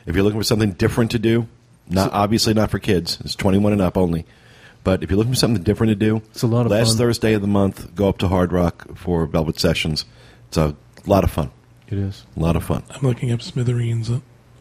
if 0.07 0.15
you're 0.17 0.25
looking 0.25 0.41
for 0.41 0.45
something 0.45 0.73
different 0.73 1.13
to 1.13 1.21
do, 1.21 1.47
not 1.89 2.13
obviously 2.13 2.53
not 2.53 2.73
for 2.73 2.81
kids. 2.81 3.21
It's 3.21 3.37
21 3.37 3.75
and 3.75 3.81
up 3.81 3.97
only. 3.97 4.27
But 4.83 5.05
if 5.05 5.11
you're 5.11 5.19
looking 5.19 5.35
for 5.35 5.39
something 5.39 5.63
different 5.63 5.93
to 5.93 5.95
do, 5.97 6.17
It's 6.33 6.43
a 6.43 6.49
lot 6.49 6.67
of 6.67 6.73
last 6.73 6.89
fun. 6.89 6.97
Thursday 6.99 7.35
of 7.35 7.43
the 7.43 7.47
month, 7.47 7.95
go 7.95 8.09
up 8.09 8.19
to 8.19 8.29
Hard 8.29 8.53
Rock 8.53 8.97
for 8.99 9.25
Velvet 9.27 9.61
Sessions. 9.61 10.05
It's 10.55 10.59
a 10.59 10.77
lot 11.11 11.25
of 11.25 11.33
fun. 11.33 11.51
It 11.89 11.99
is. 11.99 12.25
A 12.37 12.41
lot 12.41 12.55
of 12.55 12.63
fun. 12.63 12.85
I'm 12.91 13.03
looking 13.03 13.33
up 13.33 13.43
Smithereens 13.43 14.09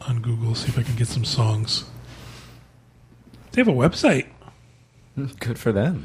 on 0.00 0.22
Google, 0.22 0.56
see 0.56 0.68
if 0.68 0.76
I 0.76 0.82
can 0.82 0.96
get 0.96 1.06
some 1.06 1.24
songs. 1.24 1.84
They 3.52 3.60
have 3.60 3.68
a 3.68 3.72
website. 3.72 4.26
Good 5.38 5.56
for 5.56 5.70
them. 5.70 6.04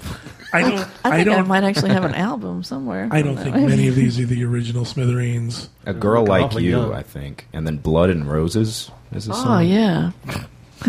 I 0.53 0.61
don't. 0.61 0.73
I 0.73 0.77
I, 0.77 0.81
think 0.83 0.93
I, 1.03 1.23
don't. 1.23 1.47
might 1.47 1.63
actually 1.63 1.89
have 1.89 2.03
an 2.03 2.13
album 2.13 2.61
somewhere. 2.61 3.09
I 3.11 3.23
don't 3.23 3.37
think 3.37 3.55
many 3.55 3.87
of 3.87 3.95
these 3.95 4.19
are 4.19 4.27
the 4.27 4.43
original 4.43 4.85
Smithereens. 4.85 5.71
A 5.87 5.93
girl 5.95 6.23
like 6.23 6.53
you, 6.53 6.69
young. 6.69 6.93
I 6.93 7.01
think, 7.01 7.47
and 7.51 7.65
then 7.65 7.77
Blood 7.77 8.11
and 8.11 8.29
Roses 8.29 8.91
is 9.11 9.27
a 9.27 9.31
oh, 9.31 9.33
song. 9.33 9.57
Oh 9.57 9.59
yeah, 9.59 10.11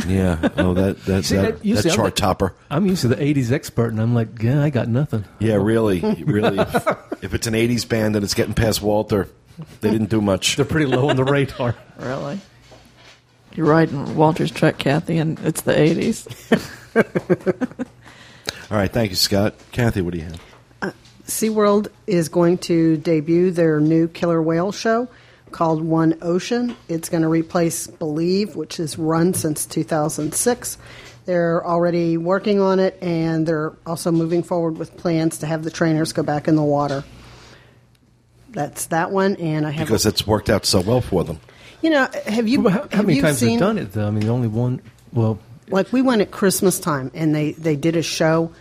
Yeah. 0.07 0.39
Oh, 0.57 0.75
that 0.75 1.03
that 1.05 1.25
See, 1.27 1.37
that, 1.37 1.59
that- 1.59 1.65
you 1.65 1.75
that 1.77 1.87
I'm 1.87 1.93
chart 1.93 2.17
topper. 2.17 2.55
I'm 2.71 2.87
used 2.87 3.03
to 3.03 3.09
the 3.09 3.17
'80s 3.17 3.51
expert, 3.53 3.89
and 3.93 4.01
I'm 4.01 4.15
like, 4.15 4.43
yeah, 4.43 4.63
I 4.63 4.71
got 4.71 4.89
nothing. 4.89 5.25
Yeah, 5.39 5.55
really, 5.57 6.01
really. 6.25 6.59
if, 6.59 6.87
if 7.25 7.35
it's 7.35 7.47
an 7.47 7.55
'80s 7.55 7.89
band 7.89 8.17
and 8.17 8.25
it's 8.25 8.35
getting 8.35 8.55
past 8.55 8.83
Walter, 8.83 9.29
they 9.81 9.91
didn't 9.91 10.11
do 10.11 10.21
much. 10.21 10.57
They're 10.57 10.65
pretty 10.65 10.87
low 10.87 11.09
on 11.11 11.17
the 11.17 11.25
radar. 11.25 11.75
really. 11.99 12.41
You're 13.55 13.67
riding 13.67 14.15
Walter's 14.17 14.53
truck, 14.53 14.79
Kathy, 14.79 15.19
and 15.19 15.39
it's 15.41 15.63
the 15.63 15.73
'80s. 15.73 16.27
All 18.71 18.77
right, 18.77 18.93
thank 18.93 19.11
you, 19.11 19.17
Scott. 19.17 19.55
Kathy, 19.73 20.01
what 20.01 20.13
do 20.13 20.19
you 20.21 20.25
have? 20.27 20.41
Uh, 20.81 20.91
SeaWorld 21.27 21.89
is 22.07 22.29
going 22.29 22.59
to 22.59 22.97
debut 22.99 23.51
their 23.51 23.81
new 23.81 24.07
killer 24.07 24.41
whale 24.41 24.71
show 24.71 25.09
called 25.53 25.83
One 25.83 26.17
Ocean. 26.23 26.77
It's 26.89 27.09
going 27.09 27.23
to 27.23 27.29
replace 27.29 27.87
Believe, 27.87 28.57
which 28.57 28.77
has 28.79 28.99
run 28.99 29.35
since 29.35 29.67
2006. 29.67 30.79
They're 31.27 31.65
already 31.65 32.17
working 32.17 32.61
on 32.61 32.81
it, 32.81 32.99
and 33.03 33.47
they're 33.47 33.73
also 33.87 34.11
moving 34.11 34.43
forward 34.43 34.79
with 34.79 34.97
plans 34.97 35.39
to 35.39 35.47
have 35.47 35.63
the 35.65 35.71
trainers 35.71 36.13
go 36.13 36.23
back 36.23 36.49
in 36.49 36.57
the 36.57 36.63
water. 36.63 37.05
That's 38.51 38.87
that 38.87 39.11
one, 39.11 39.37
and 39.37 39.67
I 39.67 39.71
have 39.71 39.87
Because 39.87 40.07
it's 40.07 40.27
worked 40.27 40.51
out 40.51 40.67
so 40.67 40.81
well 40.81 41.01
for 41.01 41.23
them. 41.23 41.39
you 41.83 41.91
know 41.91 42.09
have 42.27 42.49
you 42.49 42.63
Well, 42.63 42.73
how, 42.73 42.89
how 42.93 43.03
many 43.03 43.17
you 43.17 43.23
times 43.23 43.39
seen 43.39 43.51
they've 43.51 43.61
done 43.61 43.79
it? 43.79 43.93
Though 43.93 44.09
I 44.09 44.11
mean, 44.11 44.25
the 44.25 44.33
only 44.33 44.49
one. 44.49 44.81
Well, 45.13 45.39
like 45.69 45.93
we 45.93 46.03
went 46.03 46.21
at 46.23 46.31
Christmas 46.33 46.81
time 46.81 47.11
and 47.15 47.35
they 47.35 47.53
they 47.53 47.77
did 47.77 47.95
a 47.97 48.03
show. 48.03 48.53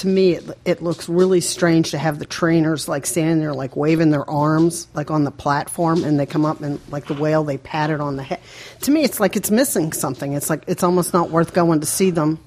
It, 0.00 0.02
to 0.02 0.06
me, 0.08 0.32
it, 0.34 0.58
it 0.64 0.82
looks 0.82 1.08
really 1.08 1.40
strange 1.40 1.90
to 1.90 1.98
have 1.98 2.18
the 2.18 2.24
trainers 2.26 2.88
like 2.88 3.06
standing 3.06 3.40
there, 3.40 3.52
like 3.54 3.76
waving 3.76 4.10
their 4.10 4.28
arms, 4.28 4.88
like 4.94 5.10
on 5.10 5.24
the 5.24 5.30
platform, 5.30 6.04
and 6.04 6.18
they 6.18 6.26
come 6.26 6.44
up 6.44 6.60
and 6.60 6.80
like 6.90 7.06
the 7.06 7.14
whale, 7.14 7.44
they 7.44 7.58
pat 7.58 7.90
it 7.90 8.00
on 8.00 8.16
the 8.16 8.22
head. 8.22 8.40
To 8.82 8.90
me, 8.90 9.04
it's 9.04 9.20
like 9.20 9.36
it's 9.36 9.50
missing 9.50 9.92
something. 9.92 10.32
It's 10.32 10.50
like 10.50 10.64
it's 10.66 10.82
almost 10.82 11.12
not 11.12 11.30
worth 11.30 11.52
going 11.54 11.80
to 11.80 11.86
see 11.86 12.10
them. 12.10 12.38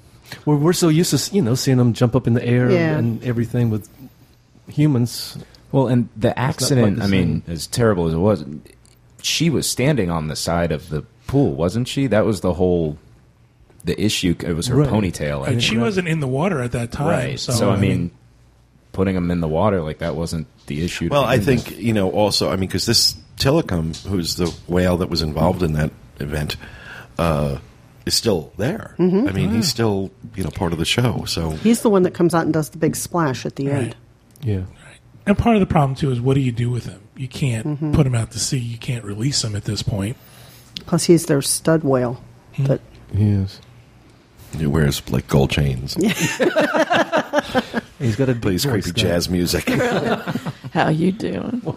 we're 0.46 0.56
we're 0.56 0.74
so 0.74 0.90
used 0.90 1.12
to 1.16 1.36
you 1.36 1.42
know 1.42 1.56
seeing 1.56 1.78
them 1.78 1.94
jump 1.94 2.16
up 2.16 2.28
in 2.28 2.34
the 2.34 2.44
air 2.46 2.70
Yeah. 2.72 2.98
and 2.98 3.24
everything 3.24 3.70
with 3.70 3.90
humans. 4.68 5.38
Well, 5.72 5.88
and 5.88 6.10
the 6.16 6.38
accident, 6.38 6.98
the 6.98 7.04
I 7.04 7.08
mean, 7.08 7.44
as 7.48 7.66
terrible 7.68 8.08
as 8.08 8.14
it 8.14 8.18
was, 8.18 8.46
she 9.22 9.50
was 9.50 9.70
standing 9.70 10.12
on 10.12 10.28
the 10.28 10.36
side 10.36 10.72
of 10.72 10.90
the 10.90 11.04
pool, 11.28 11.54
wasn't 11.56 11.88
she? 11.88 12.08
That 12.08 12.26
was 12.26 12.42
the 12.42 12.54
whole 12.54 12.98
the 13.84 14.00
issue. 14.02 14.36
It 14.40 14.54
was 14.56 14.68
her 14.68 14.76
Right. 14.78 14.90
ponytail. 14.90 15.40
I 15.44 15.48
And 15.48 15.48
think. 15.48 15.62
she 15.62 15.78
wasn't 15.78 16.08
in 16.08 16.20
the 16.20 16.28
water 16.28 16.62
at 16.62 16.72
that 16.74 16.92
time. 16.92 17.08
right. 17.08 17.40
So, 17.40 17.70
I 17.72 17.78
mean, 17.78 18.12
putting 18.92 19.16
them 19.16 19.30
in 19.32 19.42
the 19.42 19.48
water 19.48 19.82
like 19.82 19.98
that 20.00 20.16
wasn't 20.16 20.48
the 20.68 20.84
issue. 20.84 21.10
Well, 21.12 21.24
I 21.26 21.38
begin 21.38 21.58
think 21.60 21.80
you 21.80 21.94
know 21.94 22.10
also. 22.12 22.48
I 22.50 22.52
mean, 22.52 22.68
because 22.68 22.86
this 22.86 23.16
Tilikum, 23.38 24.06
who's 24.06 24.36
the 24.36 24.54
whale 24.68 24.98
that 24.98 25.10
was 25.10 25.22
involved 25.22 25.64
in 25.64 25.74
that 25.74 25.92
event, 26.20 26.56
uh, 27.18 27.58
is 28.06 28.14
still 28.14 28.54
there. 28.58 28.96
I 29.00 29.04
mean, 29.04 29.50
he's 29.54 29.68
still 29.68 30.12
you 30.36 30.44
know 30.44 30.50
part 30.52 30.72
of 30.74 30.80
the 30.80 30.86
show. 30.86 31.24
So 31.26 31.52
He's 31.52 31.82
the 31.82 31.90
one 31.90 32.04
that 32.04 32.14
comes 32.14 32.34
out 32.36 32.44
and 32.44 32.54
does 32.54 32.70
the 32.70 32.78
big 32.78 32.96
splash 32.96 33.46
at 33.46 33.56
the 33.56 33.68
Right. 33.68 33.76
end. 33.84 33.96
Yeah. 34.44 34.62
and 35.26 35.38
part 35.38 35.56
of 35.56 35.62
the 35.62 35.66
problem 35.66 35.96
too 35.96 36.12
is 36.12 36.20
what 36.20 36.34
do 36.36 36.42
you 36.42 36.52
do 36.52 36.70
with 36.70 36.86
him? 36.86 37.00
You 37.16 37.28
can't 37.30 37.66
Mm-hmm. 37.66 37.94
put 37.94 38.06
him 38.06 38.14
out 38.16 38.32
to 38.32 38.40
sea. 38.40 38.58
You 38.60 38.78
can't 38.78 39.04
release 39.06 39.42
him 39.44 39.56
at 39.56 39.64
this 39.64 39.82
point. 39.82 40.18
Plus, 40.86 41.06
he's 41.06 41.26
their 41.28 41.42
stud 41.42 41.84
whale. 41.84 42.22
That 42.60 42.82
Yes. 43.14 43.60
He 44.60 44.68
wears 44.68 45.02
like 45.10 45.28
gold 45.28 45.50
chains, 45.52 45.94
He's 48.00 48.16
got 48.18 48.28
a 48.30 48.34
deep 48.34 48.42
plays 48.42 48.66
creepy 48.66 48.92
guy. 48.92 49.02
jazz 49.02 49.30
music. 49.30 49.70
How 50.74 50.90
you 50.90 51.12
doing? 51.12 51.62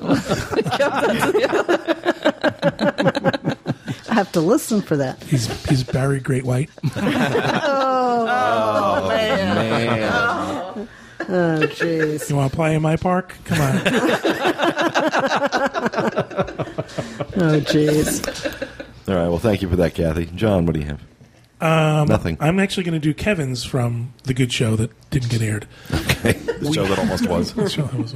I 4.08 4.14
have 4.14 4.32
to 4.32 4.40
listen 4.40 4.80
for 4.82 4.96
that. 4.96 5.22
He's 5.24 5.46
he's 5.68 5.84
Barry 5.84 6.20
Great 6.20 6.44
White. 6.44 6.70
Oh, 6.96 8.26
oh 8.28 9.08
man. 9.08 10.88
Oh, 11.28 11.60
jeez. 11.66 12.30
You 12.30 12.36
want 12.36 12.50
to 12.52 12.56
play 12.56 12.74
in 12.74 12.82
my 12.82 12.96
park? 12.96 13.34
Come 13.44 13.60
on. 13.60 13.76
Oh, 17.38 17.60
jeez. 17.60 18.24
All 19.08 19.14
right. 19.14 19.28
Well, 19.28 19.38
thank 19.38 19.60
you 19.62 19.68
for 19.68 19.76
that, 19.76 19.94
Kathy. 19.94 20.26
John, 20.26 20.66
what 20.66 20.74
do 20.74 20.80
you 20.80 20.86
have? 20.86 21.00
Um, 21.60 22.08
Nothing. 22.08 22.36
I'm 22.38 22.58
actually 22.58 22.84
going 22.84 23.00
to 23.00 23.00
do 23.00 23.14
Kevin's 23.14 23.64
from 23.64 24.12
the 24.24 24.34
good 24.34 24.52
show 24.52 24.76
that 24.76 24.90
didn't 25.10 25.30
get 25.30 25.40
aired. 25.40 25.66
Okay. 25.90 26.32
The 26.32 26.72
show 26.72 26.84
that 26.86 26.98
almost 26.98 27.26
was. 27.28 27.54
So 27.72 27.82
that 27.82 27.94
was 27.94 28.14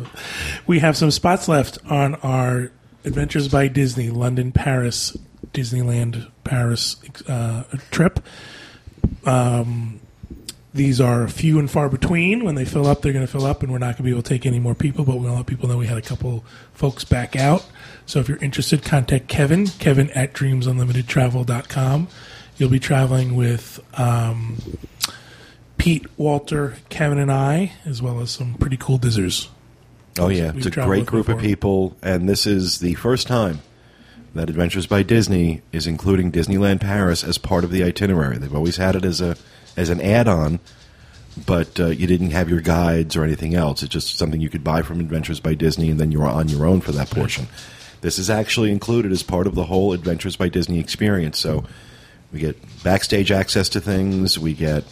we 0.67 0.81
have 0.81 0.97
some 0.97 1.11
spots 1.11 1.49
left 1.49 1.79
on 1.87 2.17
our 2.17 2.71
Adventures 3.03 3.49
by 3.49 3.67
Disney 3.69 4.11
London 4.11 4.53
Paris 4.53 5.17
Disneyland 5.55 6.31
Paris 6.45 6.97
uh, 7.29 7.65
trip. 7.91 8.21
Um, 9.25 10.01
these 10.73 11.01
are 11.01 11.27
few 11.27 11.59
and 11.59 11.71
far 11.71 11.89
between. 11.89 12.45
When 12.45 12.55
they 12.55 12.65
fill 12.65 12.87
up, 12.87 13.03
they're 13.03 13.13
going 13.13 13.27
to 13.27 13.31
fill 13.31 13.47
up, 13.47 13.63
and 13.63 13.73
we're 13.73 13.79
not 13.79 13.97
going 13.97 13.97
to 13.97 14.03
be 14.05 14.11
able 14.11 14.23
to 14.23 14.29
take 14.29 14.47
any 14.47 14.61
more 14.61 14.75
people. 14.75 15.05
But 15.05 15.17
we'll 15.17 15.33
let 15.33 15.47
people 15.47 15.69
know 15.69 15.79
we 15.79 15.87
had 15.87 15.99
a 15.99 16.03
couple 16.03 16.45
folks 16.75 17.05
back 17.05 17.35
out. 17.37 17.67
So 18.07 18.21
if 18.21 18.29
you're 18.29 18.39
interested, 18.39 18.85
contact 18.85 19.29
Kevin, 19.29 19.67
Kevin 19.67 20.11
at 20.11 20.33
dreamsunlimitedtravel.com. 20.35 22.09
You'll 22.61 22.69
be 22.69 22.79
traveling 22.79 23.37
with 23.37 23.81
um, 23.99 24.59
Pete, 25.79 26.05
Walter, 26.19 26.77
Kevin, 26.91 27.17
and 27.17 27.33
I, 27.33 27.73
as 27.87 28.03
well 28.03 28.21
as 28.21 28.33
some 28.33 28.53
pretty 28.53 28.77
cool 28.77 28.99
DISers. 28.99 29.49
Oh 30.19 30.29
yeah, 30.29 30.53
it's 30.55 30.67
a 30.67 30.71
great 30.71 31.07
group 31.07 31.31
of 31.31 31.39
people, 31.39 31.97
and 32.03 32.29
this 32.29 32.47
is 32.47 32.81
the 32.81 32.93
first 32.97 33.27
time 33.27 33.61
that 34.35 34.51
Adventures 34.51 34.87
by 34.87 35.03
Disney 35.03 35.63
is 35.73 35.87
including 35.87 36.31
Disneyland 36.31 36.83
Paris 36.83 37.25
as 37.25 37.39
part 37.39 37.65
of 37.65 37.71
the 37.71 37.83
itinerary. 37.83 38.37
They've 38.37 38.55
always 38.55 38.77
had 38.77 38.95
it 38.95 39.07
as 39.07 39.23
a 39.23 39.39
as 39.75 39.89
an 39.89 40.03
add-on, 40.03 40.61
but 41.47 41.81
uh, 41.81 41.87
you 41.87 42.07
didn't 42.07 42.33
have 42.33 42.51
your 42.51 42.61
guides 42.61 43.17
or 43.17 43.25
anything 43.25 43.55
else. 43.55 43.83
It's 43.83 43.95
just 43.95 44.19
something 44.19 44.39
you 44.39 44.51
could 44.51 44.63
buy 44.63 44.83
from 44.83 45.01
Adventures 45.01 45.41
by 45.41 45.55
Disney, 45.55 45.91
and 45.91 45.99
then 45.99 46.13
you're 46.13 46.27
on 46.27 46.51
your 46.51 46.67
own 46.67 46.83
for 46.83 46.93
that 46.93 47.09
portion. 47.09 47.49
This 48.03 48.19
is 48.19 48.29
actually 48.29 48.71
included 48.71 49.13
as 49.13 49.23
part 49.23 49.47
of 49.47 49.55
the 49.55 49.65
whole 49.65 49.95
Adventures 49.95 50.37
by 50.37 50.51
Disney 50.51 50.79
experience. 50.79 51.39
So 51.39 51.65
we 52.33 52.41
get 52.41 52.57
backstage 52.83 53.31
access 53.31 53.69
to 53.71 53.81
things. 53.81 54.39
We 54.39 54.55
get 54.55 54.85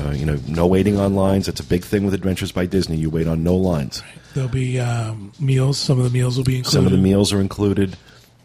uh, 0.00 0.10
you 0.10 0.26
know 0.26 0.38
no 0.48 0.66
waiting 0.66 0.98
on 0.98 1.14
lines. 1.14 1.46
That's 1.46 1.60
a 1.60 1.64
big 1.64 1.84
thing 1.84 2.04
with 2.04 2.14
Adventures 2.14 2.52
by 2.52 2.66
Disney. 2.66 2.96
You 2.96 3.10
wait 3.10 3.26
on 3.26 3.42
no 3.42 3.56
lines. 3.56 4.02
There'll 4.34 4.48
be 4.48 4.80
um, 4.80 5.32
meals. 5.38 5.78
Some 5.78 5.98
of 5.98 6.04
the 6.04 6.10
meals 6.10 6.36
will 6.36 6.44
be 6.44 6.58
included. 6.58 6.76
Some 6.76 6.86
of 6.86 6.92
the 6.92 6.98
meals 6.98 7.32
are 7.32 7.40
included. 7.40 7.96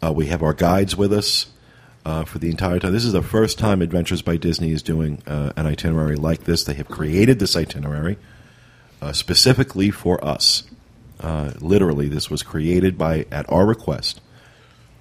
Uh, 0.02 0.12
we 0.12 0.26
have 0.26 0.42
our 0.42 0.54
guides 0.54 0.96
with 0.96 1.12
us 1.12 1.46
uh, 2.04 2.24
for 2.24 2.38
the 2.38 2.50
entire 2.50 2.78
time. 2.78 2.92
This 2.92 3.04
is 3.04 3.12
the 3.12 3.22
first 3.22 3.58
time 3.58 3.82
Adventures 3.82 4.22
by 4.22 4.36
Disney 4.36 4.72
is 4.72 4.82
doing 4.82 5.22
uh, 5.26 5.52
an 5.56 5.66
itinerary 5.66 6.16
like 6.16 6.44
this. 6.44 6.64
They 6.64 6.74
have 6.74 6.88
created 6.88 7.38
this 7.38 7.56
itinerary 7.56 8.18
uh, 9.02 9.12
specifically 9.12 9.90
for 9.90 10.22
us. 10.24 10.64
Uh, 11.20 11.52
literally, 11.60 12.08
this 12.08 12.30
was 12.30 12.42
created 12.42 12.96
by 12.96 13.26
at 13.32 13.50
our 13.50 13.66
request, 13.66 14.20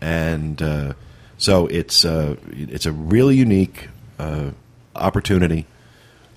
and 0.01 0.61
uh, 0.61 0.93
so 1.37 1.67
it's 1.67 2.03
uh, 2.05 2.35
it's 2.51 2.85
a 2.85 2.91
really 2.91 3.35
unique 3.35 3.89
uh, 4.19 4.51
opportunity 4.95 5.65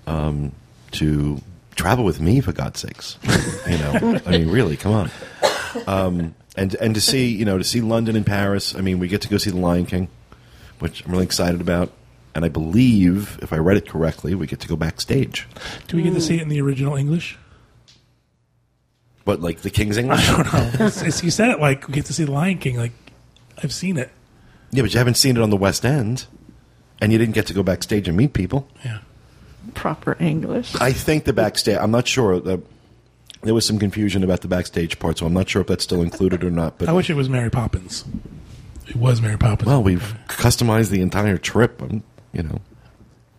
um, 0.06 0.52
to 0.92 1.40
travel 1.76 2.04
with 2.04 2.20
me 2.20 2.40
for 2.40 2.52
God's 2.52 2.80
sakes. 2.80 3.16
you 3.68 3.78
know, 3.78 4.20
I 4.26 4.30
mean, 4.32 4.50
really, 4.50 4.76
come 4.76 4.92
on 4.92 5.10
Um, 5.86 6.34
and 6.56 6.74
and 6.76 6.94
to 6.94 7.00
see 7.00 7.28
you 7.28 7.44
know 7.44 7.58
to 7.58 7.64
see 7.64 7.80
London 7.80 8.16
and 8.16 8.26
Paris. 8.26 8.74
I 8.74 8.80
mean, 8.80 8.98
we 8.98 9.08
get 9.08 9.22
to 9.22 9.28
go 9.28 9.38
see 9.38 9.50
the 9.50 9.56
Lion 9.58 9.86
King, 9.86 10.08
which 10.80 11.04
I'm 11.04 11.12
really 11.12 11.24
excited 11.24 11.60
about. 11.60 11.92
And 12.32 12.44
I 12.44 12.48
believe, 12.48 13.38
if 13.42 13.52
I 13.52 13.56
read 13.56 13.76
it 13.76 13.88
correctly, 13.88 14.36
we 14.36 14.46
get 14.46 14.60
to 14.60 14.68
go 14.68 14.76
backstage. 14.76 15.48
Do 15.88 15.96
we 15.96 16.02
get 16.04 16.14
to 16.14 16.20
see 16.20 16.36
it 16.36 16.42
in 16.42 16.48
the 16.48 16.60
original 16.60 16.94
English? 16.96 17.36
But 19.24 19.40
like 19.40 19.60
the 19.62 19.70
King's 19.70 19.96
English, 19.96 20.28
I 20.28 20.36
don't 20.42 20.52
know. 20.52 20.60
It's- 20.86 20.98
it's- 20.98 21.22
you 21.24 21.30
said 21.30 21.50
it 21.50 21.60
like 21.60 21.86
we 21.88 21.94
get 21.94 22.06
to 22.06 22.12
see 22.12 22.24
the 22.24 22.30
Lion 22.32 22.58
King. 22.58 22.76
Like 22.76 22.92
I've 23.62 23.72
seen 23.72 23.96
it. 23.96 24.10
Yeah, 24.70 24.82
but 24.82 24.92
you 24.92 24.98
haven't 24.98 25.16
seen 25.16 25.36
it 25.36 25.42
on 25.42 25.50
the 25.50 25.56
West 25.56 25.84
End, 25.84 26.26
and 27.00 27.12
you 27.12 27.18
didn't 27.18 27.34
get 27.34 27.46
to 27.46 27.54
go 27.54 27.62
backstage 27.62 28.08
and 28.08 28.16
meet 28.16 28.32
people. 28.32 28.68
Yeah. 28.84 28.98
Proper 29.74 30.16
English. 30.20 30.74
I 30.80 30.92
think 30.92 31.24
the 31.24 31.32
backstage. 31.32 31.76
I'm 31.80 31.90
not 31.90 32.08
sure. 32.08 32.40
The, 32.40 32.60
there 33.42 33.54
was 33.54 33.64
some 33.66 33.78
confusion 33.78 34.22
about 34.24 34.40
the 34.42 34.48
backstage 34.48 34.98
part, 34.98 35.18
so 35.18 35.26
I'm 35.26 35.32
not 35.34 35.48
sure 35.48 35.62
if 35.62 35.68
that's 35.68 35.84
still 35.84 36.02
included 36.02 36.42
or 36.44 36.50
not. 36.50 36.78
But 36.78 36.88
I 36.88 36.92
wish 36.92 37.08
it 37.10 37.14
was 37.14 37.28
Mary 37.28 37.50
Poppins. 37.50 38.04
It 38.88 38.96
was 38.96 39.20
Mary 39.22 39.36
Poppins. 39.38 39.66
well, 39.68 39.82
we've 39.82 40.14
customized 40.28 40.90
the 40.90 41.00
entire 41.00 41.38
trip. 41.38 41.80
um, 41.82 42.02
You 42.32 42.42
know, 42.42 42.60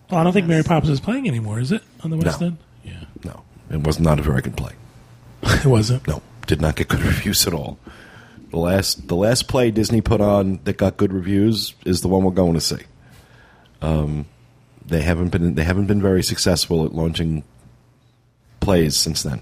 Well, 0.10 0.22
I 0.22 0.24
don't 0.24 0.32
think 0.34 0.48
Mary 0.48 0.64
Poppins 0.64 0.92
is 0.92 1.00
playing 1.00 1.28
anymore, 1.28 1.60
is 1.60 1.72
it? 1.72 1.84
On 2.04 2.10
the 2.10 2.18
West 2.18 2.40
No. 2.42 2.48
End? 2.48 2.58
Yeah. 2.84 3.04
no, 3.26 3.44
it 3.70 3.84
was 3.84 4.00
not 4.00 4.18
a 4.20 4.22
very 4.24 4.42
good 4.42 4.56
play. 4.58 4.74
It 5.44 5.66
wasn't. 5.66 6.08
No, 6.08 6.22
did 6.48 6.62
not 6.62 6.76
get 6.76 6.88
good 6.88 7.02
reviews 7.04 7.46
at 7.48 7.54
all. 7.54 7.78
The 8.52 8.58
last 8.58 9.08
the 9.08 9.16
last 9.16 9.48
play 9.48 9.72
Disney 9.72 10.02
put 10.02 10.22
on 10.22 10.60
that 10.66 10.78
got 10.78 10.98
good 10.98 11.14
reviews 11.14 11.74
is 11.86 12.02
the 12.02 12.10
one 12.10 12.24
we're 12.24 12.32
going 12.32 12.54
to 12.54 12.62
see. 12.62 12.82
Um, 13.82 14.26
they 14.86 15.02
haven't 15.02 15.30
been 15.30 15.56
they 15.56 15.64
haven't 15.64 15.88
been 15.88 16.02
very 16.02 16.22
successful 16.22 16.86
at 16.86 16.94
launching 16.94 17.44
plays 18.60 18.98
since 18.98 19.24
then. 19.24 19.42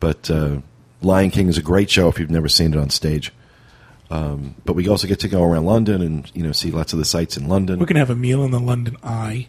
But 0.00 0.30
uh, 0.30 0.58
Lion 1.02 1.30
King 1.30 1.48
is 1.48 1.58
a 1.58 1.62
great 1.62 1.90
show 1.90 2.08
if 2.08 2.18
you've 2.18 2.30
never 2.30 2.48
seen 2.48 2.72
it 2.72 2.78
on 2.78 2.90
stage. 2.90 3.32
Um, 4.10 4.54
but 4.64 4.72
we 4.72 4.88
also 4.88 5.06
get 5.06 5.20
to 5.20 5.28
go 5.28 5.44
around 5.44 5.66
London 5.66 6.00
and 6.00 6.30
you 6.34 6.42
know 6.42 6.52
see 6.52 6.70
lots 6.70 6.94
of 6.94 6.98
the 6.98 7.04
sights 7.04 7.36
in 7.36 7.46
London. 7.46 7.78
We're 7.78 7.86
going 7.86 7.96
to 7.96 8.00
have 8.00 8.10
a 8.10 8.16
meal 8.16 8.42
in 8.42 8.50
the 8.52 8.60
London 8.60 8.96
Eye. 9.02 9.48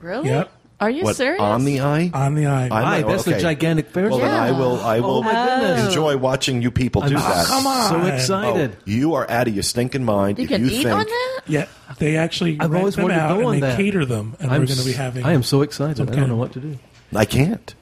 Really? 0.00 0.28
Yep. 0.28 0.52
Are 0.84 0.90
you 0.90 1.04
what 1.04 1.16
serious? 1.16 1.40
on 1.40 1.64
the 1.64 1.80
eye? 1.80 2.10
On 2.12 2.34
the 2.34 2.46
Eye. 2.46 2.66
I 2.66 2.68
Aye, 2.68 2.82
might- 3.02 3.06
that's 3.08 3.24
the 3.24 3.32
okay. 3.32 3.40
gigantic 3.40 3.88
Ferris 3.90 4.10
Well, 4.10 4.20
then 4.20 4.30
I 4.30 4.50
will. 4.52 4.80
I 4.80 5.00
will 5.00 5.10
Oh, 5.18 5.22
my 5.22 5.32
goodness. 5.32 5.86
enjoy 5.86 6.16
watching 6.18 6.60
you 6.60 6.70
people 6.70 7.00
do 7.02 7.16
I'm 7.16 7.22
that. 7.22 7.46
come 7.46 7.66
on. 7.66 7.88
so 7.90 7.96
Oh, 8.00 8.06
excited. 8.06 8.76
Oh, 8.78 8.82
you 8.84 9.14
are 9.14 9.28
out 9.30 9.48
of 9.48 9.54
your 9.54 9.62
stinking 9.62 10.04
mind. 10.04 10.38
You 10.38 10.44
if 10.44 10.50
can 10.50 10.60
you 10.64 10.70
eat 10.70 10.82
think, 10.82 10.94
on 10.94 11.04
that? 11.06 11.40
Yeah, 11.46 11.66
they 11.98 12.16
actually 12.16 12.58
I've 12.60 12.74
always 12.74 12.96
them 12.96 13.04
wanted 13.04 13.14
to 13.14 13.28
go 13.28 13.34
and 13.38 13.46
on 13.46 13.52
they 13.54 13.60
that. 13.60 13.76
cater 13.78 14.04
them, 14.04 14.36
and 14.40 14.50
I'm 14.50 14.60
we're 14.60 14.66
going 14.66 14.78
to 14.78 14.84
be 14.84 14.92
having. 14.92 15.24
I 15.24 15.32
am 15.32 15.42
so 15.42 15.62
excited. 15.62 16.08
I 16.10 16.14
don't 16.14 16.28
know 16.28 16.36
what 16.36 16.52
to 16.52 16.60
do. 16.60 16.78
I 17.14 17.24
can't. 17.24 17.74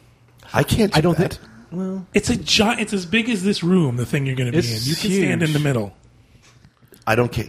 I 0.54 0.62
can't. 0.62 0.92
Do 0.92 0.98
I 0.98 1.00
don't 1.00 1.18
that. 1.18 1.34
think. 1.34 1.48
Well, 1.72 2.06
It's 2.14 2.28
a 2.30 2.36
giant. 2.36 2.80
It's 2.80 2.92
as 2.92 3.06
big 3.06 3.28
as 3.30 3.42
this 3.42 3.62
room. 3.64 3.96
The 3.96 4.04
thing 4.06 4.26
you're 4.26 4.36
going 4.36 4.46
to 4.46 4.52
be 4.52 4.58
It's 4.58 4.68
in. 4.86 4.90
You 4.90 4.94
can 4.96 5.10
stand 5.10 5.42
in 5.42 5.52
the 5.52 5.58
middle. 5.58 5.92
I 7.06 7.14
don't 7.16 7.32
care. 7.32 7.48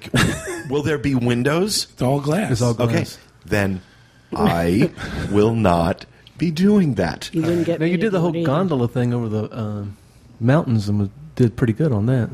will 0.69 0.81
there 0.81 0.97
be 0.97 1.13
windows? 1.13 1.87
It's 1.93 2.01
all 2.01 2.19
glass. 2.21 2.51
It's 2.53 2.61
all 2.61 2.73
glass. 2.73 2.89
Okay, 2.89 3.05
then 3.45 3.81
I 4.37 4.91
will 5.31 5.55
not 5.55 6.05
be 6.37 6.51
doing 6.51 6.95
that. 6.95 7.29
You 7.33 7.41
wouldn't 7.41 7.65
get 7.65 7.79
Now 7.79 7.85
you 7.85 7.97
did 7.97 8.11
the 8.11 8.19
whole 8.19 8.35
either. 8.35 8.45
gondola 8.45 8.87
thing 8.87 9.13
over 9.13 9.29
the 9.29 9.57
um, 9.57 9.97
mountains 10.39 10.89
and 10.89 10.99
was, 10.99 11.09
did 11.35 11.55
pretty 11.55 11.73
good 11.73 11.91
on 11.91 12.05
that. 12.07 12.29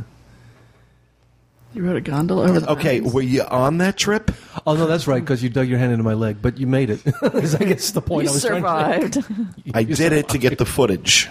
You 1.73 1.85
rode 1.85 1.97
a 1.97 2.01
gondola 2.01 2.49
over 2.49 2.59
the 2.61 2.71
Okay, 2.71 2.95
mountains? 2.95 3.13
were 3.13 3.21
you 3.21 3.43
on 3.43 3.77
that 3.77 3.95
trip? 3.95 4.31
Oh 4.65 4.73
no, 4.75 4.87
that's 4.87 5.05
right 5.07 5.19
because 5.23 5.43
you 5.43 5.49
dug 5.49 5.67
your 5.67 5.77
hand 5.77 5.91
into 5.91 6.03
my 6.03 6.15
leg, 6.15 6.37
but 6.41 6.57
you 6.57 6.65
made 6.65 6.89
it. 6.89 7.01
Is 7.35 7.53
I 7.53 7.59
guess 7.59 7.91
the 7.91 8.01
point 8.01 8.23
You 8.23 8.31
I 8.31 8.33
was 8.33 8.43
trying 8.43 8.63
to 9.11 9.21
survived. 9.21 9.65
make. 9.67 9.75
I 9.77 9.83
did 9.83 10.11
it 10.13 10.29
to 10.29 10.39
get 10.39 10.57
the 10.57 10.65
footage. 10.65 11.29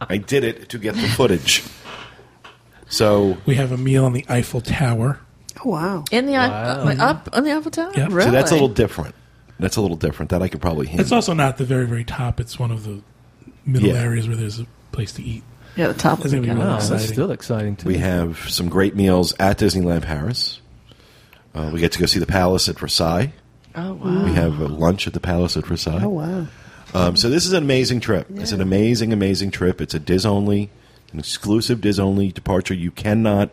I 0.00 0.16
did 0.16 0.42
it 0.42 0.68
to 0.70 0.78
get 0.78 0.94
the 0.96 1.06
footage. 1.08 1.62
So, 2.88 3.36
We 3.46 3.54
have 3.56 3.70
a 3.70 3.76
meal 3.76 4.04
on 4.04 4.14
the 4.14 4.24
Eiffel 4.28 4.60
Tower. 4.62 5.20
Oh, 5.64 5.70
wow. 5.70 6.04
In 6.10 6.26
the 6.26 6.32
Ei- 6.34 6.48
Wow. 6.48 6.84
uh, 6.88 6.94
up 6.98 7.28
on 7.32 7.44
the 7.44 7.52
Eiffel 7.52 7.70
Tower? 7.70 7.92
Yep. 7.94 8.08
Really? 8.10 8.22
so 8.24 8.30
that's 8.32 8.50
a 8.50 8.54
little 8.54 8.68
different. 8.68 9.14
That's 9.60 9.76
a 9.76 9.80
little 9.80 9.96
different. 9.96 10.30
That 10.30 10.42
I 10.42 10.48
could 10.48 10.60
probably 10.60 10.86
handle. 10.86 11.02
It's 11.02 11.12
also 11.12 11.32
not 11.34 11.56
the 11.58 11.64
very 11.64 11.86
very 11.86 12.04
top. 12.04 12.40
It's 12.40 12.58
one 12.58 12.70
of 12.70 12.84
the 12.84 13.00
middle 13.66 13.88
Yeah. 13.88 13.94
areas 13.96 14.26
where 14.28 14.36
there's 14.36 14.60
a 14.60 14.66
place 14.92 15.12
to 15.12 15.22
eat. 15.22 15.42
Yeah, 15.76 15.88
the 15.88 15.94
top 15.94 16.18
of 16.20 16.24
It's 16.26 16.32
the 16.32 16.38
gonna 16.38 16.48
be 16.48 16.54
really 16.54 16.64
Wow, 16.66 16.72
that's 16.78 16.90
exciting. 16.90 17.12
still 17.14 17.30
exciting 17.30 17.76
too. 17.76 17.88
We 17.88 17.98
have 17.98 18.38
some 18.48 18.68
great 18.68 18.96
meals 18.96 19.34
at 19.38 19.58
Disneyland 19.58 20.02
Paris. 20.02 20.60
Uh, 21.54 21.70
we 21.72 21.80
get 21.80 21.92
to 21.92 21.98
go 21.98 22.06
see 22.06 22.18
the 22.18 22.26
Palace 22.26 22.68
at 22.68 22.78
Versailles. 22.78 23.32
Oh, 23.74 23.94
wow. 23.94 24.24
We 24.24 24.32
have 24.32 24.58
a 24.60 24.66
lunch 24.68 25.06
at 25.06 25.12
the 25.12 25.20
Palace 25.20 25.56
at 25.56 25.66
Versailles. 25.66 26.02
Oh, 26.02 26.08
wow. 26.08 26.46
Um, 26.94 27.16
so 27.16 27.28
this 27.30 27.46
is 27.46 27.52
an 27.52 27.62
amazing 27.62 28.00
trip. 28.00 28.26
It's 28.34 28.52
an 28.52 28.60
amazing, 28.60 29.12
amazing 29.12 29.50
trip. 29.50 29.80
It's 29.80 29.94
a 29.94 29.98
DIS 29.98 30.24
only, 30.24 30.70
an 31.12 31.18
exclusive 31.18 31.80
DIS 31.80 31.98
only 31.98 32.32
departure. 32.32 32.74
You 32.74 32.90
cannot 32.90 33.50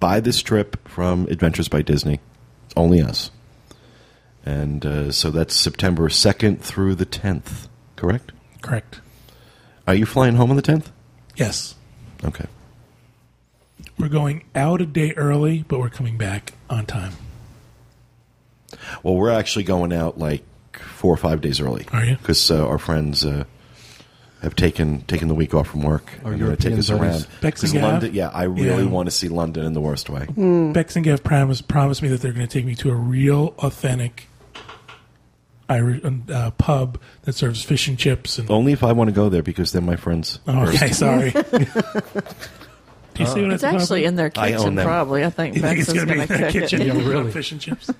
buy 0.00 0.20
this 0.20 0.42
trip 0.42 0.88
from 0.88 1.26
Adventures 1.30 1.68
by 1.68 1.82
Disney. 1.82 2.20
It's 2.66 2.74
only 2.76 3.00
us. 3.02 3.30
And 4.44 4.84
uh, 4.84 5.10
so 5.12 5.30
that's 5.30 5.54
September 5.54 6.08
2nd 6.08 6.60
through 6.60 6.96
the 6.96 7.06
10th, 7.06 7.68
correct? 7.96 8.32
Correct. 8.60 9.00
Are 9.86 9.94
you 9.94 10.04
flying 10.06 10.36
home 10.36 10.50
on 10.50 10.56
the 10.56 10.62
10th? 10.62 10.86
Yes. 11.36 11.74
Okay. 12.22 12.46
We're 13.98 14.08
going 14.08 14.44
out 14.54 14.80
a 14.80 14.86
day 14.86 15.12
early, 15.12 15.64
but 15.66 15.78
we're 15.78 15.88
coming 15.90 16.16
back 16.18 16.52
on 16.68 16.84
time. 16.86 17.12
Well, 19.02 19.14
we're 19.14 19.30
actually 19.30 19.64
going 19.64 19.92
out 19.92 20.18
like 20.18 20.44
four 20.78 21.12
or 21.12 21.16
five 21.16 21.40
days 21.40 21.60
early. 21.60 21.86
Are 21.92 22.04
you? 22.04 22.16
Because 22.16 22.50
uh, 22.50 22.66
our 22.66 22.78
friends 22.78 23.24
uh, 23.24 23.44
have 24.42 24.56
taken 24.56 25.02
taken 25.02 25.28
the 25.28 25.34
week 25.34 25.54
off 25.54 25.68
from 25.68 25.82
work. 25.82 26.12
Our 26.24 26.32
and 26.32 26.40
they're 26.40 26.48
gonna 26.48 26.56
take 26.56 26.78
us 26.78 26.90
around. 26.90 27.26
Bex 27.40 27.60
'Cause 27.60 27.72
and 27.72 27.80
Gav? 27.80 27.92
London, 27.92 28.14
yeah, 28.14 28.28
I 28.30 28.44
really 28.44 28.82
Yeah. 28.84 28.90
want 28.90 29.06
to 29.06 29.10
see 29.10 29.28
London 29.28 29.64
in 29.64 29.74
the 29.74 29.80
worst 29.80 30.10
way. 30.10 30.26
Bex 30.72 30.96
and 30.96 31.04
Gav 31.04 31.22
promised, 31.22 31.68
promised 31.68 32.02
me 32.02 32.08
that 32.08 32.20
they're 32.20 32.32
going 32.32 32.46
to 32.46 32.52
take 32.52 32.64
me 32.64 32.74
to 32.76 32.90
a 32.90 32.94
real, 32.96 33.54
authentic 33.58 34.28
Irish 35.68 36.02
uh, 36.30 36.50
pub 36.52 37.00
that 37.22 37.34
serves 37.34 37.62
fish 37.62 37.88
and 37.88 37.98
chips. 37.98 38.38
And 38.38 38.50
Only 38.50 38.72
if 38.72 38.82
I 38.84 38.92
want 38.92 39.08
to 39.08 39.14
go 39.14 39.28
there 39.28 39.42
because 39.42 39.72
they're 39.72 39.80
my 39.82 39.96
friends. 39.96 40.38
oh, 40.46 40.66
okay, 40.68 40.90
sorry. 40.92 41.30
Do 43.14 43.22
you 43.22 43.26
see 43.26 43.42
what 43.42 43.52
It's 43.52 43.62
I'm 43.62 43.76
actually 43.76 44.00
about? 44.04 44.08
in 44.08 44.16
their 44.16 44.32
I 44.36 44.50
kitchen, 44.50 44.66
own 44.66 44.74
them. 44.74 44.86
probably. 44.86 45.24
I 45.24 45.30
think 45.30 45.54
You 45.56 45.62
think 45.62 45.78
Bex 45.78 45.88
it's 45.88 45.88
is 45.90 45.94
going 46.04 46.08
to 46.08 46.14
going 46.16 46.26
be 46.28 46.34
to 46.34 46.34
in 46.34 46.40
the 46.40 46.52
cook 46.52 46.60
kitchen? 46.62 46.80
it. 46.82 46.86
You 46.86 47.10
really. 47.10 47.30
Fish 47.30 47.52
and 47.52 47.60
chips. 47.60 47.90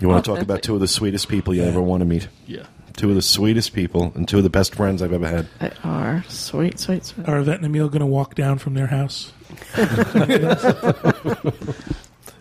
You 0.00 0.08
want 0.08 0.24
to 0.24 0.30
talk 0.34 0.42
about 0.42 0.62
two 0.62 0.74
of 0.74 0.80
the 0.80 0.88
sweetest 0.88 1.28
people 1.28 1.54
you 1.54 1.62
ever 1.62 1.80
want 1.80 2.00
to 2.00 2.04
meet? 2.04 2.26
Yeah. 2.46 2.64
Two 2.96 3.08
of 3.10 3.14
the 3.14 3.22
sweetest 3.22 3.72
people 3.72 4.12
and 4.16 4.28
two 4.28 4.38
of 4.38 4.42
the 4.42 4.50
best 4.50 4.74
friends 4.74 5.00
I've 5.00 5.12
ever 5.12 5.28
had. 5.28 5.46
They 5.60 5.70
are 5.84 6.24
sweet, 6.28 6.78
sweet, 6.80 7.04
sweet. 7.06 7.28
Are 7.28 7.38
Yvette 7.38 7.56
and 7.58 7.66
Emil 7.66 7.88
going 7.88 8.00
to 8.00 8.06
walk 8.06 8.34
down 8.34 8.58
from 8.58 8.74
their 8.74 8.88
house? 8.88 9.32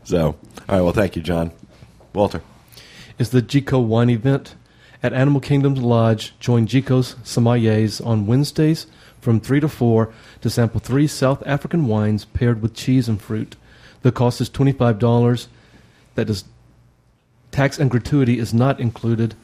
So, 0.03 0.25
all 0.27 0.35
right. 0.67 0.81
Well, 0.81 0.91
thank 0.93 1.15
you, 1.15 1.21
John. 1.21 1.51
Walter. 2.13 2.41
Is 3.21 3.29
the 3.29 3.41
Jiko 3.43 3.85
Wine 3.85 4.09
Event 4.09 4.55
at 5.03 5.13
Animal 5.13 5.41
Kingdom's 5.41 5.79
Lodge. 5.79 6.33
Join 6.39 6.65
Jiko's 6.65 7.13
sommeliers 7.23 8.03
on 8.03 8.25
Wednesdays 8.25 8.87
from 9.19 9.39
3 9.39 9.59
to 9.59 9.69
4 9.69 10.11
to 10.41 10.49
sample 10.49 10.79
three 10.79 11.05
South 11.05 11.43
African 11.45 11.85
wines 11.85 12.25
paired 12.25 12.63
with 12.63 12.73
cheese 12.73 13.07
and 13.07 13.21
fruit. 13.21 13.55
The 14.01 14.11
cost 14.11 14.41
is 14.41 14.49
$25. 14.49 15.45
That 16.15 16.31
is 16.31 16.45
tax 17.51 17.77
and 17.77 17.91
gratuity 17.91 18.39
is 18.39 18.55
not 18.55 18.79
included. 18.79 19.35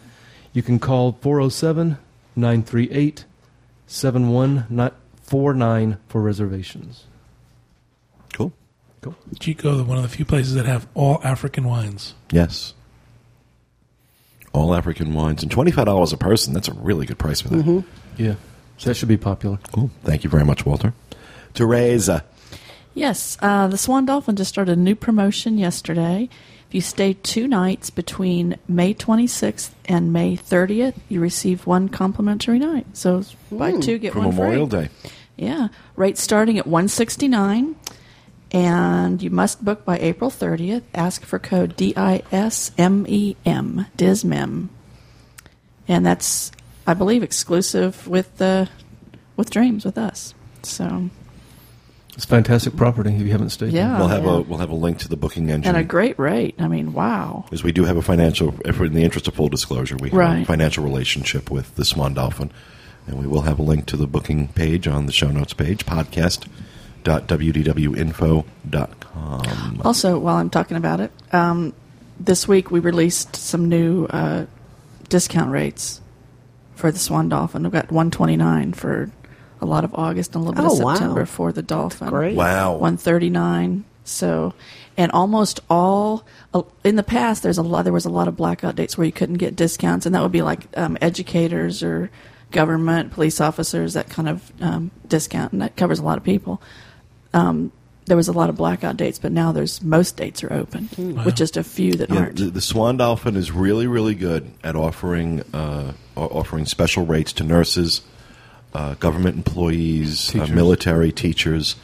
You 0.54 0.64
can 0.64 0.80
call 0.80 1.20
407 1.22 2.00
938 2.36 3.26
7149 3.86 5.98
for 6.08 6.22
reservations. 6.24 7.04
Cool. 8.34 8.54
Cool. 9.02 9.16
Jiko, 9.36 9.86
one 9.86 9.98
of 9.98 10.04
the 10.04 10.10
few 10.10 10.26
places 10.26 10.56
that 10.56 10.66
have 10.66 10.88
all 10.96 11.22
African 11.24 11.66
wines. 11.66 12.16
Yes. 12.32 12.74
All 14.54 14.74
African 14.74 15.14
wines 15.14 15.44
and 15.44 15.52
twenty 15.52 15.72
five 15.72 15.86
dollars 15.86 16.14
a 16.14 16.18
person. 16.18 16.54
That's 16.54 16.68
a 16.68 16.74
really 16.74 17.06
good 17.06 17.18
price 17.20 17.42
for 17.42 17.50
that. 17.50 17.84
Yeah. 18.18 18.36
So 18.78 18.90
that 18.90 18.96
should 18.96 19.10
be 19.10 19.18
popular. 19.18 19.60
Cool. 19.72 19.92
Thank 20.04 20.24
you 20.24 20.30
very 20.30 20.46
much, 20.46 20.66
Walter. 20.66 20.94
Teresa. 21.54 22.24
Yes, 22.94 23.38
uh, 23.42 23.68
the 23.68 23.78
Swan 23.78 24.06
Dolphin 24.06 24.36
just 24.36 24.50
started 24.50 24.78
a 24.78 24.82
new 24.82 24.96
promotion 24.96 25.58
yesterday. 25.58 26.30
If 26.68 26.74
you 26.76 26.82
stay 26.82 27.14
two 27.14 27.48
nights 27.48 27.90
between 27.90 28.58
May 28.68 28.94
26th 28.94 29.70
and 29.86 30.12
May 30.12 30.36
30th, 30.36 30.96
you 31.08 31.22
receive 31.22 31.66
one 31.68 31.90
complimentary 31.90 32.60
night. 32.60 32.88
So 32.94 33.20
it's 33.20 33.36
buy 33.52 33.80
two 33.80 34.00
get 34.00 34.14
for 34.14 34.20
one 34.20 34.30
Memorial 34.30 34.68
free. 34.68 34.82
Day. 34.82 34.90
Yeah, 35.38 35.68
rate 35.96 36.18
starting 36.18 36.58
at 36.58 36.66
169 36.66 37.76
and 38.52 39.22
you 39.22 39.30
must 39.30 39.64
book 39.64 39.84
by 39.86 39.98
April 40.00 40.30
30th. 40.30 40.84
Ask 40.94 41.24
for 41.26 41.40
code 41.40 41.76
D-I-S-M-E-M, 41.76 42.26
DISMEM. 43.98 44.70
And 45.88 46.06
that's 46.06 46.52
I 46.86 46.94
believe 46.94 47.24
exclusive 47.24 48.08
with 48.08 48.38
the 48.38 48.70
with 49.36 49.50
Dreams 49.50 49.84
with 49.86 49.98
us. 49.98 50.34
So, 50.64 51.10
It's 52.16 52.26
fantastic 52.26 52.76
property 52.76 53.14
if 53.14 53.22
you 53.22 53.32
haven't 53.32 53.50
stayed 53.52 53.72
there. 53.72 53.84
yeah. 53.84 54.00
we'll 54.00 54.08
have 54.08 54.24
yeah. 54.24 54.32
a 54.32 54.42
we'll 54.42 54.60
have 54.60 54.70
a 54.70 54.76
link 54.76 55.00
to 55.00 55.08
the 55.10 55.18
booking 55.18 55.50
engine. 55.50 55.68
and 55.68 55.78
a 55.78 55.84
great 55.84 56.18
rate. 56.18 56.56
I 56.58 56.68
mean, 56.68 56.94
wow. 56.94 57.44
because 57.46 57.64
we 57.64 57.72
do 57.72 57.84
have 57.84 57.98
a 57.98 58.02
financial, 58.02 58.56
if 58.66 58.80
in 58.80 58.94
the 58.94 59.04
interest 59.04 59.28
of 59.28 59.36
full 59.36 59.50
disclosure, 59.50 59.98
we 59.98 60.10
have 60.10 60.42
a 60.42 60.46
financial 60.46 60.84
relationship 60.84 61.52
with 61.52 61.76
the 61.76 61.86
Swan 61.86 62.14
Dolphin, 62.14 62.52
and 63.06 63.20
we 63.20 63.28
will 63.28 63.42
have 63.44 63.60
a 63.60 63.64
link 63.64 63.86
to 63.88 63.98
the 63.98 64.08
booking 64.08 64.48
page 64.50 64.88
on 64.88 65.06
the 65.06 65.12
show 65.12 65.30
notes 65.30 65.54
page, 65.54 65.86
podcast.wdwinfo.com. 67.08 69.82
Also, 69.84 70.20
while 70.20 70.36
I'm 70.38 70.50
talking 70.50 70.78
about 70.78 71.00
it, 71.00 71.12
um, 71.34 71.74
this 72.20 72.48
week 72.48 72.72
we 72.72 72.80
released 72.80 73.36
some 73.36 73.70
new 73.70 74.06
uh, 74.06 74.46
discount 75.10 75.52
rates 75.52 76.02
for 76.76 76.92
the 76.92 77.00
Swan 77.00 77.30
Dolphin. 77.30 77.64
We've 77.64 77.72
got 77.72 77.92
129 77.92 78.74
for 78.74 79.10
a 79.62 79.66
lot 79.66 79.84
of 79.84 79.94
August 79.96 80.36
and 80.36 80.44
a 80.44 80.48
little 80.50 80.64
bit 80.64 80.72
Oh, 80.72 80.78
of 80.78 80.84
wow. 80.84 80.94
September 80.94 81.26
for 81.26 81.52
the 81.52 81.64
Dolphin. 81.64 82.10
great. 82.10 82.36
Wow. 82.36 82.74
139. 82.74 83.86
So, 84.04 84.54
and 84.96 85.12
almost 85.12 85.60
all 85.70 86.24
uh, 86.54 86.62
in 86.84 86.96
the 86.96 87.04
past, 87.04 87.44
there's 87.44 87.58
a 87.58 87.64
lot. 87.64 87.84
There 87.84 87.92
was 87.94 88.06
a 88.06 88.10
lot 88.10 88.28
of 88.30 88.38
blackout 88.38 88.76
dates 88.76 88.98
where 88.98 89.06
you 89.06 89.12
couldn't 89.12 89.38
get 89.38 89.56
discounts, 89.56 90.06
and 90.06 90.14
that 90.16 90.22
would 90.22 90.32
be 90.32 90.42
like 90.44 90.66
um, 90.78 90.98
educators 91.02 91.84
or 91.84 92.10
government, 92.52 93.12
police 93.12 93.42
officers, 93.42 93.96
that 93.96 94.10
kind 94.10 94.30
of 94.30 94.50
um, 94.62 94.92
discount, 95.08 95.52
and 95.52 95.62
that 95.62 95.76
covers 95.76 96.00
a 96.00 96.04
lot 96.04 96.18
of 96.18 96.24
people. 96.24 96.62
Um, 97.38 97.72
there 98.06 98.16
was 98.18 98.30
a 98.30 98.32
lot 98.32 98.50
of 98.50 98.56
blackout 98.56 98.96
dates, 98.98 99.20
but 99.20 99.32
now 99.34 99.52
there's 99.52 99.82
most 99.84 100.16
dates 100.16 100.42
are 100.44 100.54
open, 100.54 100.88
with 101.26 101.36
just 101.36 101.58
a 101.58 101.64
few 101.64 101.94
that 101.96 102.10
Yeah, 102.10 102.20
aren't. 102.20 102.38
the, 102.38 102.46
the 102.46 102.62
Swan 102.62 102.96
Dolphin 102.98 103.36
is 103.36 103.52
really, 103.52 103.86
really 103.86 104.16
good 104.16 104.50
at 104.64 104.76
offering 104.78 105.42
uh, 105.54 105.92
offering 106.16 106.66
special 106.66 107.06
rates 107.06 107.34
to 107.34 107.44
nurses, 107.44 108.02
uh, 108.74 108.94
government 108.96 109.36
employees, 109.36 110.34
uh, 110.36 110.48
military 110.48 111.12
teachers. 111.12 111.76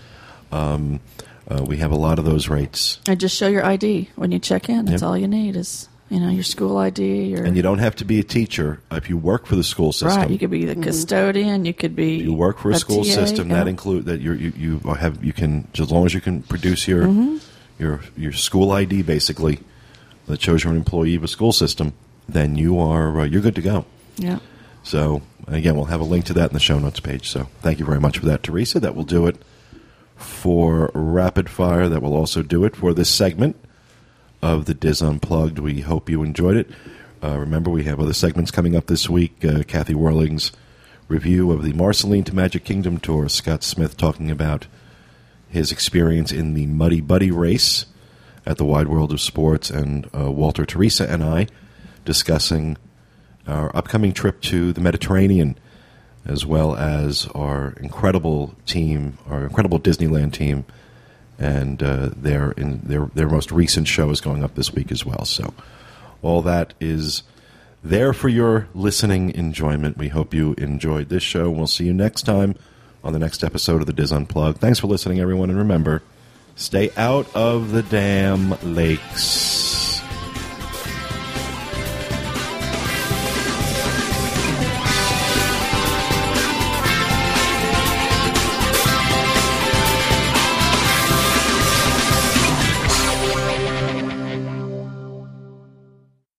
Um, 0.51 1.01
uh, 1.49 1.61
we 1.67 1.77
have 1.77 1.91
a 1.91 1.97
lot 1.97 2.19
of 2.19 2.25
those 2.25 2.47
rates, 2.47 2.99
and 3.05 3.19
just 3.19 3.35
show 3.35 3.49
your 3.49 3.65
ID 3.65 4.09
when 4.15 4.31
you 4.31 4.39
check 4.39 4.69
in. 4.69 4.85
That's 4.85 5.01
Yep. 5.01 5.09
all 5.09 5.17
you 5.17 5.27
need 5.27 5.57
is 5.57 5.89
you 6.13 6.19
know 6.19 6.29
your 6.29 6.43
school 6.43 6.77
ID. 6.77 7.35
Or 7.35 7.43
and 7.43 7.55
you 7.57 7.63
don't 7.63 7.79
have 7.79 7.95
to 7.95 8.05
be 8.05 8.19
a 8.19 8.23
teacher 8.23 8.79
if 8.91 9.09
you 9.09 9.17
work 9.17 9.47
for 9.47 9.55
the 9.55 9.63
school 9.63 9.91
system. 9.91 10.21
right, 10.21 10.29
you 10.29 10.37
could 10.37 10.51
be 10.51 10.63
the 10.63 10.75
custodian. 10.75 11.65
You 11.65 11.73
could 11.73 11.95
be 11.95 12.17
you 12.17 12.33
work 12.33 12.59
for 12.59 12.69
a, 12.69 12.75
school 12.75 13.03
TA, 13.03 13.11
system 13.11 13.49
yeah. 13.49 13.55
that 13.55 13.67
include 13.67 14.05
that 14.05 14.21
you're, 14.21 14.35
you 14.35 14.53
you 14.55 14.77
have 14.93 15.23
you 15.23 15.33
can 15.33 15.67
as 15.79 15.91
long 15.91 16.05
as 16.05 16.13
you 16.13 16.21
can 16.21 16.43
produce 16.43 16.87
your 16.87 17.03
Mm-hmm. 17.03 17.37
your 17.79 18.01
your 18.15 18.31
school 18.31 18.71
ID 18.71 19.01
basically 19.01 19.59
that 20.27 20.41
shows 20.41 20.63
you're 20.63 20.71
an 20.71 20.77
employee 20.77 21.15
of 21.15 21.23
a 21.23 21.27
school 21.27 21.51
system, 21.51 21.93
then 22.29 22.55
you 22.55 22.79
are 22.79 23.21
uh, 23.21 23.23
you're 23.25 23.41
good 23.41 23.55
to 23.55 23.61
go. 23.61 23.85
yeah. 24.17 24.39
So 24.83 25.21
again, 25.47 25.75
we'll 25.75 25.85
have 25.85 26.01
a 26.01 26.05
link 26.05 26.25
to 26.25 26.33
that 26.33 26.51
in 26.51 26.53
the 26.53 26.59
show 26.59 26.77
notes 26.77 26.99
page. 26.99 27.29
So 27.29 27.47
thank 27.61 27.79
you 27.79 27.85
very 27.85 27.99
much 27.99 28.19
for 28.19 28.25
that, 28.27 28.43
Teresa. 28.43 28.79
That 28.79 28.95
will 28.95 29.03
do 29.03 29.25
it 29.25 29.37
for 30.15 30.91
rapid 30.93 31.49
fire. 31.49 31.89
That 31.89 32.01
will 32.01 32.15
also 32.15 32.43
do 32.43 32.63
it 32.65 32.75
for 32.75 32.93
this 32.93 33.09
segment 33.09 33.55
of 34.43 34.65
the 34.65 34.73
DIS 34.73 35.01
Unplugged. 35.01 35.57
We 35.57 35.79
hope 35.79 36.09
you 36.09 36.21
enjoyed 36.21 36.57
it. 36.57 36.69
Uh, 37.23 37.37
remember, 37.37 37.71
we 37.71 37.85
have 37.85 38.01
other 38.01 38.11
segments 38.11 38.51
coming 38.51 38.75
up 38.75 38.87
this 38.87 39.09
week. 39.09 39.43
Uh, 39.45 39.63
Kathy 39.63 39.95
Werling's 39.95 40.51
review 41.07 41.53
of 41.53 41.63
the 41.63 41.71
Marceline 41.71 42.25
to 42.25 42.35
Magic 42.35 42.65
Kingdom 42.65 42.99
tour. 42.99 43.29
Scott 43.29 43.63
Smith 43.63 43.95
talking 43.95 44.29
about 44.29 44.67
his 45.47 45.71
experience 45.71 46.33
in 46.33 46.55
the 46.55 46.65
Muddy 46.65 46.99
Buddy 46.99 47.31
race 47.31 47.85
at 48.45 48.57
the 48.57 48.65
Wide 48.65 48.89
World 48.89 49.13
of 49.13 49.21
Sports, 49.21 49.69
and 49.69 50.09
uh, 50.13 50.29
Walter, 50.29 50.65
Teresa, 50.65 51.09
and 51.09 51.23
I 51.23 51.47
discussing 52.03 52.77
our 53.47 53.73
upcoming 53.73 54.11
trip 54.11 54.41
to 54.41 54.73
the 54.73 54.81
Mediterranean, 54.81 55.57
as 56.25 56.45
well 56.45 56.75
as 56.75 57.27
our 57.27 57.75
incredible 57.79 58.55
team, 58.65 59.17
our 59.25 59.43
incredible 59.43 59.79
Disneyland 59.79 60.33
team, 60.33 60.65
and 61.39 61.81
uh, 61.81 62.09
their 62.15 62.51
in 62.51 62.79
their 62.83 63.09
their 63.13 63.29
most 63.29 63.51
recent 63.51 63.87
show 63.87 64.09
is 64.09 64.21
going 64.21 64.43
up 64.43 64.55
this 64.55 64.73
week 64.73 64.91
as 64.91 65.05
well. 65.05 65.25
So, 65.25 65.53
all 66.21 66.41
that 66.43 66.73
is 66.79 67.23
there 67.83 68.13
for 68.13 68.29
your 68.29 68.67
listening 68.73 69.33
enjoyment. 69.35 69.97
We 69.97 70.09
hope 70.09 70.33
you 70.33 70.53
enjoyed 70.57 71.09
this 71.09 71.23
show. 71.23 71.49
We'll 71.49 71.67
see 71.67 71.85
you 71.85 71.93
next 71.93 72.23
time 72.23 72.55
on 73.03 73.13
the 73.13 73.19
next 73.19 73.43
episode 73.43 73.81
of 73.81 73.87
the 73.87 73.93
DIS 73.93 74.11
Unplugged. 74.11 74.59
Thanks 74.59 74.79
for 74.79 74.87
listening, 74.87 75.19
everyone, 75.19 75.49
and 75.49 75.59
remember, 75.59 76.01
stay 76.55 76.91
out 76.95 77.33
of 77.35 77.71
the 77.71 77.83
damn 77.83 78.51
lakes. 78.73 79.62